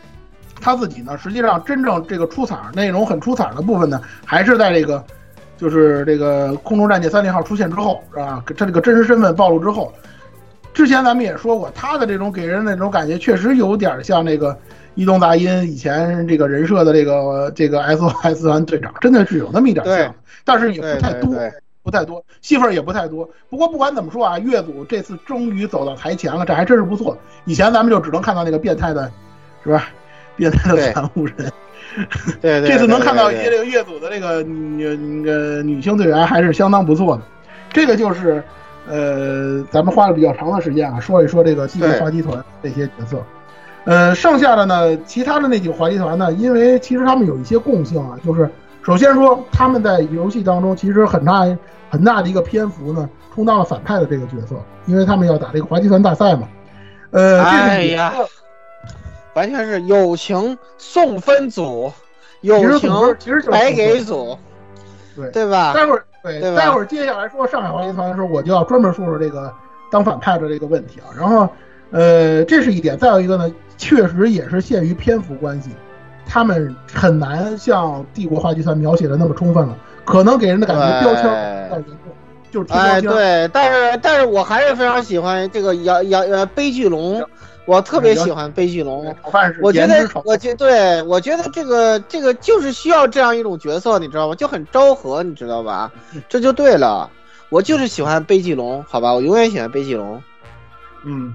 [0.59, 5.05] 他自己呢，实际上真正这个出彩内容很出彩的部分呢，还是在这个，
[5.55, 8.43] 就是这个空中战舰三零号出现之后，是吧？
[8.57, 9.93] 他这个真实身份暴露之后，
[10.73, 14.57] 之前咱们也说过，他的这种给人那种感觉，确实有点像那个
[14.97, 20.13] 伊东大音以前这个人设的这个这个 SOS 团 队长，真的是有那么一点像，
[20.43, 21.31] 但是也不太多，
[21.83, 23.29] 不太多，戏份也不太多。
[23.47, 27.15] 不过不管怎么说啊，月组这次终于走到台前了，这还真是不错。
[27.45, 29.11] 以前咱们就只能看到那个变态的，
[29.63, 29.89] 是吧？
[30.35, 31.51] 变态的残物人，
[32.41, 37.21] 对 对，这次能看到一些这个月组的这个女那个女性队员还是相当不错的。
[37.71, 38.43] 这个就是，
[38.87, 43.23] 呃，咱们花了比较长的时间啊，说一说这个地球滑稽团这些角色。
[43.87, 48.49] 呃，剩下的呢，其他的那几个滑稽团呢，因为其实他们有一些共性啊，就是
[48.83, 51.45] 首先说他们在游戏当中其实很大
[51.89, 54.55] 很大的一个篇幅呢，充当了反派的这个角色，
[54.87, 56.49] 因为他们要打这个滑稽团大赛嘛。
[57.11, 58.13] 呃，哎呀。
[59.35, 61.93] 完全是友情送分组，
[62.41, 62.91] 友情
[63.51, 64.35] 白给组，
[65.15, 65.73] 对对吧？
[65.73, 69.53] 待会儿对，待会儿接下来说上海滑稽团的时候，我就要专门说说这个
[69.91, 71.13] 当反派的这个问题啊。
[71.15, 71.47] 然后，
[71.91, 72.97] 呃，这是一点。
[72.97, 73.47] 再有一个呢，
[73.77, 75.69] 确实也是限于篇幅关系，
[76.25, 81.85] 他们很难像帝国话剧团描写的那么充分了，可能给人的感觉标签
[82.51, 87.23] 就是哎对，但是但是我还是非常喜欢这个杨杨呃悲剧龙。
[87.65, 89.13] 我特别喜欢悲剧龙，
[89.61, 94.35] 我觉得，我觉对，我觉得这个这个就是需要这样一种角色，你知道吗？
[94.35, 95.91] 就很昭和，你知道吧？
[96.29, 97.09] 这就对了，
[97.49, 99.13] 我就是喜欢悲剧龙，好吧？
[99.13, 100.23] 我永远喜欢悲剧龙。
[101.03, 101.33] 嗯，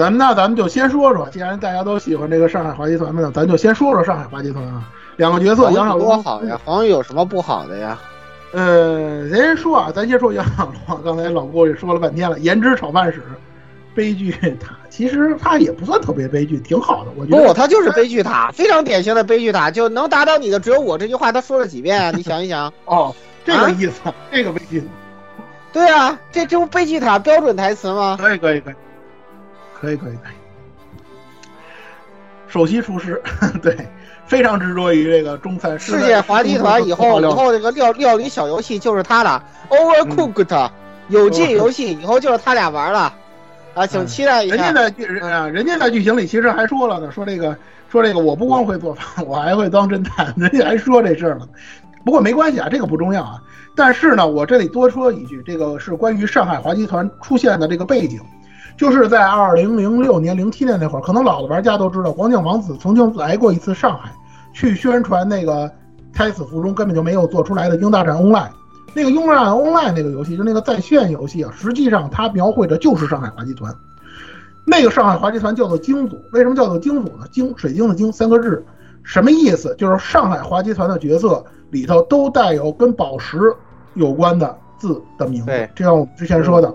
[0.00, 4.88] 咱们那咱们就先说说，既然大家都喜欢这个上海滑稽团呢，咱就先说说上海滑稽团啊。
[5.16, 7.98] 两个角色，杨小多好呀，黄宇有什么不好的呀？
[8.52, 13.20] 呃，咱先说啊，咱先说杨小多，刚才老郭也说了半天了，颜值炒饭史。
[13.94, 17.10] 悲剧塔其实他也不算特别悲剧，挺好的。
[17.14, 20.96] 我觉得不，他就是悲剧塔，非常典型的悲剧塔，就能打倒你的只有我。
[20.96, 22.10] 这句话他说了几遍啊？
[22.16, 22.72] 你想一想。
[22.86, 23.14] 哦，
[23.44, 24.00] 这个意思，
[24.32, 24.82] 这个悲剧。
[25.74, 28.16] 对啊，这这不悲剧塔标准台词吗？
[28.18, 28.74] 可以，可以，可以，
[29.80, 30.32] 可以，可以，可以。
[32.48, 33.22] 首席厨师，
[33.62, 33.76] 对，
[34.26, 35.78] 非常执着于这个中餐。
[35.78, 40.70] 世界滑稽团以后，以后这个料料理小游戏就是他的 Overcooked，
[41.08, 43.14] 有进游戏以后就是他俩玩了。
[43.74, 44.56] 啊，请期待一下。
[44.56, 47.56] 人家在剧啊，人家在剧情里其实还说了呢，说这个，
[47.88, 50.34] 说这个，我不光会做饭， 我还会当侦探。
[50.36, 51.48] 人家还说这事儿了。
[52.04, 53.40] 不过没关系啊，这个不重要啊。
[53.76, 58.20] 但是呢，我这里多说一句，这个是关于上海滑稽团出现的这个背景，
[58.80, 64.10] 就是在二零零六年、零七年那会儿，可能老的玩家都知道，黄酱王子曾经来过一次上海，
[64.54, 65.68] 去宣传那个
[66.14, 68.48] 《胎死腹中》根本就没有做出来的《鹰大战 Online》。
[68.94, 73.70] 那个《用战 Online》那个游戏，就那个在线游戏啊，实际上它描绘的就是上海滑稽团。
[74.64, 77.26] 那个上海滑稽团叫做京组，为什么叫做京组呢？
[77.30, 78.64] 京水晶的京三个字，
[79.02, 79.74] 什么意思？
[79.76, 83.38] 就是上海滑稽团的角色里头都带有跟宝石
[83.92, 85.68] 有关的字的名字。
[85.74, 86.74] 这像我们之前说的。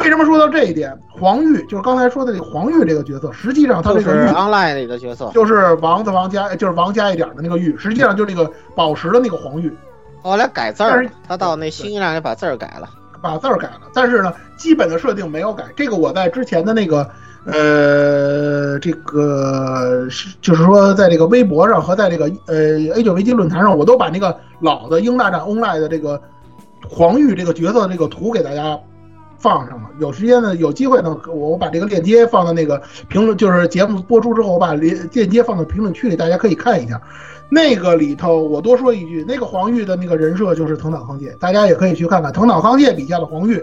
[0.00, 0.96] 为什么说到这一点？
[1.08, 9.70] 黄玉就是刚才说的这个黄玉这个角色，实际上他这个玉 Online 里的角色，就是王字王加，就是王加一点的那个玉，实际上就是那个宝石的那个黄玉。
[10.22, 12.88] 后来改字儿，他到那新一站里把字儿改了，
[13.22, 13.80] 把字儿改了。
[13.94, 15.64] 但是呢，基本的设定没有改。
[15.76, 17.06] 这个我在之前的那个，
[17.44, 22.54] 呃，这个是就是说，在这个微博上和在这个呃
[22.94, 26.20] A 九危机论坛上，我都把那个老的《英大战 Online》的这个
[26.88, 28.78] 黄玉这个角色的这个图给大家
[29.40, 29.88] 放上了。
[29.98, 37.00] 有时间呢，有机会呢，我我把这个链接放到那个评论，就是节目播出之后，我把链链接放到评论区里，大家可以看一下。
[37.48, 43.54] 那个里头，我多说一句，那个黄玉的那个人设就是藤岛康介，大家也可以去看看藤岛康介笔下的黄玉，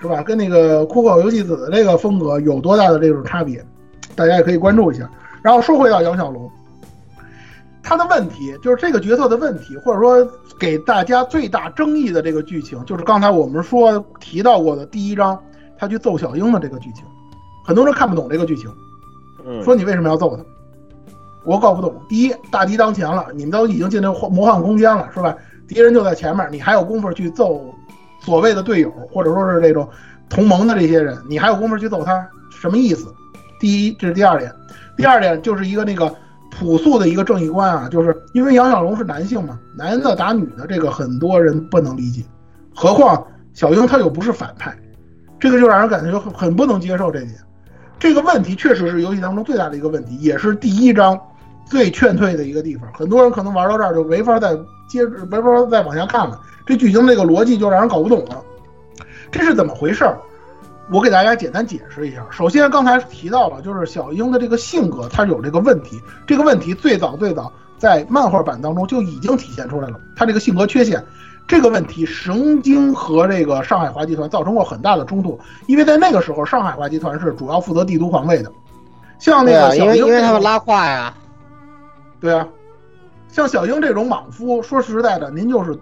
[0.00, 0.22] 是吧？
[0.22, 3.62] 跟那个酷狗游戏子的这个风格有多大的这种差别？
[4.16, 5.10] 大家也可以关注一下。
[5.42, 6.50] 然后说回到杨小龙，
[7.82, 10.26] 他的问题就是这个角色的问题，或者说
[10.58, 15.38] 给大家最大争议的这个剧情，就是刚才我们说提到过的第一章
[15.78, 17.04] 他去揍小樱的这个剧情，
[17.64, 18.70] 很多人看不懂这个剧情，
[19.46, 20.44] 嗯，说你为什么要揍他？
[21.44, 21.94] 我搞不懂。
[22.06, 25.34] 第一，大敌当前了，你们都已经进那魔幻空间了，是吧？
[25.66, 27.64] 敌人就在前面，你还有功夫去揍
[28.20, 29.88] 所谓的队友，或者说是这种
[30.28, 33.10] 同盟的这些人，你还有功夫去揍他，什么意思？
[33.58, 34.52] 第一，这是第二点。
[34.98, 36.14] 第二点就是一个那个
[36.60, 42.22] 朴素的一个正义观啊，就是因为杨小龙是男性嘛，男的打女的，这个很多人不能理解。
[42.74, 44.76] 何况小樱她又不是反派，
[45.38, 47.32] 这个就让人感觉很很不能接受这点。
[47.98, 51.18] 这个问题确实是游戏当中最大的一个问题，也是第一章
[51.64, 52.86] 最劝退的一个地方。
[52.92, 54.54] 很多人可能玩到这儿就没法再
[54.88, 56.38] 接，没法再往下看了。
[56.66, 58.42] 这剧情这个逻辑就让人搞不懂了，
[59.30, 60.18] 这是怎么回事儿？
[60.92, 62.26] 我给大家简单解释一下。
[62.30, 66.00] 首先，刚才提到了，就是小樱的这个性格，她有这个问题。
[66.26, 71.02] 这个问题最早最早在漫画版当中就已经体现出来了，他这个性格缺陷。
[71.46, 78.52] 这个问题曾经和这个上海华集团造成过很大的冲突，因为在那个时候，上海华集团是主要负责帝都防卫的，
[79.18, 81.12] 像那个小英因为因为他们拉胯呀，
[82.20, 82.46] 对啊，
[83.28, 85.76] 像小英这种莽夫，说实在的，您就是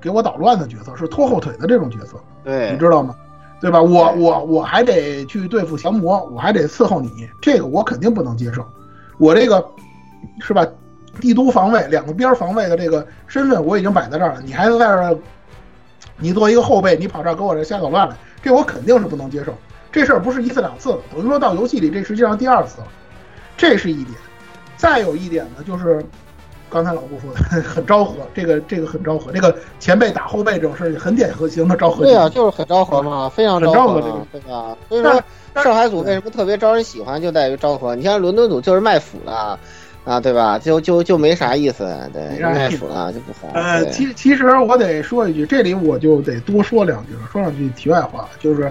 [0.00, 3.14] 给我捣乱的角色，是拖后腿的这种角色，对你，知道吗？
[3.60, 3.80] 对吧？
[3.80, 8.64] 我我我还得去对付降魔，我还得伺候你，这个我肯定不能接受。
[9.18, 9.64] 我这个
[10.40, 10.66] 是吧？
[11.20, 15.16] 帝都防卫两个边防卫的这个身份我已经摆在这儿了，你还在这儿，
[16.16, 19.52] 你作为一个后辈，你跑这儿给我这瞎捣乱来，这我肯定是不能接受。
[19.92, 22.86] 这事儿不是一次两次了，等于说到游戏里这实际上第二次了，
[23.56, 24.16] 这是一点。
[24.76, 26.02] 再有一点呢，就是
[26.70, 32.04] 刚才老顾说的 很昭和，这个这个很昭和，这个前辈打后辈这种事儿很典型的昭和。
[32.04, 34.76] 对啊，就是很昭和嘛，非常很昭和这个，对吧？
[34.88, 35.22] 所以说
[35.62, 37.96] 上海组为什么特别招人喜欢，就在于昭和。
[37.96, 39.58] 你像伦敦组就是卖腐的，
[40.04, 40.58] 啊，对吧？
[40.58, 43.52] 就就就没啥意思，对，卖腐了就不好。
[43.54, 48.70] 呃，其其实我得说一句，这里我就得多说两句了，说两句题外话，就是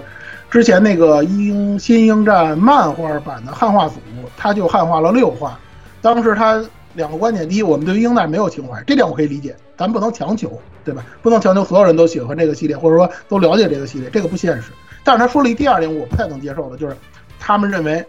[0.50, 3.94] 之前那个英新英战漫画版的汉化组，
[4.36, 5.58] 他就汉化了六话，
[6.00, 6.64] 当时他
[6.94, 11.04] 两个观点，第一，我们对于英代没有情怀，这点我可以理解，咱不能强求，对吧？
[11.22, 14.72] 不能强求所有人都喜欢这个系列，或者说都了解这个系列，这个不现实。
[15.04, 16.96] 但是他说了一第二点，我不太能接受的，就是
[17.38, 18.04] 他们认为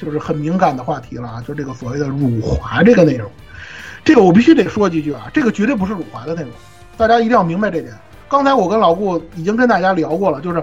[0.00, 3.30] 就是很敏感的话题了啊，就这个所谓的辱华这个内容。
[4.04, 6.50] 这个我必须得说几句啊，这个绝对不是辱华的内容，
[6.96, 7.92] 大家一定要明白这点。
[8.28, 10.62] 刚才我跟老顾已经跟大家聊过了，就是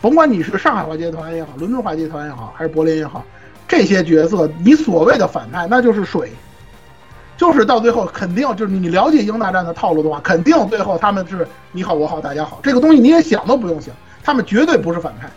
[0.00, 3.24] 甭管你是上海话集团也好，伦敦话集团也好，还是柏林也好，
[3.66, 6.30] 这些角色你所谓的反派那就是水，
[7.38, 15.30] 就是到最后肯定就是你了解英大战的套路的话，肯定最后他们是你好我好大家好，这个东西你也想都不用想，他们绝对不是反派，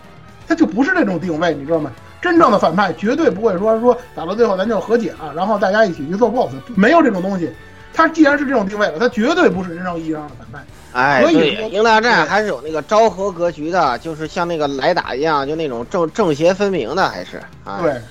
[0.48, 1.90] 他就不是这种定位，你知道吗？
[2.19, 7.49] 真正的反派绝对不会说说打到最后咱就和解了，然后大家一起去做 BOSS，没有这种东西。
[7.94, 10.60] 他既然是这种定位了，他绝对不是真正意义上的反派。
[10.94, 17.80] 哎，所以对，英大战还是有那个昭和格局的，就是像那个来打一样，就那种正正邪分明的，还是啊。
[17.82, 18.02] 对，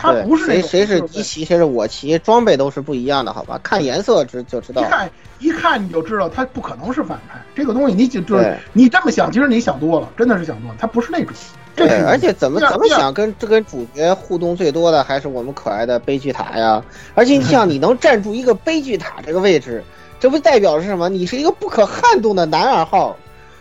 [0.00, 3.60] 他不是那谁谁是就是敌骑，谁是我骑，装备都是不一样的，好吧？
[3.62, 4.84] 看颜色知就知道一。
[4.86, 7.40] 看一看你就知道他不可能是反派。
[7.54, 8.38] 这个东西你就就
[8.72, 11.34] 你这么想，其实你想多了，真的是想多了，他不是那种。
[11.76, 16.82] 对，而且怎么怎么想跟这跟主角互动最多的还是我们可爱的悲剧塔呀！
[17.14, 19.82] 而且你想， 你能站住一个悲剧塔这个位置，
[20.18, 21.08] 这不代表是什么？
[21.08, 23.16] 你是一个不可撼动的男二号，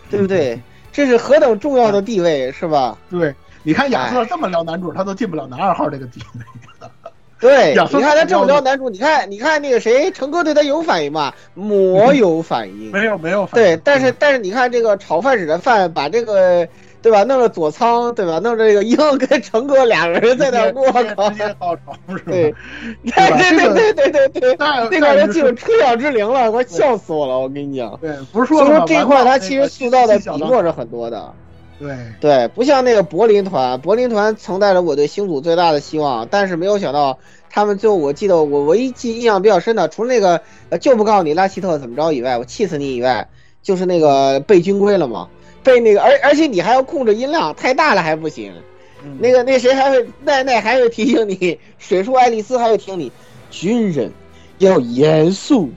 [0.10, 0.60] 对不对？
[0.91, 2.98] 这是何等重要的地位，是吧？
[3.11, 3.34] 对，
[3.64, 6.88] 你看亚哎瑟这么撩男主，他都进不了男二号这个地位。
[7.40, 11.34] 对， 亚瑟你看他这么是撩男主，你看你看那个谁，成哥对他有反应吗？
[11.53, 12.91] 魔有反应。
[12.94, 16.68] 没有没有反应对，但是但是你看这个炒饭使的饭，把这个
[17.02, 22.23] 对吧，弄了佐仓对吧，弄着这个英跟成哥俩人在那，我靠直，接高潮是吧？
[22.26, 22.53] 对，
[23.06, 27.98] 对对对对对对对，那那个人进入车辆之灵了，我笑死我了，我跟你讲。
[28.02, 31.34] 对，不是所以说这一块他其实塑造的笔墨是很多的，
[31.80, 37.18] 对，对，不像那个柏林团，柏林团曾带着我对星组最大的希望，但是没有想到
[37.49, 43.30] 他们最后，我记得我唯一记印象比较深的，除了那个呃就不告诉你拉希特怎么着以外，我气死你以外，
[43.64, 45.30] 就是那个被军规了嘛，
[45.64, 48.51] 被那个而而且你还要控制音量，太大了还不行，
[49.03, 53.10] 嗯那个那谁还会奈奈还会提醒你，水树爱丽丝还会提醒你，
[53.49, 54.11] 军人
[54.57, 55.69] 要严肃，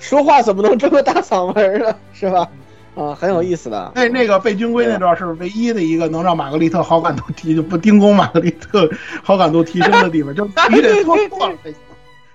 [0.00, 1.94] 说话怎么能这么大嗓门呢？
[2.12, 2.50] 是吧？
[2.96, 3.92] 啊，很有意思的。
[3.94, 8.90] 那那个被军规那段是唯一的一个能让玛格丽特好感度提就不丁公玛格丽特
[9.22, 11.78] 好感度提升的地方，就 你得做错了才行。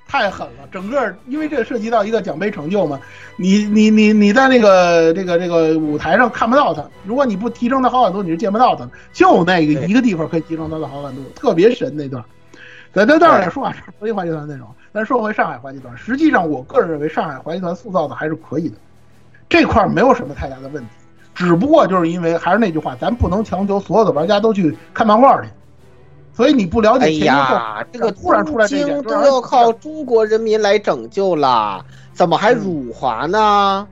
[0.07, 2.99] 太狠了，整个因为这涉及到一个奖杯成就嘛，
[3.37, 8.91] 你你你你在那个这个这个舞台上看不到他，如果你不提升他好感度，你是见不到他的。
[9.13, 12.21] 就那个一个地方可以提升他的好感度，特别神那段。
[12.93, 14.67] 咱咱当然说啊，是国际滑稽团那种。
[14.93, 18.75] 咱说回上海滑稽团，实际上我个人认为上海滑稽团塑造的还是可以的，
[19.51, 20.89] 这块没有什么太大的问题。
[21.35, 25.49] 只不过就是因为还是那句话，咱不能强求所有的玩家都去看漫画去。
[26.33, 31.83] 所以你不了解前因后果，这个突然出来这点，都要靠中国人民来拯救了，
[32.13, 33.85] 怎么还辱华呢？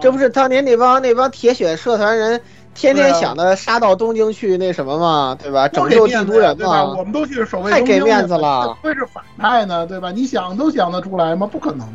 [0.00, 2.40] 这不是当年那帮那帮铁血社团人
[2.74, 5.68] 天天想着杀到东京去那什么嘛，对吧？
[5.68, 10.10] 拯救帝都人嘛，我们都去守卫太给面子了，会是反派呢，对吧？
[10.10, 11.46] 你想都想得出来吗？
[11.46, 11.86] 不可能，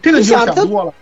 [0.00, 0.94] 这个你就想多了。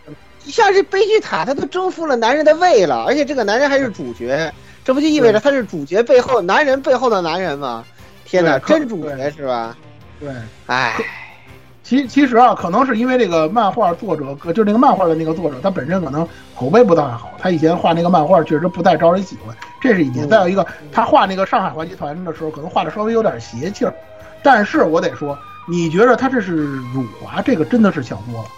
[0.45, 4.53] 一下这悲剧塔，他都征服了男人的胃了，而且这个男人还是主角，
[4.85, 7.85] 这不就意味着他是主角背后男人背后的男人吗？
[8.25, 9.77] 天哪，真主角是吧？
[10.19, 10.31] 对，
[10.67, 10.97] 哎，
[11.83, 16.27] 其其实啊，可能是因为这个漫画作者，就那个漫画的那个作者，他本身可能
[16.57, 20.29] 口碑不太好，他以前画那个漫画确实不太招人喜欢，这是一点。
[20.29, 23.93] 再有一个，他画那个上海话集团的时候，可能画的稍微有点邪气儿。
[24.43, 25.37] 但是我得说，
[25.69, 28.49] 你觉得他这是辱华，这个真的是想多了，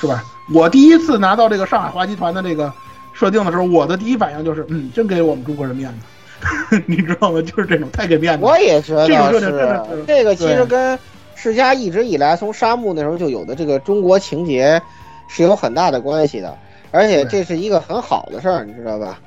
[0.00, 0.24] 是吧？
[0.52, 2.72] 我第一次拿到这个上海华集团的这个
[3.12, 6.82] 设定的时候，我的第一反应就是，嗯，真给我们中国人面子。
[6.86, 7.40] 你知道吗？
[7.42, 8.44] 就是这种太给面子。
[8.44, 9.06] 我也觉得
[9.40, 9.50] 是
[10.06, 10.98] 这个，其实跟
[11.34, 14.80] 世嘉一直以来从沙漠那时候就有的这个中国情节
[15.28, 16.56] 是有很大的关系的，
[16.90, 19.18] 而且这是一个很好的事儿，你知道吧？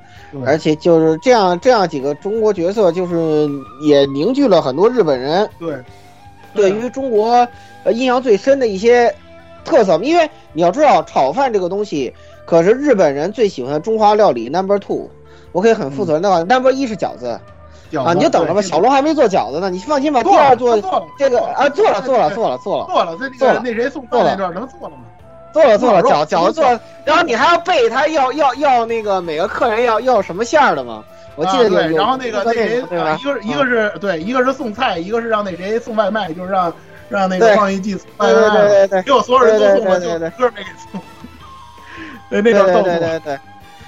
[0.46, 3.48] 而且就是这样，这样几个中国角色，就是
[3.82, 5.74] 也凝聚了很多日本人对
[6.54, 7.46] 对于中国
[7.82, 9.12] 呃印象最深的一些
[9.64, 9.98] 特色。
[10.02, 12.14] 因为你要知道，炒饭这个东西
[12.44, 15.08] 可是日本人最喜欢的中华料理 number two。
[15.52, 17.26] 我可以很负责任的话，number 一是饺子，
[17.96, 18.62] 啊，你就等着吧。
[18.62, 20.22] 小龙还没做饺子呢，你放心吧。
[20.22, 20.76] 第二做
[21.18, 23.60] 这个啊，做了做了做了做了做了，做了。
[23.64, 25.02] 那谁送饭那段能做了吗？
[25.52, 31.02] 做了做了，饺饺子做，然后你还要背他要要要那个每个客人要要什么馅儿的吗？
[31.34, 31.92] 我记得对。
[31.96, 36.72] 然后那个那谁，一个一个是对，一个是送菜，一个是让那谁送外卖，就是让
[37.10, 40.06] 让那个放一季送外卖，对对对，给我所有人都送了，就
[40.38, 41.00] 哥没给送。
[42.30, 43.38] 对，那段对对对对。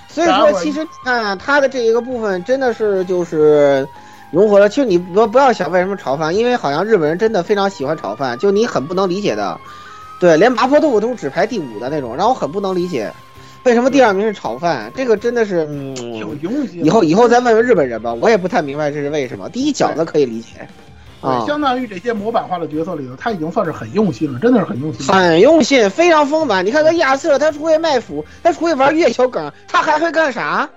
[0.09, 3.89] 所以说，其实你看他的这一个部分，真的是就是
[4.31, 4.69] 融合了。
[4.69, 9.59] 其实你不不要想为什么炒饭，因为好像日本人真的非常喜欢炒饭，就你很不能理解的，
[10.21, 13.11] 对，连麻婆豆腐都是只排第五的那种，让我很不能理解，
[13.63, 14.93] 为什么第二名是炒饭？
[14.95, 15.97] 这个真的是，嗯，
[16.73, 19.49] 以后以后再问问日本人吧，我也不太明白这是为什么。
[19.49, 20.69] 第一饺子可以理解。
[21.23, 26.67] 对，相当于这些模板化的角色里头，他已经算是很用心了，真的是很用心，很用心，非常丰满。
[26.67, 30.69] 你看他亚瑟，他除会卖腐，他除会玩月球梗，他还会干啥？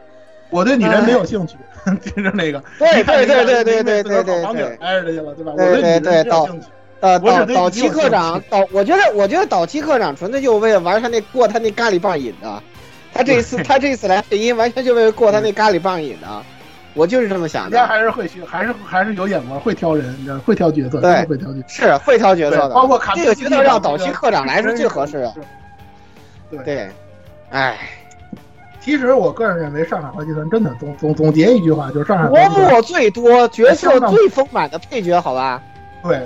[0.52, 1.56] 我对女人没有兴趣，
[2.00, 5.54] 就是那个，对对对对对对对对，房顶挨着去了，对吧？
[5.58, 6.48] 对对对，岛
[7.00, 12.62] 呃岛岛崎科长，导，我觉得我觉得岛崎科长纯粹就为了玩他那过他那咖喱棒瘾的，
[13.14, 16.28] 他这次 他这次来配音完全就为了过他那咖喱棒瘾的。
[16.96, 22.70] 我就是这么想的，人家还是会学，还是还是有眼光，会挑人，你知道，会挑角色，对，会挑角色，是会挑角色的。
[22.70, 25.34] 包括这个角色让岛崎科长来是最合适的。
[26.50, 26.90] 对对，
[27.50, 27.78] 哎，
[28.80, 35.62] 其实我个人认为，上海话集团真的总总总结一句话，就是上海琢磨最多、角色最丰满的配角，好吧？
[36.02, 36.26] 对，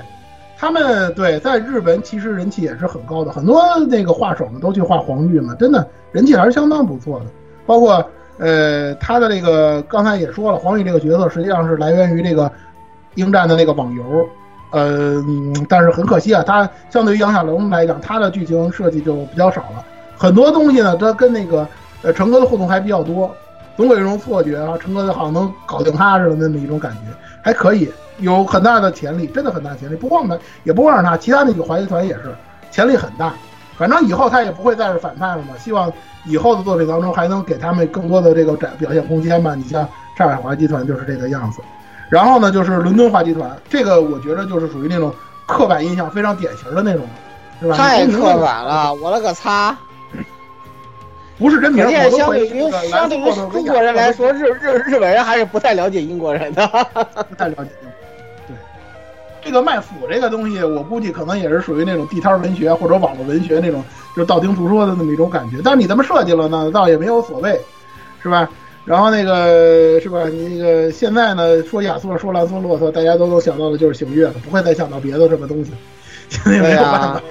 [0.55, 7.25] 他们对在日本其实人气也是很高的，很多那个画手们都去画黄玉嘛，真的人气还是相当不错的，
[7.65, 8.07] 包括。
[8.39, 12.51] 呃，他的这个刚才也说了，黄宇这个角色实际上是来源于这个
[13.15, 14.29] 鹰战的那个网游，
[14.71, 15.21] 呃，
[15.67, 19.85] 但是很可惜啊，他相对于杨小龙来讲，他的剧情设计就比较少了，
[20.17, 21.67] 很多东西呢，他跟那个
[22.01, 23.29] 呃成哥的互动还比较多，
[23.75, 26.99] 总有一种错觉啊，成哥好像能搞定他似的那么一种感觉，
[27.41, 32.33] 还可以，有很大的潜力，真的很大潜力，不光他，也不光是他，其他那个怀疑团也是
[32.71, 33.33] 潜力很大，
[33.79, 35.91] 反正以后他也不会再是反派了嘛，希望。
[36.25, 39.55] 以后的作品当中还能给他们更多的这个展表现空间吧？
[39.55, 39.87] 你像
[40.17, 41.61] 上海华集团就是这个样子，
[42.09, 45.11] 然后呢就是伦敦华集团，这个我觉得就是属于那种
[45.47, 47.07] 刻板印象非常典型的那种，
[47.61, 47.77] 是吧？
[47.77, 49.75] 太刻板了，我了个擦！
[51.37, 51.89] 不是真名。
[52.11, 56.67] 相对于相对于中国人来说，日日日本人还是不太了解英国人的，
[57.29, 57.71] 不太了解。
[59.41, 63.83] 对，这个卖腐这个东西，我估计可能也是属于那种地摊文学或者网络文学那种。
[64.15, 67.57] 就道听途说的那么一种感觉，但是你这么设计了呢，倒也没有所谓，
[68.21, 68.49] 是吧？
[68.83, 70.25] 然后那个是吧？
[70.25, 75.71] 你那个现在呢，说亚瑟，说兰松洛特，大家都能想到的就是醒月了，不会再想到别的什么东西，
[76.27, 77.21] 现在没有办法，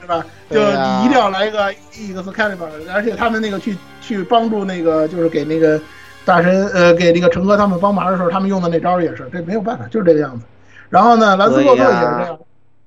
[0.00, 0.24] 是吧？
[0.50, 5.80] 就你一定要来一个 Excalibur，而且他们那个去去帮助那个，就是给那个
[6.24, 10.44] 大神呃，给那个陈哥他们帮忙的时候，他们用的那招也是，这没有办法，就是这个样子。
[10.92, 12.38] 然后呢，兰斯洛特也是这样，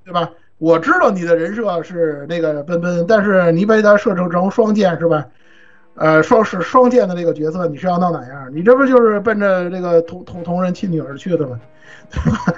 [0.06, 0.30] 对吧？
[0.60, 5.26] 我知道你的人设是那个奔奔，但是你把他设置成双剑是吧？
[5.96, 8.48] 呃，双是双剑的这个角色，你是要闹哪样？
[8.54, 11.60] 你这不就是奔着这个同同同人亲女而去的吗？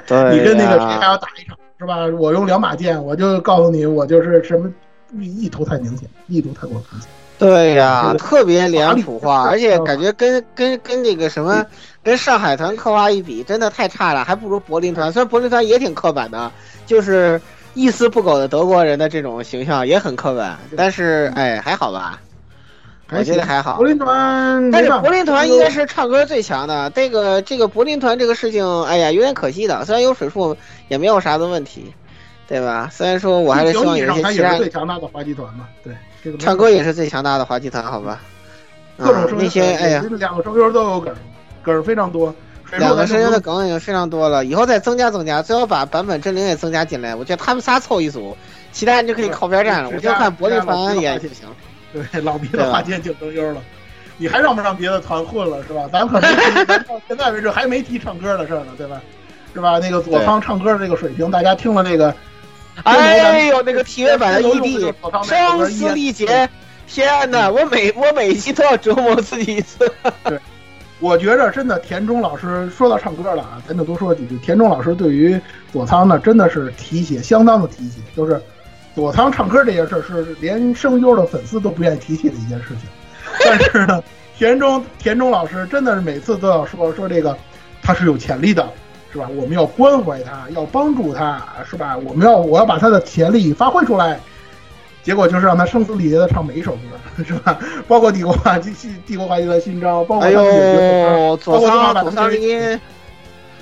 [0.06, 2.06] 对你跟那个谁还要打一场是吧？
[2.20, 4.70] 我用两把剑，我就告诉你，我就是什么
[5.14, 7.10] 意图太明显，意图太过明显。
[7.40, 11.66] 对呀、这个特别脸谱化，而且感觉跟跟跟那个什么，
[12.04, 15.12] 跟上海团刻画一比，真的太差了，还不如柏林团。
[15.12, 16.52] 虽然柏林团也挺刻板的，
[16.86, 17.40] 就是
[17.76, 22.20] 一丝不苟的德国人的这种形象也很刻板，但是哎还好吧，
[23.12, 23.86] 我觉得还好柏。
[23.86, 29.86] 林团，但是柏林团应该是唱歌最强的，这个这个柏林团这个事情，哎呀，有点可惜的。
[29.86, 30.58] 虽然有水树，
[30.88, 31.94] 也没有啥的问题，
[32.48, 32.90] 对吧？
[32.92, 35.94] 虽然说我还是希望有一些其他最强大的滑稽团嘛，对，
[36.24, 38.20] 这个唱歌也是最强大的滑稽团，好吧？
[38.98, 41.14] 啊各种声优那些哎呀，，两个声优都有梗，
[41.62, 42.34] 梗非常多。
[42.78, 47.16] 两个声优的梗，梗已经非常多了，以后再增加增加，最好把版本真灵也增加进来。
[47.16, 48.36] 我觉得他们仨凑一组，
[48.72, 49.90] 其他人就可以靠边站了。
[49.90, 51.48] 我就看伯利团也就行。
[51.94, 53.62] 对老逼的花间竞声优了，
[54.18, 55.88] 你还让不让别的团混了是吧？
[55.94, 59.02] 咱可没提， 咱到现在为止还没提唱歌的事儿呢，对吧？
[59.54, 59.80] 是吧？
[59.80, 62.14] 那个佐仓唱歌的这个水平，大家听了这个，
[62.84, 66.50] 哎呦，那个体育版的天龙 ED 佐仓那首歌声嘶力竭，
[66.88, 67.50] 天哪！
[67.50, 69.92] 我每我每一期都要折磨自己一次。
[71.00, 74.38] 我觉着真的田中老师说到唱歌了啊，咱就多说几句。
[74.38, 75.40] 田中老师对于
[75.72, 78.00] 佐仓呢，真的是提携，相当的提携。
[78.16, 78.42] 就是
[78.96, 82.80] 佐仓唱歌这件事，是连声优的粉丝都不愿意提起的一件事情。
[83.46, 84.04] 但是呢，
[84.38, 87.38] 田中田中老师真的是每次都要说说这个
[87.82, 88.68] 他是有潜力的，
[89.12, 89.28] 是吧？
[89.30, 91.98] 我们要关怀他，要帮助他，是吧？
[91.98, 94.20] 我们要我要把他的潜力发挥出来。
[95.04, 96.80] 结果就是让他声嘶力竭的唱每一首歌，
[97.24, 97.58] 是吧？
[97.88, 98.70] 包括帝国化帝
[99.06, 102.82] 帝国化集团新章，包括哎他们的角色呦，佐仓左仓绫音，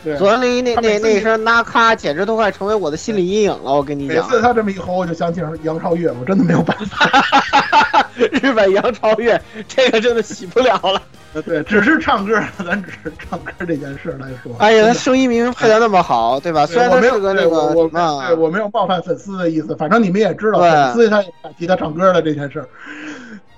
[0.03, 3.71] 对，左仓绫音那那那声那咔，简直都快成为我的心理阴影了。
[3.75, 7.07] 我跟你讲，每次他这么一吼，我就想起杨超越，我真的没有办法。
[8.41, 11.01] 日本杨超越这个真的洗不了了。
[11.45, 14.55] 对，只是唱歌，咱只是唱歌这件事来说。
[14.57, 16.65] 哎呀，他声音明明配的那么好，对吧？
[16.65, 22.69] 虽然我没有是个那个对我我什么对我没有冒犯粉丝的意思，反正你们也知道，粉丝他也提他唱歌的这件事儿。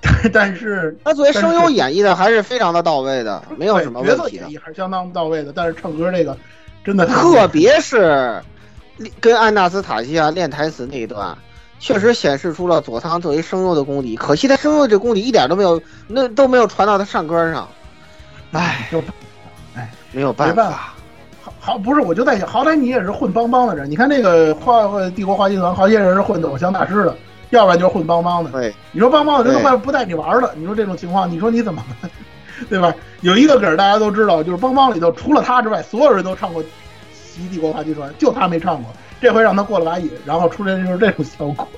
[0.00, 4.36] 但但是他作为声优演绎的还是非常的到位的，没有什么对角色问题。
[4.38, 6.36] 演绎还是相当到位的，但是唱歌这个
[6.84, 8.40] 真的特别是
[9.20, 11.36] 跟安纳斯塔西亚练台词那一段，
[11.78, 14.16] 确实显示出了佐仓作为声优的功底。
[14.16, 17.68] 可惜他声优这功底一点都没有，那都没有传到他唱歌上。
[18.52, 19.02] 唉，就
[20.12, 20.54] 没有办法。
[20.54, 20.94] 没办法。
[21.40, 23.90] 好好不是，我就在想，好歹你也是混帮帮的人。
[23.90, 27.16] 你看那个花帝国花集团，好些人是混偶像大师的，
[27.50, 28.50] 要不然就是混帮帮的。
[28.50, 32.10] 对，你说帮帮的人都对快不带你玩了，你说这种情况，你说你怎么办？
[32.68, 32.92] 对吧？
[33.20, 36.60] 有一个梗大家都知道，就是帮帮里头除了他之外，所有人都唱过
[37.12, 38.92] 《袭帝国花集团》，就他没唱过。
[39.20, 41.68] 这回让他过了把瘾，然后出来就是这种效果。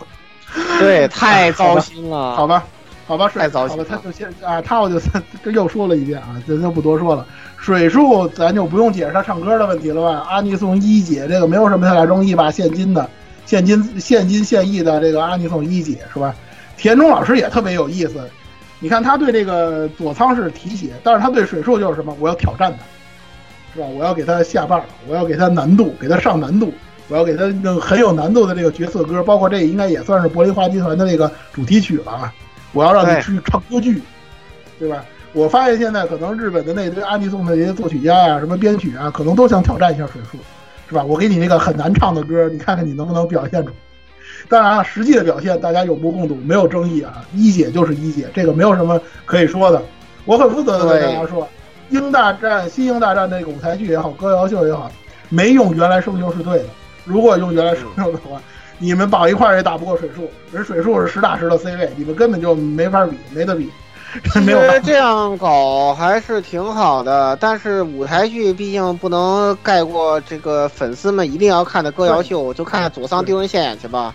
[0.79, 2.35] 对，太糟心了。
[2.37, 2.65] 好吧，
[3.07, 5.01] 好吧，水太糟心好吧，他就先啊，他我就
[5.43, 7.27] 这又说了一遍啊，咱就不多说了。
[7.57, 10.27] 水树咱就不用解释他唱歌的问题了吧？
[10.29, 12.51] 阿尼颂一姐这个没有什么太大争议吧？
[12.51, 13.09] 现金的，
[13.47, 16.35] 现金现金现役的这个阿尼颂一姐是吧？
[16.77, 18.29] 田中老师也特别有意思，
[18.79, 22.17] 你看他对这个佐仓是提携，但是他对水树就是什么？
[22.19, 22.79] 我要挑战他，
[23.75, 23.87] 是吧？
[23.95, 26.73] 我要给他下绊，我要给他难度，给他上难度。
[27.11, 32.33] 我要给他弄很有难度的这个角色歌，包括这应该也算是柏林花集团的那个主题曲了啊！
[32.73, 34.01] 我要让你去唱歌剧，
[34.79, 35.05] 对吧？
[35.33, 40.39] 我发现现在可能日本的那堆阿尼颂的这些作曲家啊、什么编曲啊，可能都想挑战一下水树，
[40.89, 41.03] 是吧？
[41.03, 43.73] 我给你那个很难唱的歌，你看看你能不能表现出。
[44.49, 47.25] 当然了，实际的表现大家有目共睹，没有争议啊。
[47.35, 49.83] 一姐就是一姐，这个没有什么可以说的。
[50.25, 51.49] 我很负责的跟大家说，
[51.91, 54.91] 英大战、新英大战那个舞台剧也好，歌谣秀也好，
[55.29, 56.65] 没用原来声优是对的。
[57.11, 58.41] 如果用原来声优的话，
[58.79, 63.69] 你们绑一块儿也打不过水树，人水树是实打实的 C 位，你们根本就没法比，没得比，
[64.33, 64.75] 其 没有办法。
[64.77, 74.15] 实这样搞还是挺好的，但是舞台剧毕竟不能盖过这个粉丝们一定要看的歌谣秀，就看佐桑丢人现眼去吧。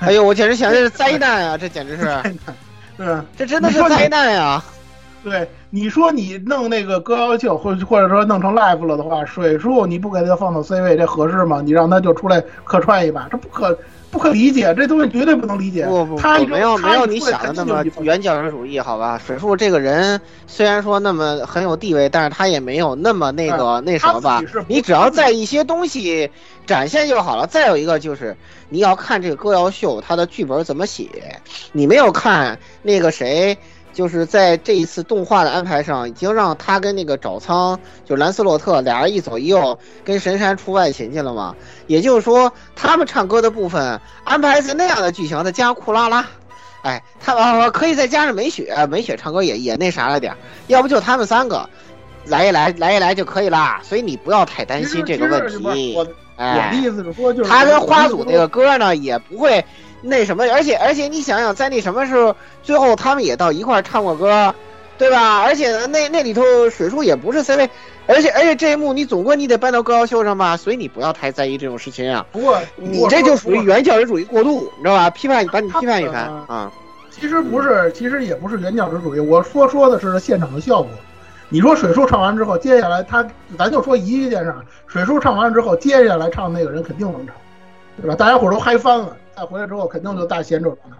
[0.00, 1.56] 哎呦，我简直想这是灾难啊！
[1.56, 2.22] 这简直是，
[2.98, 3.16] 对？
[3.36, 4.62] 这真的是灾难呀！
[5.24, 11.60] 对，你说你弄那个歌谣秀，或或者说弄成 live 了的话，水树你不给他放到 C 位，这合适吗？
[11.64, 13.76] 你让他就出来客串一把，这不可
[14.10, 15.84] 不可理解，这东西绝对不能理解。
[15.86, 19.20] 不不他，没有他没有你想的那么原教旨主义，好吧？
[19.24, 26.30] 水树这个人虽然说那么很有地位，但是他也没有那么那个那什么吧你只要在一些东西
[26.66, 27.46] 展现就好了。
[27.46, 28.34] 再有一个就是
[28.70, 31.06] 你要看这个歌谣秀，他的剧本怎么写。
[31.72, 33.58] 你没有看那个谁，
[33.98, 41.52] 就是在这一次动画的安排上，已经让他跟那个沼仓，就兰斯洛特俩人一左一右，跟神山出外勤去了嘛。
[41.88, 46.24] 也就是说，他们唱歌的部分安排在那样的剧情，再加上库拉拉，
[46.82, 50.38] 哎，他呃可以再加上美雪，美雪唱歌也也那啥了点儿，
[50.68, 51.68] 要不就他们三个
[52.26, 53.80] 来一来，来一来就可以啦。
[53.82, 55.96] 所以你不要太担心这个问题。
[55.96, 56.12] 我的，
[56.72, 59.64] 意思是说，就是他跟花组那个歌呢，也不会
[60.02, 64.54] 那什么，而且而且你想想，在那什么时候，最后他们也到一块儿唱过歌，
[64.96, 65.42] 对吧？
[65.42, 67.68] 而且呢，那那里头水树也不是 C 位，
[68.06, 72.24] 而且而且这一幕你总归你得搬到歌谣秀上吧，所以你不要太在意这种事情啊。
[72.32, 75.10] 不过你这就属于原教旨主义过度，你知道吧？
[75.10, 76.72] 批判把你批判一番啊。
[77.10, 79.18] 其实不是，其实也不是原教旨主义。
[79.18, 80.88] 我说说的是现场的效果。
[81.48, 83.26] 你说水树唱完之后，接下来他，
[83.58, 84.54] 咱就说一件事，
[84.86, 87.34] 水树唱完之后，接下来唱那个人肯定能唱，
[88.00, 88.14] 对吧？
[88.14, 90.96] 大家伙都嗨翻了，再回来之后肯定就大贤者状态，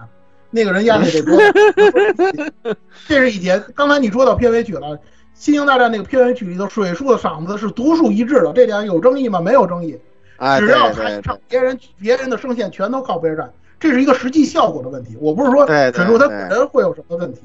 [0.50, 2.74] 那个人压力得多。
[3.06, 3.62] 这是一节。
[3.74, 4.88] 刚才你说到片尾曲了，
[5.34, 9.40] 《星星大战》那个片尾曲里头，水树的嗓子是独树一帜的，这点有争议吗？
[9.40, 9.98] 没有争议。
[10.36, 13.50] 啊，只要他唱，别人别人的声线全都靠边站，
[13.80, 15.16] 这是一个实际效果的问题。
[15.20, 17.40] 我不是说水树他本人会有什么问题，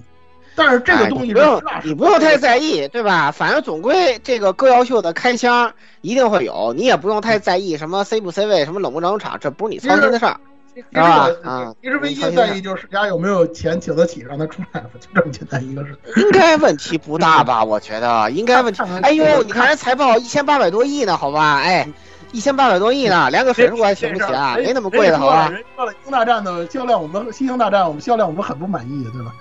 [0.56, 3.32] 但是这个东西哎不用你不用太在意，对吧？
[3.32, 10.40] 反正总归这个歌谣秀的开箱一定会有，你也不用太在意什么 C 不 C 位，什么冷不冷场，这不是你操心的事儿。
[10.76, 15.96] 是吧我啊其实唯一在意就是世嘉有没有钱请得起让他出来，就这么简单一个事。
[16.16, 17.64] 应该问题不大吧？
[17.64, 18.82] 我觉得应该问题。
[19.04, 21.58] 哎呦，你看人财报一千八百多亿呢，好吧？
[21.62, 21.88] 哎，
[22.34, 25.50] 一千八百多亿呢，连个水树还请不起啊，没那么贵的好吧？
[25.50, 29.34] 人说了，《星大战》的销量，我们《星星大战》我们销量我们很不满意，对吧？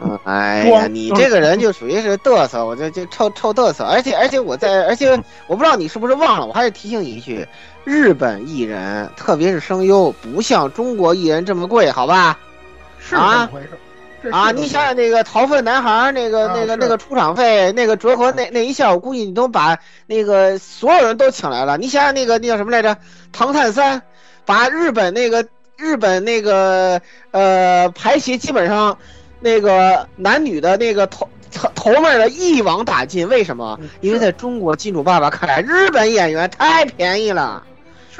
[0.00, 3.84] 嗯 哎呀，你这个人就属于是嘚瑟，我就就臭臭嘚瑟。
[3.84, 5.10] 而且而且我在，而且
[5.46, 7.46] 我不知道你是不是忘了，我还是提醒你一句：
[7.84, 12.38] 日本艺人，特别是声优，不像中国艺人这么贵，好吧？
[12.98, 13.70] 是这么回事。
[14.30, 21.76] 啊，你想想那个逃粪男孩儿那个、啊那个那个出场费，那个折合那那一下，我估计你都把那个所有人都请来了。
[21.78, 22.96] 你想想那个那叫什么来着？
[23.32, 24.02] 唐探三，
[24.44, 25.46] 把日本那个
[25.76, 27.00] 日本那个
[27.30, 28.98] 呃排协基本上
[29.40, 33.28] 那个男女的那个头头头面的一网打尽。
[33.28, 33.78] 为什么？
[33.80, 37.62] 嗯因为在中国金主爸爸看来，日本演员太便宜了，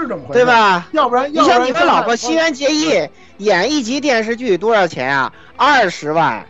[0.03, 0.45] 是这么回事，对？
[0.45, 0.87] 吧？
[0.93, 3.09] 要不然，你像要不然你们老婆西园结义
[3.39, 5.33] 演一集电视剧多少钱啊？
[5.57, 6.45] 二十万。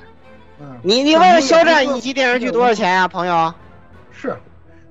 [0.60, 3.52] 嗯，你你问问肖战一集电视剧多少钱呀、朋友？
[4.10, 4.36] 是，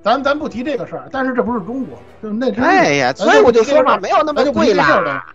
[0.02, 5.26] 咱咱不提这个事儿，但是这不是中国，就是那是哎呀，咱所以我就说嘛，没有那么贵啦。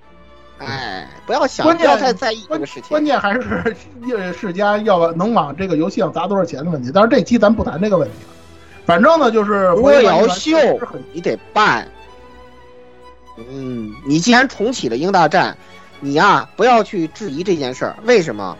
[0.59, 2.83] 哎，不要想，不要太在意这关个事情。
[2.89, 3.75] 关键还是
[4.15, 6.89] 呃世家要能往这个游戏上砸多少钱的问题。
[6.93, 8.33] 但是这期咱不谈这个问题了，
[8.85, 11.87] 反正呢就是歌谣秀是很你得办。
[13.37, 15.57] 嗯，你既然重启了英大战，
[15.99, 17.95] 你呀、不要去质疑这件事儿。
[18.03, 18.57] 为什么？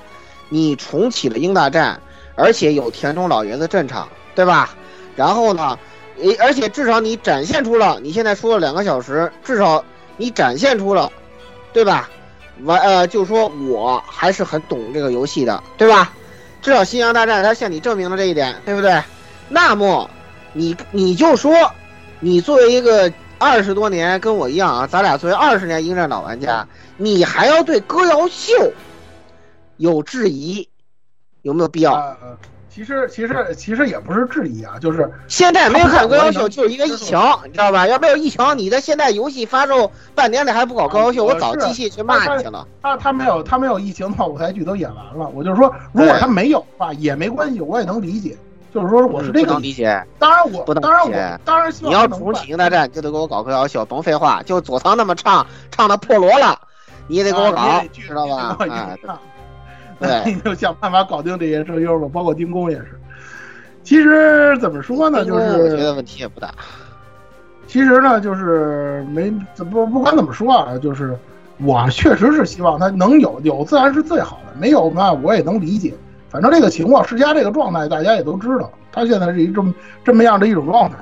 [0.50, 2.00] 你重启了英大战，
[2.36, 4.76] 而且有田中老爷子镇场，对吧？
[5.16, 5.78] 然后呢，
[6.20, 9.84] 诶，而且至少你展现出了，你现在说了两个小时，至少
[10.18, 11.12] 你展现出了，
[11.72, 12.10] 对吧？
[12.64, 16.14] 完呃，就说我还是很懂这个游戏的，对吧？
[16.62, 19.02] 至少《新阳大战》它向你证明了这一点，对不对？
[19.50, 20.10] 那么
[20.54, 21.54] 你你就说，
[22.20, 23.12] 你作为一个
[23.44, 26.66] 二十多年跟我一样啊，咱俩作为二十年英战老玩家，
[26.96, 28.54] 你还要对歌谣秀
[29.76, 30.70] 有质疑，
[31.42, 31.94] 有没有必要？
[31.94, 32.16] 呃，
[32.74, 37.86] 其实其实其实也不是质疑啊，就是现在没有看歌谣秀，就是一个疫情，你知道吧？
[37.86, 42.66] 要没有疫情，你的现在游戏发售半年里还不搞歌谣秀，我早机器去骂你去了。
[42.82, 45.30] 他他没有他没有疫情的话，舞台剧都演完了。
[45.36, 48.38] 我就是说，如果他没有的话也没关系，我也能理解。
[48.74, 50.04] 就是说我是这不个能理解。
[50.18, 56.60] 当然我不能当然我当然希你要望他能办重启英大战，就得给我搞歌谣秀，甭废话，就佐仓那么唱，唱的破锣了，
[57.08, 58.58] 你也得给我搞啊，知道吧？
[58.60, 58.98] 哎，
[60.00, 63.00] 对 你就想办法搞定这些声优吧，包括丁工也是。
[63.84, 66.50] 其实怎么说呢，就是我觉得问题也不大。
[67.68, 71.18] 其实呢，就是没怎不不管怎么说啊，就是
[71.60, 75.94] 我确实是希望他能有有自然是最好的，没有嘛我也能理解。
[76.34, 79.72] 反正这个情况，世嘉这个状态大家也都知道，他现在是一这么
[80.04, 80.96] 这么样的一种状态。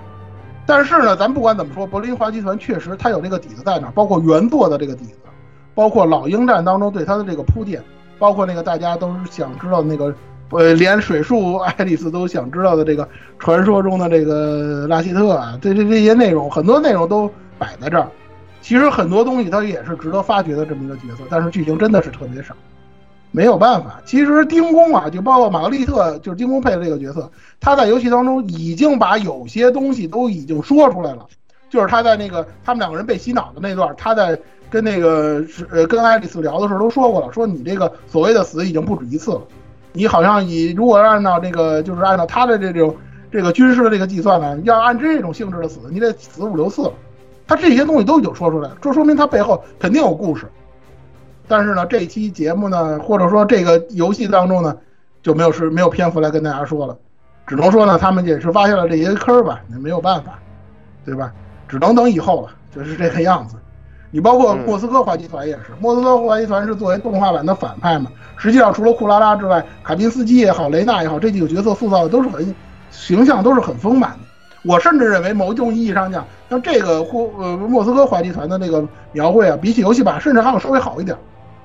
[0.65, 5.19] 但是呢，咱不管怎么说，柏林华集团确实他有这个底子在那儿，包括原作的这个底子，
[5.73, 7.81] 包括老鹰战当中对他的这个铺垫，
[8.19, 10.13] 包括那个大家都想知道那个，
[10.49, 13.07] 呃，连水树爱丽丝都想知道的这个
[13.39, 18.05] 传说中的这个拉希特啊，这这这些内容，很多内容都摆在这儿。
[18.61, 22.53] 其实很多东西它也是值得发掘的这么一个角色，但是剧情真的是特别少。
[23.31, 31.25] 没有办法，其实丁工啊，就包括玛格丽特，就是丁工配的这个角色，他在游戏当中已经把有些东西都已经说出来了，
[31.69, 34.37] 就是他在那个他们两个人被洗脑的那段，他在
[34.69, 39.41] 跟那个是呃跟爱丽丝聊的时候都说过了，说你这个所谓的死已经不止一次了，
[39.93, 42.93] 你好像以如果按照这个就是按照他的这种
[43.31, 46.93] 这个军事的这个计算呢，要按这种性质的死，你得死五六次了。
[47.47, 50.45] 他这些东西都已经说出来了，这说明他背后肯定有故事。
[51.51, 54.73] 但是呢，这期节目呢，或者说这个游戏当中呢，
[55.21, 56.97] 就没有是没有篇幅来跟大家说了，
[57.45, 60.39] 只能说呢，他们也是挖下了这些坑吧，也没有办法，
[61.03, 61.29] 对吧？
[61.67, 63.57] 只能等以后了，就是这个样子。
[64.11, 72.55] 你包括莫斯科滑集团也是，莫斯科滑集团是作为动画版的反派嘛，实际上除了库拉拉之外，卡宾斯基也好，雷娜也好，这几个角色塑造的都是很
[72.91, 74.19] 形象，都是很丰满的。
[74.63, 81.17] 我甚至认为，某种意义上讲，像这个或呃莫斯科滑集团的那个描绘啊，比起游戏版，甚至还要稍微好一点。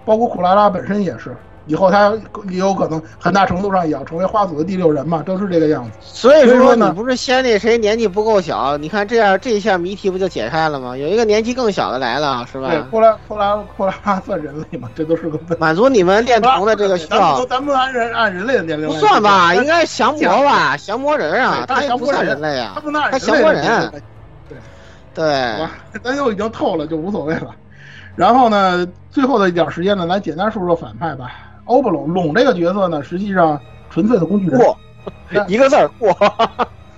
[0.07, 2.13] 包括库拉拉本身也是，以后他
[2.49, 5.91] 也有可能很大程度上也要成为花组的第六人嘛，都是这个样子。
[6.01, 8.77] 所以说呢你不是先那谁年纪不够小？
[8.77, 10.97] 你看这样这一下谜题不就解开了吗？
[10.97, 12.71] 有一个年纪更小的来了，是吧？
[12.71, 14.89] 对，库拉库拉库拉拉算人类吗？
[14.95, 15.59] 这都是个问。
[15.59, 17.45] 满足你们恋童的这个需要。
[17.47, 19.53] 咱们按人按人类的年龄不算吧？
[19.57, 20.77] 应该降魔吧？
[20.77, 23.91] 降魔人啊，他也不算人类啊，他不那他降魔人。
[24.49, 24.59] 对
[25.15, 25.67] 对，
[26.05, 27.49] 咱就已经透了，就无所谓了。
[28.17, 31.31] 然后呢，最后的一点时间呢，来简单说说反派吧。
[31.67, 33.61] 欧布隆龙这个角色呢，实际上
[33.91, 34.79] 纯粹的工具人，过
[35.49, 36.13] 一个字儿过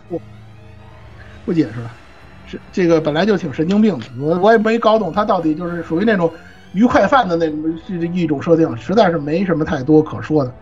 [0.09, 0.21] 过，
[1.45, 1.91] 不解释了。
[2.47, 6.33] 是这个本来就挺神经病的，我我也没搞懂他到底就是属于那种
[6.73, 7.47] 愉快犯的那
[7.87, 10.55] 是一种设定，实在是没什么太多可说的。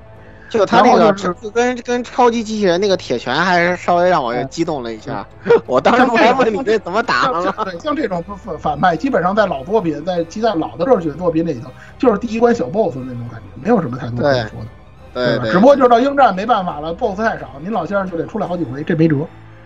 [0.48, 5.26] 就他那个就跟跟超级机器人那个铁拳还是稍微让我激动了一下。
[5.66, 7.52] 我当时还问你这怎么打了。
[7.64, 11.68] 对，像这种反反派，基本上在老作品，在基在老的热血作品里头，
[11.98, 14.66] 就是第一关小 boss 那种感觉，没有什么太多可说的。
[15.12, 15.50] 对对。
[15.50, 19.16] 只不过就是到应战没办法了，boss 太少，您老先生就得出来好几回，这没辙，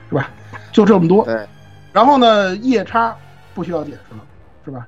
[0.09, 0.31] 是吧？
[0.73, 1.25] 就这么多。
[1.25, 1.47] 对。
[1.93, 3.15] 然后呢，夜叉
[3.53, 4.21] 不需要解释了，
[4.65, 4.87] 是吧？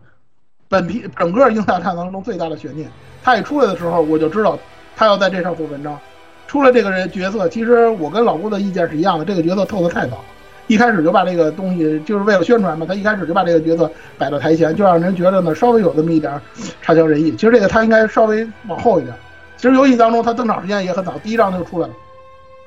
[0.68, 2.90] 本皮整个鹰大战当中最大的悬念，
[3.22, 4.58] 他一出来的时候，我就知道。
[4.96, 5.98] 他要在这上做文章，
[6.46, 9.24] 出了这个人角色，其实我跟老郭的意见是一样的。
[9.24, 10.22] 这个角色透的太早，
[10.66, 16.32] 一开始就把这个东西就是为了宣传嘛，他一开始就把这个角色摆到台前，就让人觉得呢稍微有这么一点
[16.80, 17.32] 差强人意。
[17.32, 19.14] 其实这个他应该稍微往后一点。
[19.56, 21.94] 其实游戏当中他登场时间也很早，第一章就出来了，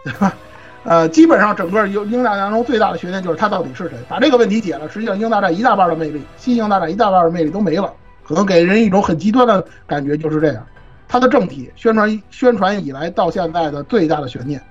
[0.03, 0.34] 对吧？
[0.84, 3.97] 呃，基本上整个英英大战当中最大的悬念就是他到底是谁。
[4.07, 7.91] 把这个问题解了，实际上英大战一大半的魅力，新英大战一大半的魅力都没了，
[8.23, 10.65] 可能给人一种很极端的感觉，就是这样。
[11.16, 14.62] 它的正体宣传宣传以来到现在的最大的悬念，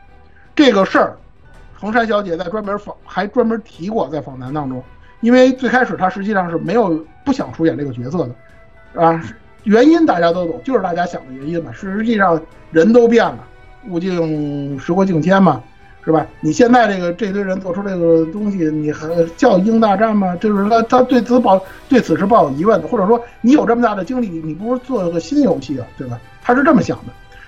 [0.55, 1.17] 这个事儿，
[1.73, 4.85] 横山小姐在专门访还专门提过在访谈当中，
[5.23, 9.25] 因为最开始她实际上是没有不想出演这个角色的，啊，
[9.63, 11.73] 原因大家都懂，就是大家想的原因嘛。
[11.73, 12.39] 实际上
[12.71, 13.39] 人都变了，
[13.89, 15.63] 物竞时过境迁嘛。
[16.07, 16.27] 是吧？
[16.43, 19.09] 你现在这个这堆人做出这个东西，你还
[19.39, 20.37] 叫英大战吗？
[20.37, 21.59] 就是他他对此抱
[21.89, 26.21] 对此是抱有疑问的，或者说你有这么大的精力，你不如做个新游戏啊，对吧？
[26.45, 27.05] 他是这么想的。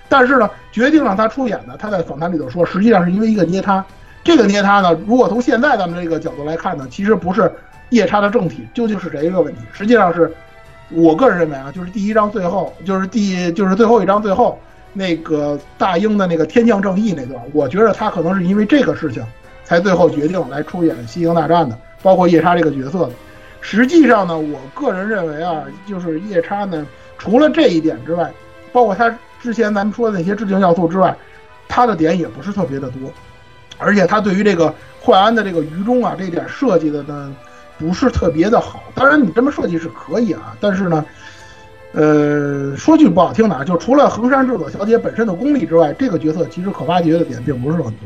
[0.09, 3.85] 但是呢，决定让他出演的，他在访谈里头说，实际上是因为一个捏他。
[4.23, 7.49] 这个捏他呢，如果从现在咱们这个角度来看呢，其实不是
[7.89, 10.33] 夜叉的正体究竟是谁一个问题，实际上是
[10.89, 14.59] 我个人认为啊，就是第一章最后，就是第就是最后一章最后。
[14.93, 19.23] 那个大英的那个天降正义那段，我觉得他可能是因为这个事情，
[19.63, 23.11] 才最后决定来出演西行大战的，包括夜叉这个角色的。
[23.61, 26.83] 实际上呢，我个人认为啊，就是夜叉呢，
[27.19, 28.31] 除了这一点之外，
[28.77, 29.09] 包括他
[29.41, 31.17] 之前咱们说的那些致敬要素之外，
[31.67, 33.11] 他的点也不是特别的多，
[33.79, 37.35] 而且他对于这个幻安的这个愚忠啊这一点设计的呢，
[37.79, 38.83] 不是特别的好。
[38.93, 41.03] 当然你这么设计是可以啊，但是呢。
[41.93, 47.99] 呃，说句不好听的啊，就除了横山智佐小姐本身的功力之外，这个角色其实可挖掘的点并不是很多。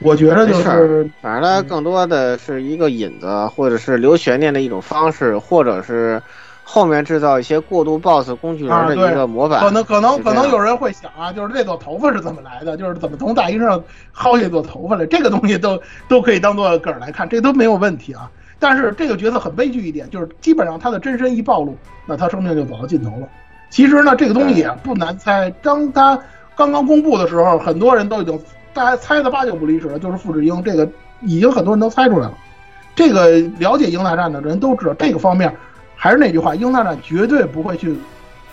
[0.00, 6.20] 我觉得就是，反正它更多的是一个引子，或者是留悬念的一种方式，或者是
[6.68, 9.60] 后面制造一些过度 BOSS 工具人的一个模板。
[9.60, 12.76] 可能可能可能有人会想啊，就是这撮头发是怎么来的？
[12.76, 13.80] 就是怎么从大衣上
[14.12, 15.06] 薅下一撮头发来？
[15.06, 18.28] 这个东西都都可以当做梗来看，这都没有问题啊。
[18.58, 23.28] 但是这个角色很悲剧一点，就是基本上他的真身一暴露，那他生命就走到尽头了。
[23.70, 25.48] 其实呢，这个东西也不难猜。
[25.62, 26.18] 当他
[26.56, 28.36] 刚刚公布的时候，很多人都已经
[28.74, 30.60] 大家猜的八九不离十了，就是傅志英。
[30.64, 30.88] 这个
[31.20, 32.34] 已经很多人都猜出来了。
[32.96, 35.54] 这个了解英大战的人都知道，这个方面
[36.06, 37.96] 还是那句话，英大战绝对不会去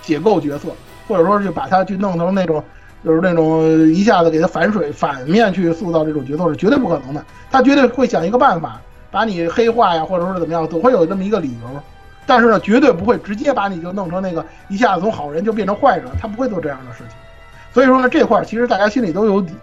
[0.02, 0.70] 解构角色，
[1.08, 2.64] 或者说去把他去弄成那种
[3.06, 7.24] 就是那种一下子给他反水反面去塑造这种角色是绝对不可能的。
[7.52, 8.82] 他绝对会想一个办法。
[9.12, 11.80] 把你黑化呀，或者说是怎么样，总会有这么一个理由。
[12.26, 17.10] 但是呢，绝对不会直接把你就弄成那个一下子从好人就变成坏人，他不会做这样的事情。
[17.72, 19.54] 所以说呢，这块其实大家心里都有底。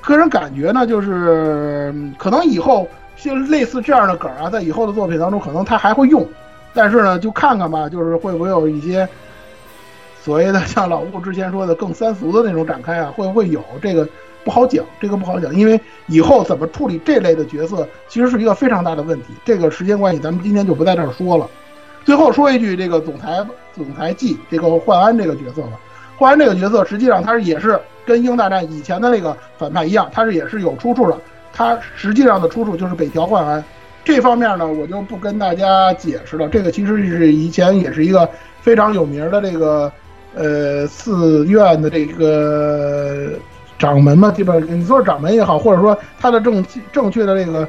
[0.00, 6.26] 个人感觉呢，就是可能以后像类似这样的梗啊，在以后的作品当中，可能他还会用。
[6.76, 9.08] 但是呢，就看看吧，就是会不会有一些
[10.22, 14.06] 所谓的像老吴之前说的更三俗的那种展开啊，会不会有这个
[14.44, 19.28] 不好讲，这个不好讲，因为以后怎么处理这类的角色，其实是一个非常大的问题。
[19.44, 21.48] 这个时间关系，咱们今天就不在这儿说了。
[22.04, 23.44] 最后说一句，这个总裁
[23.74, 25.72] 总裁季这个幻安这个角色吧，
[26.18, 31.18] 幻安这个角色实际上他是也是跟英大战以前的那个反派一样，他是也是有出处的。
[31.52, 33.64] 他实际上的出处就是北条幻安。
[34.06, 36.48] 这方面呢，我就不跟大家解释了。
[36.48, 38.28] 这个其实是以前也是一个
[38.60, 39.92] 非常有名的这个
[40.36, 43.32] 呃寺院的这个
[43.80, 47.68] 掌门嘛，基本你说掌门也好，或者说他的正正确的这个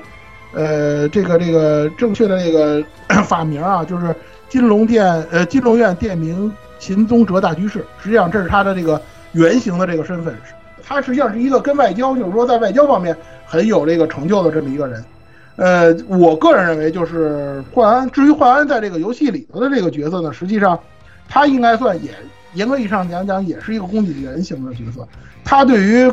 [0.53, 2.84] 呃这个这个正确的这个
[3.23, 4.15] 法名啊，就是
[4.47, 7.84] 金龙殿呃金龙院殿名秦宗哲大居士。
[7.99, 9.01] 实际上这是他的这个
[9.31, 10.38] 原型的这个身份。
[10.85, 15.03] 他实际上是一个跟外交，就是说在外交方面很有这个成就的这么一个人。
[15.57, 18.09] 呃，我个人认为就是幻安。
[18.11, 20.79] 至于幻安在这个游戏里头的这个角色呢，实际上
[21.27, 22.11] 他应该算也
[22.53, 25.05] 严格意义上讲讲也是一个供给员型的角色。
[25.43, 26.11] 他对于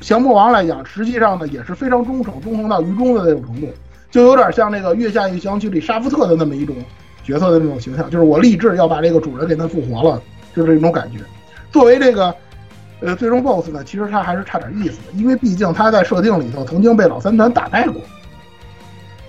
[0.00, 3.68] 降魔王来讲，实际上呢也是非常忠诚，忠诚到愚忠的那种程度，
[4.10, 6.76] 就有点像那个《月下一降曲》里沙夫特的那么一种
[7.24, 10.22] 角色的那种形象，就是我立志要把这个主人给他复活了，
[10.54, 11.18] 就是这种感觉。
[11.72, 12.32] 作为这个
[13.00, 18.00] 呃最终 BOSS 呢，其实他还是差点意思的，因为毕竟他在设定里头曾经被老三团打败过。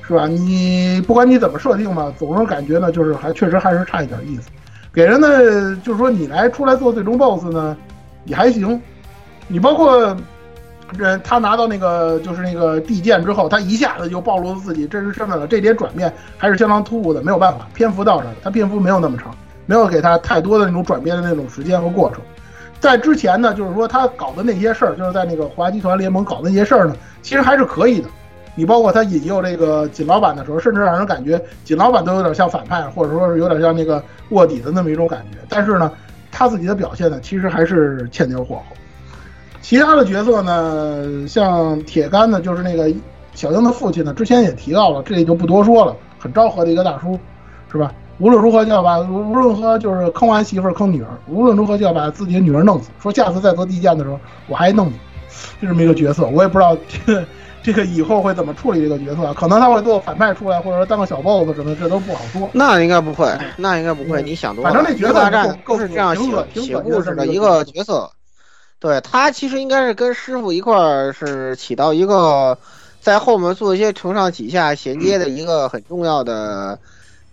[0.08, 0.26] 是吧？
[0.26, 4.50] 你不管你怎么设定吧，总是感觉呢，就是还确实还是差一点意思。
[4.94, 7.76] 给人的就是说，你来出来做最终 BOSS 呢，
[8.26, 8.82] 也还行。
[9.48, 10.16] 你包括
[10.98, 17.22] 人他拿到那个就是那个地剑之后，他一下子就暴露了自己真实身份了，这点转变还是相当突兀的。
[17.22, 19.36] 没有办法，篇幅到这儿，他篇幅没有那么长，
[19.66, 22.22] 没有给他太多的那种转变的那种时间和过程。
[22.80, 28.08] 在之前呢，就是说他搞的那些事儿，就是在那个华集团联盟搞的那些事儿呢，其实还是可以的。
[28.58, 35.38] 你包括他引诱这个锦老板的时候，甚至让人感觉锦老板都有点像反派，或者说是有点像那个卧底的那么一种感觉。
[35.48, 35.92] 但是呢，
[36.32, 38.64] 他自己的表现呢，其实还是欠点火候。
[39.62, 42.92] 其他的角色呢，像铁杆呢，就是那个
[43.36, 47.20] 小英的父亲呢，之前也提到了，这里就不多说了，很昭和的一个大叔，
[47.72, 47.94] 是吧？
[48.18, 52.90] 无论如何就要把无论如何就是坑完媳妇坑女儿，无论如何就要把自己的女儿弄死。
[53.00, 54.94] 说下次再做地剑的时候，我还弄你，
[55.62, 56.26] 就这么一个角色。
[56.26, 56.76] 我也不知道
[57.06, 57.24] 这。
[57.68, 59.34] 这个以后会怎么处理这个角色？
[59.34, 62.50] 可能他会做反派出来，或者说当个小 boss 什么，这都不好说。
[62.54, 64.22] 那应该不会，那应该不会。
[64.22, 64.72] 你想多了。
[64.72, 68.10] 反正那角色大战是这样写写故事的一个角色。
[68.80, 72.58] 对他其实应该是跟师傅一块儿是起到一个
[73.02, 76.80] 在后面做一些承上启下衔接的一个很重要的。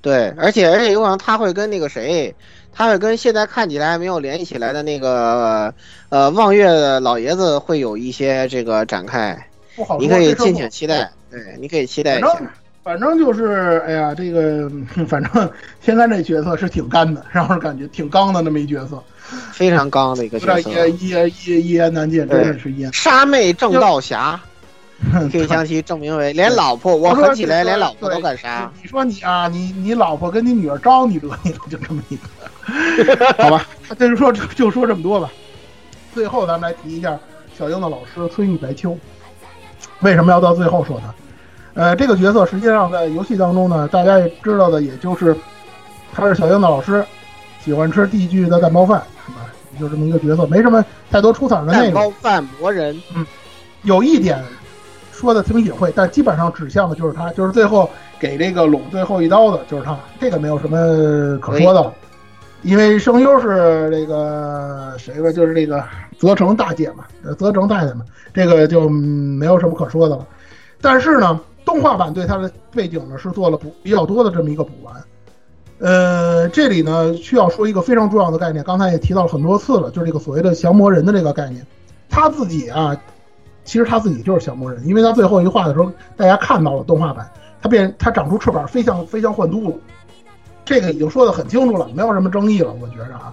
[0.02, 2.34] 对，而且而且有可能他会跟那个谁，
[2.72, 5.72] 他会跟现在看起来没有联系起来的那个
[6.08, 9.46] 呃望月老爷子会有一些这个展开。
[9.76, 11.10] 不好，你可以敬请期待。
[11.30, 12.40] 对，你可以期待一下。
[12.82, 14.70] 反正就是，哎呀，这个
[15.08, 19.02] 反正天干这角色是挺干的，让人感觉挺刚的那么一角色，
[19.52, 20.86] 非常刚的一个角色。
[20.88, 22.92] 一言一一言难尽，真的是一言。
[22.92, 24.38] 杀妹正道侠，
[25.32, 28.70] 可以将其证明为连老婆，我狠起来连老婆都敢杀。
[28.82, 33.34] 你说你啊，你你老婆跟你女儿招你惹你了，就这么一个。
[33.42, 35.32] 好吧，那就说就说这么多吧。
[36.12, 37.18] 最后咱们来提一下
[37.58, 38.94] 小英的老师崔玉白秋。
[40.00, 41.14] 为什么要到最后说他？
[41.74, 45.36] 呃，这个角色实际上在游戏当中呢，大家也知道的，也就是
[46.12, 47.04] 他是小樱的老师，
[47.60, 49.38] 喜欢吃地狱的蛋包饭，是吧？
[49.80, 51.94] 就这么一个角色，没什么太多出彩的内容。
[51.94, 53.26] 蛋包饭魔人，嗯，
[53.82, 54.40] 有一点
[55.10, 57.90] 说的挺隐晦，但基本上指向的就是他，就是最后
[58.20, 60.76] 给这个拢最后一刀的就是他，这个没有什么
[61.38, 61.92] 可说的，
[62.64, 65.84] 因为声优是这个谁吧，就是这个
[66.18, 67.04] 泽城大姐嘛，
[67.38, 68.04] 泽城太太嘛。
[68.32, 70.26] 这个就没有什么可说的了，
[70.80, 74.94] 但是呢，动画版对它的背景呢是做了补比较多的这么一个补完。
[75.78, 81.64] 呃，这里呢需要说一个非常重要的概念，刚才也提到了很多次了，就是这个所谓的降魔人的这个概念。
[82.08, 82.96] 他自己啊，
[83.64, 87.30] 其实他自己就是降魔人，因为他最后一话的时候，大家看到了动画版，
[87.60, 89.76] 他变他长出翅膀飞向飞向幻都了，
[90.64, 93.32] 这个已经说得很清楚了，没有什么争议了，我觉着啊。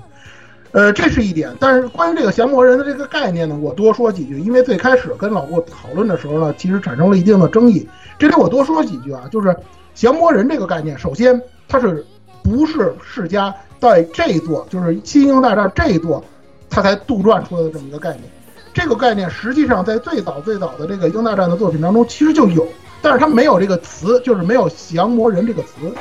[0.71, 7.85] 呃，这是一点，但是关于这个降魔人的这个概念呢，我多说几句，因为最开始跟老顾讨论的时候呢，其实产生了一定的争议。
[8.17, 9.53] 这里我多说几句啊，就是
[9.93, 12.05] 降魔人这个概念，首先它是
[12.41, 16.23] 不是世家在这一座就是新英大战这一座，
[16.69, 18.23] 它才杜撰出来的这么一个概念。
[18.73, 22.65] 这个概念实际上在最早最早的这个英大战的作品当中其实就有，
[23.01, 25.93] 但是它没有这个词，就是没有降魔人这个词。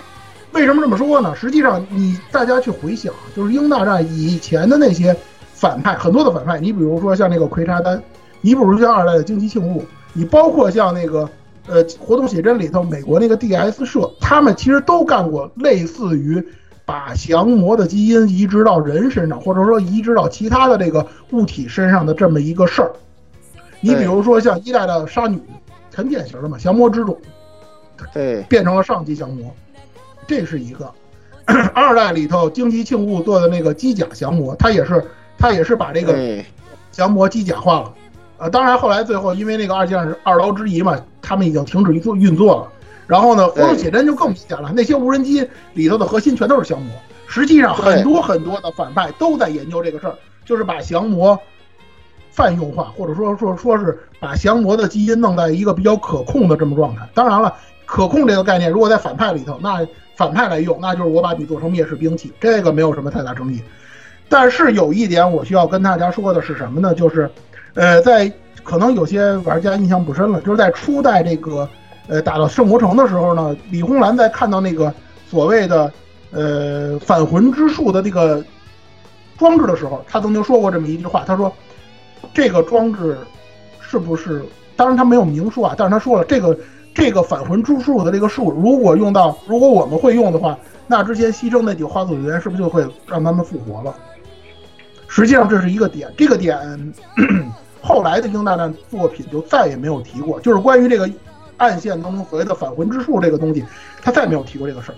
[0.52, 1.34] 为什么这么说呢？
[1.36, 5.16] 实际上，你大家去回想，就是英大战以前的那些
[5.54, 8.02] 反派，很多的反派，你比如说像那个奎查丹，
[8.40, 11.28] 你比如像二代的荆棘庆物，你包括像那个
[11.66, 16.44] 呃活动写真里头美国那个 D.S 社，他们其实都干过类似于
[16.84, 22.90] 把降魔的基因移植到人身上，或者说移植到其他的这个物体身上的这么一个事儿。
[23.80, 25.40] 你比如说像一代的杀女，
[25.94, 27.16] 很典型的嘛，降魔之种
[28.12, 29.54] 对，变成了上级降魔，
[30.30, 30.88] 这是一个。
[31.74, 35.04] 二代里头荆棘庆物做的那个机甲降魔，他也是
[35.36, 36.12] 他也是把这个，
[36.92, 37.92] 降魔机甲化了。
[38.38, 42.72] 呃，当然后来最后因为那个二将是二劳之疑嘛，他们已经停止运作运作了。
[43.08, 45.44] 然后呢，活动写真就更明显了，那些无人机
[45.74, 46.94] 里头的核心全都是降魔。
[47.26, 51.36] 实际上，很多很多的反派都在研究这个事儿，就是把降魔
[52.30, 57.08] 泛用化，或者说说说是把降魔的基因弄在一个比较可控的这么状态。
[57.12, 57.52] 当然了，
[57.90, 59.84] 可控这个概念如果在反派里头，那
[60.14, 63.60] 反派来用，那就是我把你做成灭世兵器，这个没有什么太大争议。
[64.28, 66.94] 但是有一点我需要跟大家说的是什么呢？
[66.94, 67.28] 就是，
[67.74, 71.68] 呃，在可能有些玩家印象不深了，就是在初代这个
[72.06, 74.94] 呃打到圣魔城的时候呢，李红兰在看到那个
[75.28, 75.92] 所谓的
[76.30, 78.40] 呃返魂之术的那个
[79.36, 81.52] 装置的时候，他曾经说过这么一句话，他说
[82.32, 83.18] 这个装置
[83.80, 84.44] 是不是？
[84.76, 86.56] 当然他没有明说啊，但是他说了这个
[86.94, 93.94] 这个返魂之术的这个术，如果用到如果我们会用的话，那之前牺牲那几个花组员是不是就会让他们复活了？
[95.06, 96.58] 实际上这是一个点，这个点
[97.80, 101.08] 后来的英大战作品就再也没有提过，就是关于这个
[101.56, 103.64] 暗线当中所谓的返魂之术这个东西，
[104.02, 104.94] 他再没有提过这个事儿。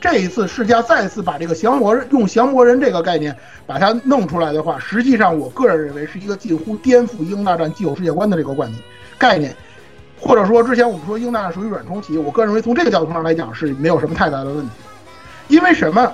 [0.00, 3.36] 这一次世嘉再次把这个降魔用降魔人这个概念
[3.66, 8.82] 把它弄出来的话，实际上我个人认为是一个近乎颠覆英大战既有世界观的这个观念
[9.18, 9.54] 概念，
[10.20, 14.70] 或者说之前我们说英大属于软重启，我个人认为从这个角度上来讲是没有什么太大的问题，
[15.48, 16.12] 因为什么？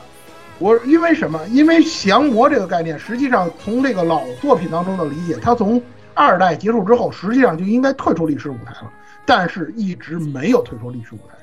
[0.58, 1.38] 我因为什么？
[1.48, 5.82] 因为降魔这个概念，实际上从这个老作品当中的理解，它从
[6.14, 8.90] 二代结束之后，实际上就应该退出历史舞台了，
[9.26, 11.36] 但是一直没有退出历史舞台。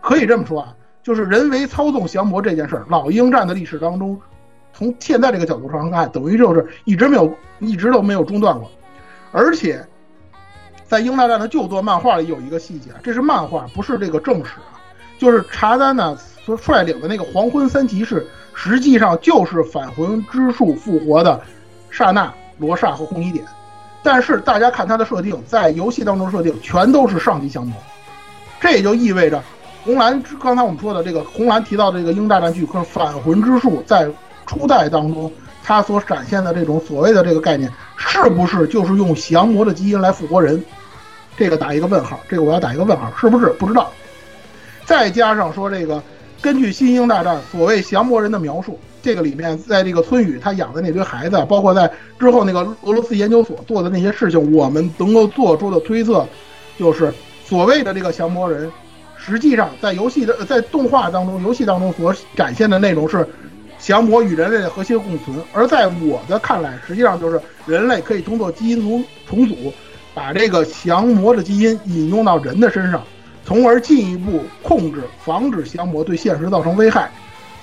[0.00, 4.20] 可以这么说啊，就是人为操纵降魔这件事儿，老鹰战的历史当中，
[4.72, 8.70] 从现在这个角度上看，等于就是一直没有，一直都没有中断过。
[9.32, 9.84] 而且，
[10.92, 14.76] 在英大战的旧作漫画里有一个细节，这是漫画，不是这个正史啊，
[15.18, 16.14] 就是查丹呢
[16.44, 18.26] 所率领的那个黄昏三骑士。
[18.52, 21.40] 实际上就是返魂之术复活的
[21.90, 23.42] 刹那、罗刹和红衣点，
[24.02, 27.74] 但是大家看它的设定，在游戏当中设定全都是上级降魔，
[28.60, 29.42] 这也就意味着
[29.86, 34.06] 红蓝刚才我们说的这个红蓝提到这个英大战巨科返魂之术，在
[34.44, 35.32] 初代当中
[35.64, 40.62] 它所展现的这种所谓的这个概念，是不是就是用降魔的基因来复活人？
[41.36, 43.92] 这个打一个问号，这个我要打一个问号，是不是不知道？
[44.84, 46.02] 再加上说这个。
[46.40, 51.88] 根据《新英大战》所谓降魔人的描述，这个里面在这个村宇他养的那堆孩子，包括在
[52.18, 56.26] 之后那个俄罗斯研究所做的那些事情，我们能够做出的推测，
[56.76, 57.14] 就是
[57.44, 58.68] 所谓的这个降魔人，
[59.16, 63.24] 实际上在游戏的在动画当中、游戏当中所展现的内容是
[63.78, 69.72] 降魔与人类的和谐共存，而在我的看来，实际上就是人类可以通过基因重重组，
[70.14, 73.02] 把这个降魔的基因引用到人的身上。
[73.44, 77.10] 从而进一步控制、防止降魔对现实造成危害，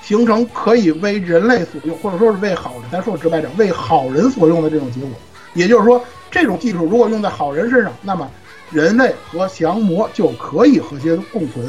[0.04, 5.10] 形成可以为人类所用，或者说是为好人，咱说直白点，为好人所用的这种结果。
[5.54, 8.30] 也就是说，这种技术如果用在好人身上，那么
[8.72, 11.66] 人类和降魔就可以和谐共存。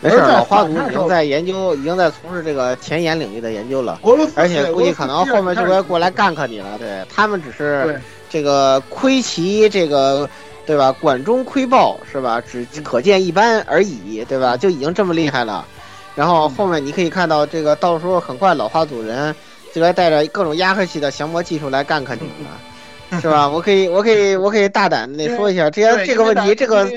[0.00, 3.98] 没事，老花组已经在研究，已经在从事这个前沿领域的研究了。
[4.04, 6.78] 俄罗斯，而且估计可能后面就会过来干克你了。
[6.78, 8.00] 对他们只是
[8.32, 10.28] 这个窥其这个。
[10.64, 10.92] 对吧？
[10.92, 12.40] 管中窥豹是吧？
[12.40, 14.56] 只可见一斑而已，对吧？
[14.56, 15.66] 就已经这么厉害了。
[16.14, 19.34] 然后后面你可以看到，这个到时候很快老花组人
[19.74, 23.48] 就该带着各种压克系的降魔技术来干克你了， 是吧？
[23.48, 26.88] 我可以，我可以，我可以大胆的说一下，这些这个问题，这个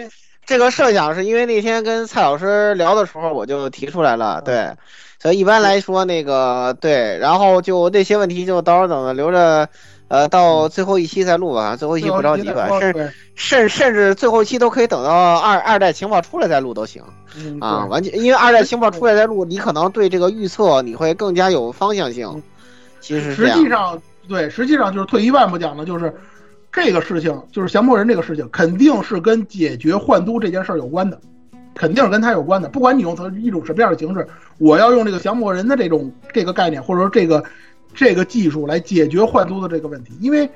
[0.46, 4.70] 这个设想是因为那天跟蔡老师聊的时候我就提出来了，对。
[5.20, 9.68] 所以一般来说，那个对，然后就那些问题就到时候等着留着。
[10.08, 17.02] 呃，到最后一期再录吧，最后一期不着急吧，甚甚甚至最后一期都可以等到二二代情报出来再录都行，
[17.60, 22.44] 啊，完全因为二代情报出来再录，你可能对这个预测你会更加有方向性。
[23.02, 26.14] 其实实际上对，实际上就是退一万步讲呢，就是
[26.72, 31.20] 这个事情，就是降魔人这个事情，肯定是跟解决幻都这件事儿有关的，
[31.74, 32.70] 肯定是跟他有关的。
[32.70, 34.28] 不管你用一种什么样的形式，
[34.60, 37.44] 我要用这个降魔人的这种这个概念，或者说这个。
[37.94, 40.50] 这个技术来解决换都的这个问题，因为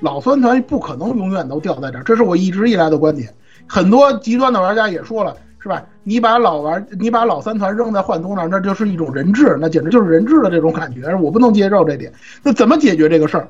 [0.00, 3.32] 老酸团不可能永远都吊在这儿，这是我一直以来的观点。
[3.66, 5.82] 很多极端的玩家也说了，是吧？
[6.02, 12.12] 你把老玩，你把老三团扔在幻都那儿，那就是一种人质，那简直就是人质的这种感觉，我不能接受这点。
[12.42, 13.48] 那怎么解决这个事儿？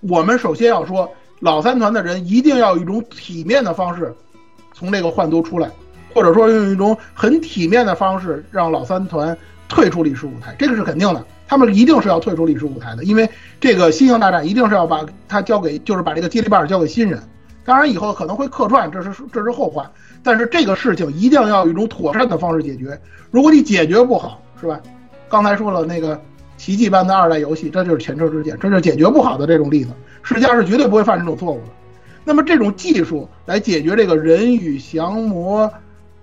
[0.00, 1.08] 我们首先要说，
[1.40, 4.12] 老三团的人一定要有一种体面的方式
[4.72, 5.70] 从这个幻都出来，
[6.14, 9.36] 或者说用一种很体面的方式让老三团。
[9.68, 11.24] 退出历史舞台，这个是肯定的。
[11.52, 13.28] 他们一定是要退出历史舞台的，因为
[13.60, 17.22] 这个新型大战一定是要把它交给，就是把这个接力棒交给新人。
[17.62, 19.90] 当然以后可能会客串，这是这是后话。
[20.22, 22.98] 但是这个事情一定要用一种妥善的方式解决。
[23.30, 24.80] 如果你解决不好，是吧？
[25.28, 26.18] 刚才说了那个
[26.56, 29.90] 奇迹般的二代游戏，这就是前车之鉴，这是解决不好的这种例子。
[30.22, 31.72] 世嘉是绝对不会犯这种错误的。
[32.24, 35.70] 那么这种技术来解决这个人与降魔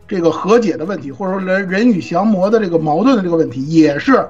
[0.08, 4.28] 这个和解的问题，或者说人人与降魔的这个矛盾的这个问题，也是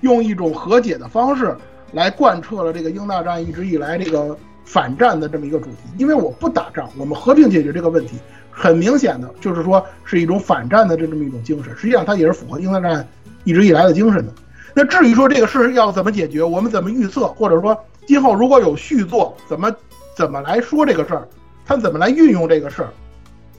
[0.00, 1.56] 用一种和解的方式
[1.92, 5.78] 来贯彻了这个英大战一直以来这个反战的这么一个主题。
[5.98, 8.16] 因为我不打仗，我们和平解决这个问题，
[8.50, 11.76] 很明显的就是说是一种反战的这么一种精神。
[11.76, 13.06] 实际上它也是符合英大战
[13.44, 14.32] 一直以来的精神的。
[14.74, 19.74] 那至于说这个事要怎么解决，我们怎么预测，或者说今后如果有续作，怎么？
[20.14, 21.28] 怎么来说这个事儿？
[21.64, 22.88] 他怎么来运用这个事儿？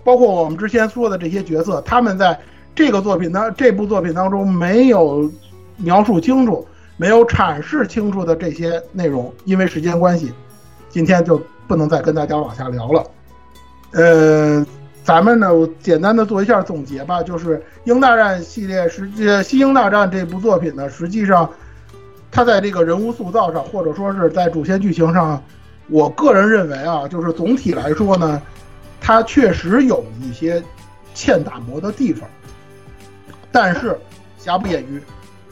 [0.04, 2.38] 包括我们之前说的这些角色，他们在
[2.76, 5.32] 这个作品当这部作品当中没有
[5.80, 10.32] 描述清楚、没有阐释清楚的这些内容，因为时间关系，
[10.90, 13.04] 今天就不能再跟大家往下聊了。
[13.94, 14.66] 呃，
[15.04, 15.50] 咱们呢
[15.82, 21.50] 简单的做一下总结吧，就是《英大战》系列，实际《西英大战》这部作品呢，实际上
[22.30, 25.42] 它在这个人物塑造上，或者说是在主线剧情上。
[25.92, 28.40] 我个人认为啊，就是总体来说呢，
[29.02, 30.62] 它确实有一些
[31.16, 32.30] 欠打磨的地方，
[33.52, 33.98] 但是
[34.38, 35.02] 瑕不掩瑜，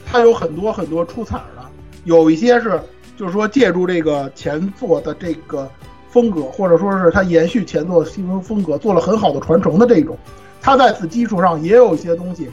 [0.09, 1.63] 它有很多很多出彩的，
[2.05, 2.79] 有一些是
[3.17, 5.69] 就是说借助这个前作的这个
[6.09, 10.17] 风格，或者说是它延续前作新风风格，做了很好的传承的这种，
[10.61, 12.47] 它在此基础上也有一些东西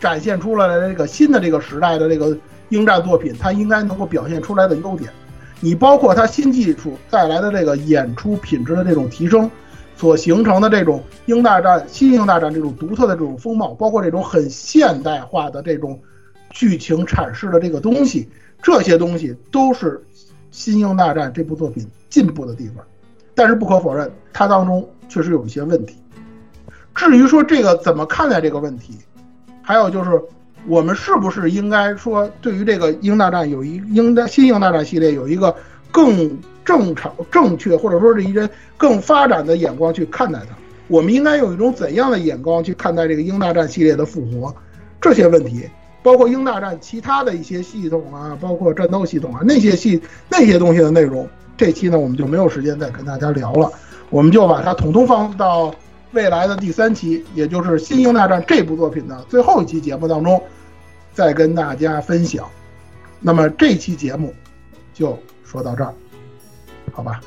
[0.00, 2.36] 展现出来了这个新的这个时代的这个
[2.70, 5.10] 应战作品，它应该能够表现出来的优点。
[5.60, 9.50] 你包括它新技术带来的这个演出品质的这种提升，
[9.96, 15.98] 所形成的这种英大战、新英大战这种独特的这种风貌，包括这种很现代化的这种
[16.54, 18.26] 剧情阐释的这个东西，
[18.62, 20.02] 这些东西都是
[20.50, 22.82] 新英大战这部作品进步的地方。
[23.34, 25.96] 但是不可否认，它当中确实有一些问题。
[26.94, 28.94] 至于说这个怎么看待这个问题，
[29.60, 30.10] 还有就是。
[30.66, 35.54] 我们是不是应该说，对于这个英大战有一英的新英大战系列有一个
[35.92, 38.48] 更正常、正确，或者说是一些
[38.78, 40.56] 更发展的眼光去看待它？
[40.88, 44.56] 我们应该用一种怎样的眼光去看待这个英大战系列的复活？
[45.02, 45.68] 这些问题，
[46.04, 53.72] 包括英大战其他的一些系统啊，包括战斗系统啊，那些系那些东西的内容，这期呢我们就没有时间再跟大家聊了，
[54.10, 55.74] 我们就把它统统放到
[56.12, 60.40] 未来的第三期，也就是《新英大战》这部作品的最后一期节目当中。
[61.14, 62.44] 再跟大家分享，
[63.20, 64.34] 那么这期节目
[64.92, 65.94] 就说到这儿，
[66.90, 67.20] 好吧？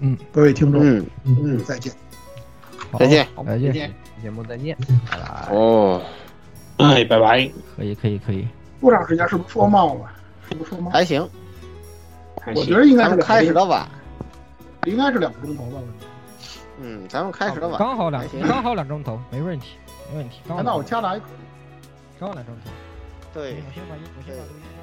[0.00, 1.06] 嗯，各位听众，嗯。
[1.24, 1.90] 嗯，再见，
[2.98, 3.90] 再见，再见，
[4.22, 4.76] 节目再见，
[5.10, 5.54] 拜拜。
[5.54, 6.02] 哦，
[6.78, 7.50] 哎，拜拜。
[7.76, 8.46] 可以，可以，可以。
[8.80, 9.28] 多长时间？
[9.28, 10.10] 是不是说冒了？
[10.48, 10.90] 是不是说冒？
[10.90, 11.28] 还行，
[12.54, 13.88] 我觉得应该是开始的晚，
[14.84, 15.78] 应该是两个钟头吧。
[16.80, 19.76] 嗯，咱们开始的晚，刚好两，刚好两钟头，没问题，
[20.10, 20.40] 没问题。
[20.46, 21.20] 那我掐来，
[22.18, 22.70] 刚好两钟头。
[23.32, 23.54] 对。
[23.66, 24.73] 我先把音，我先把录音。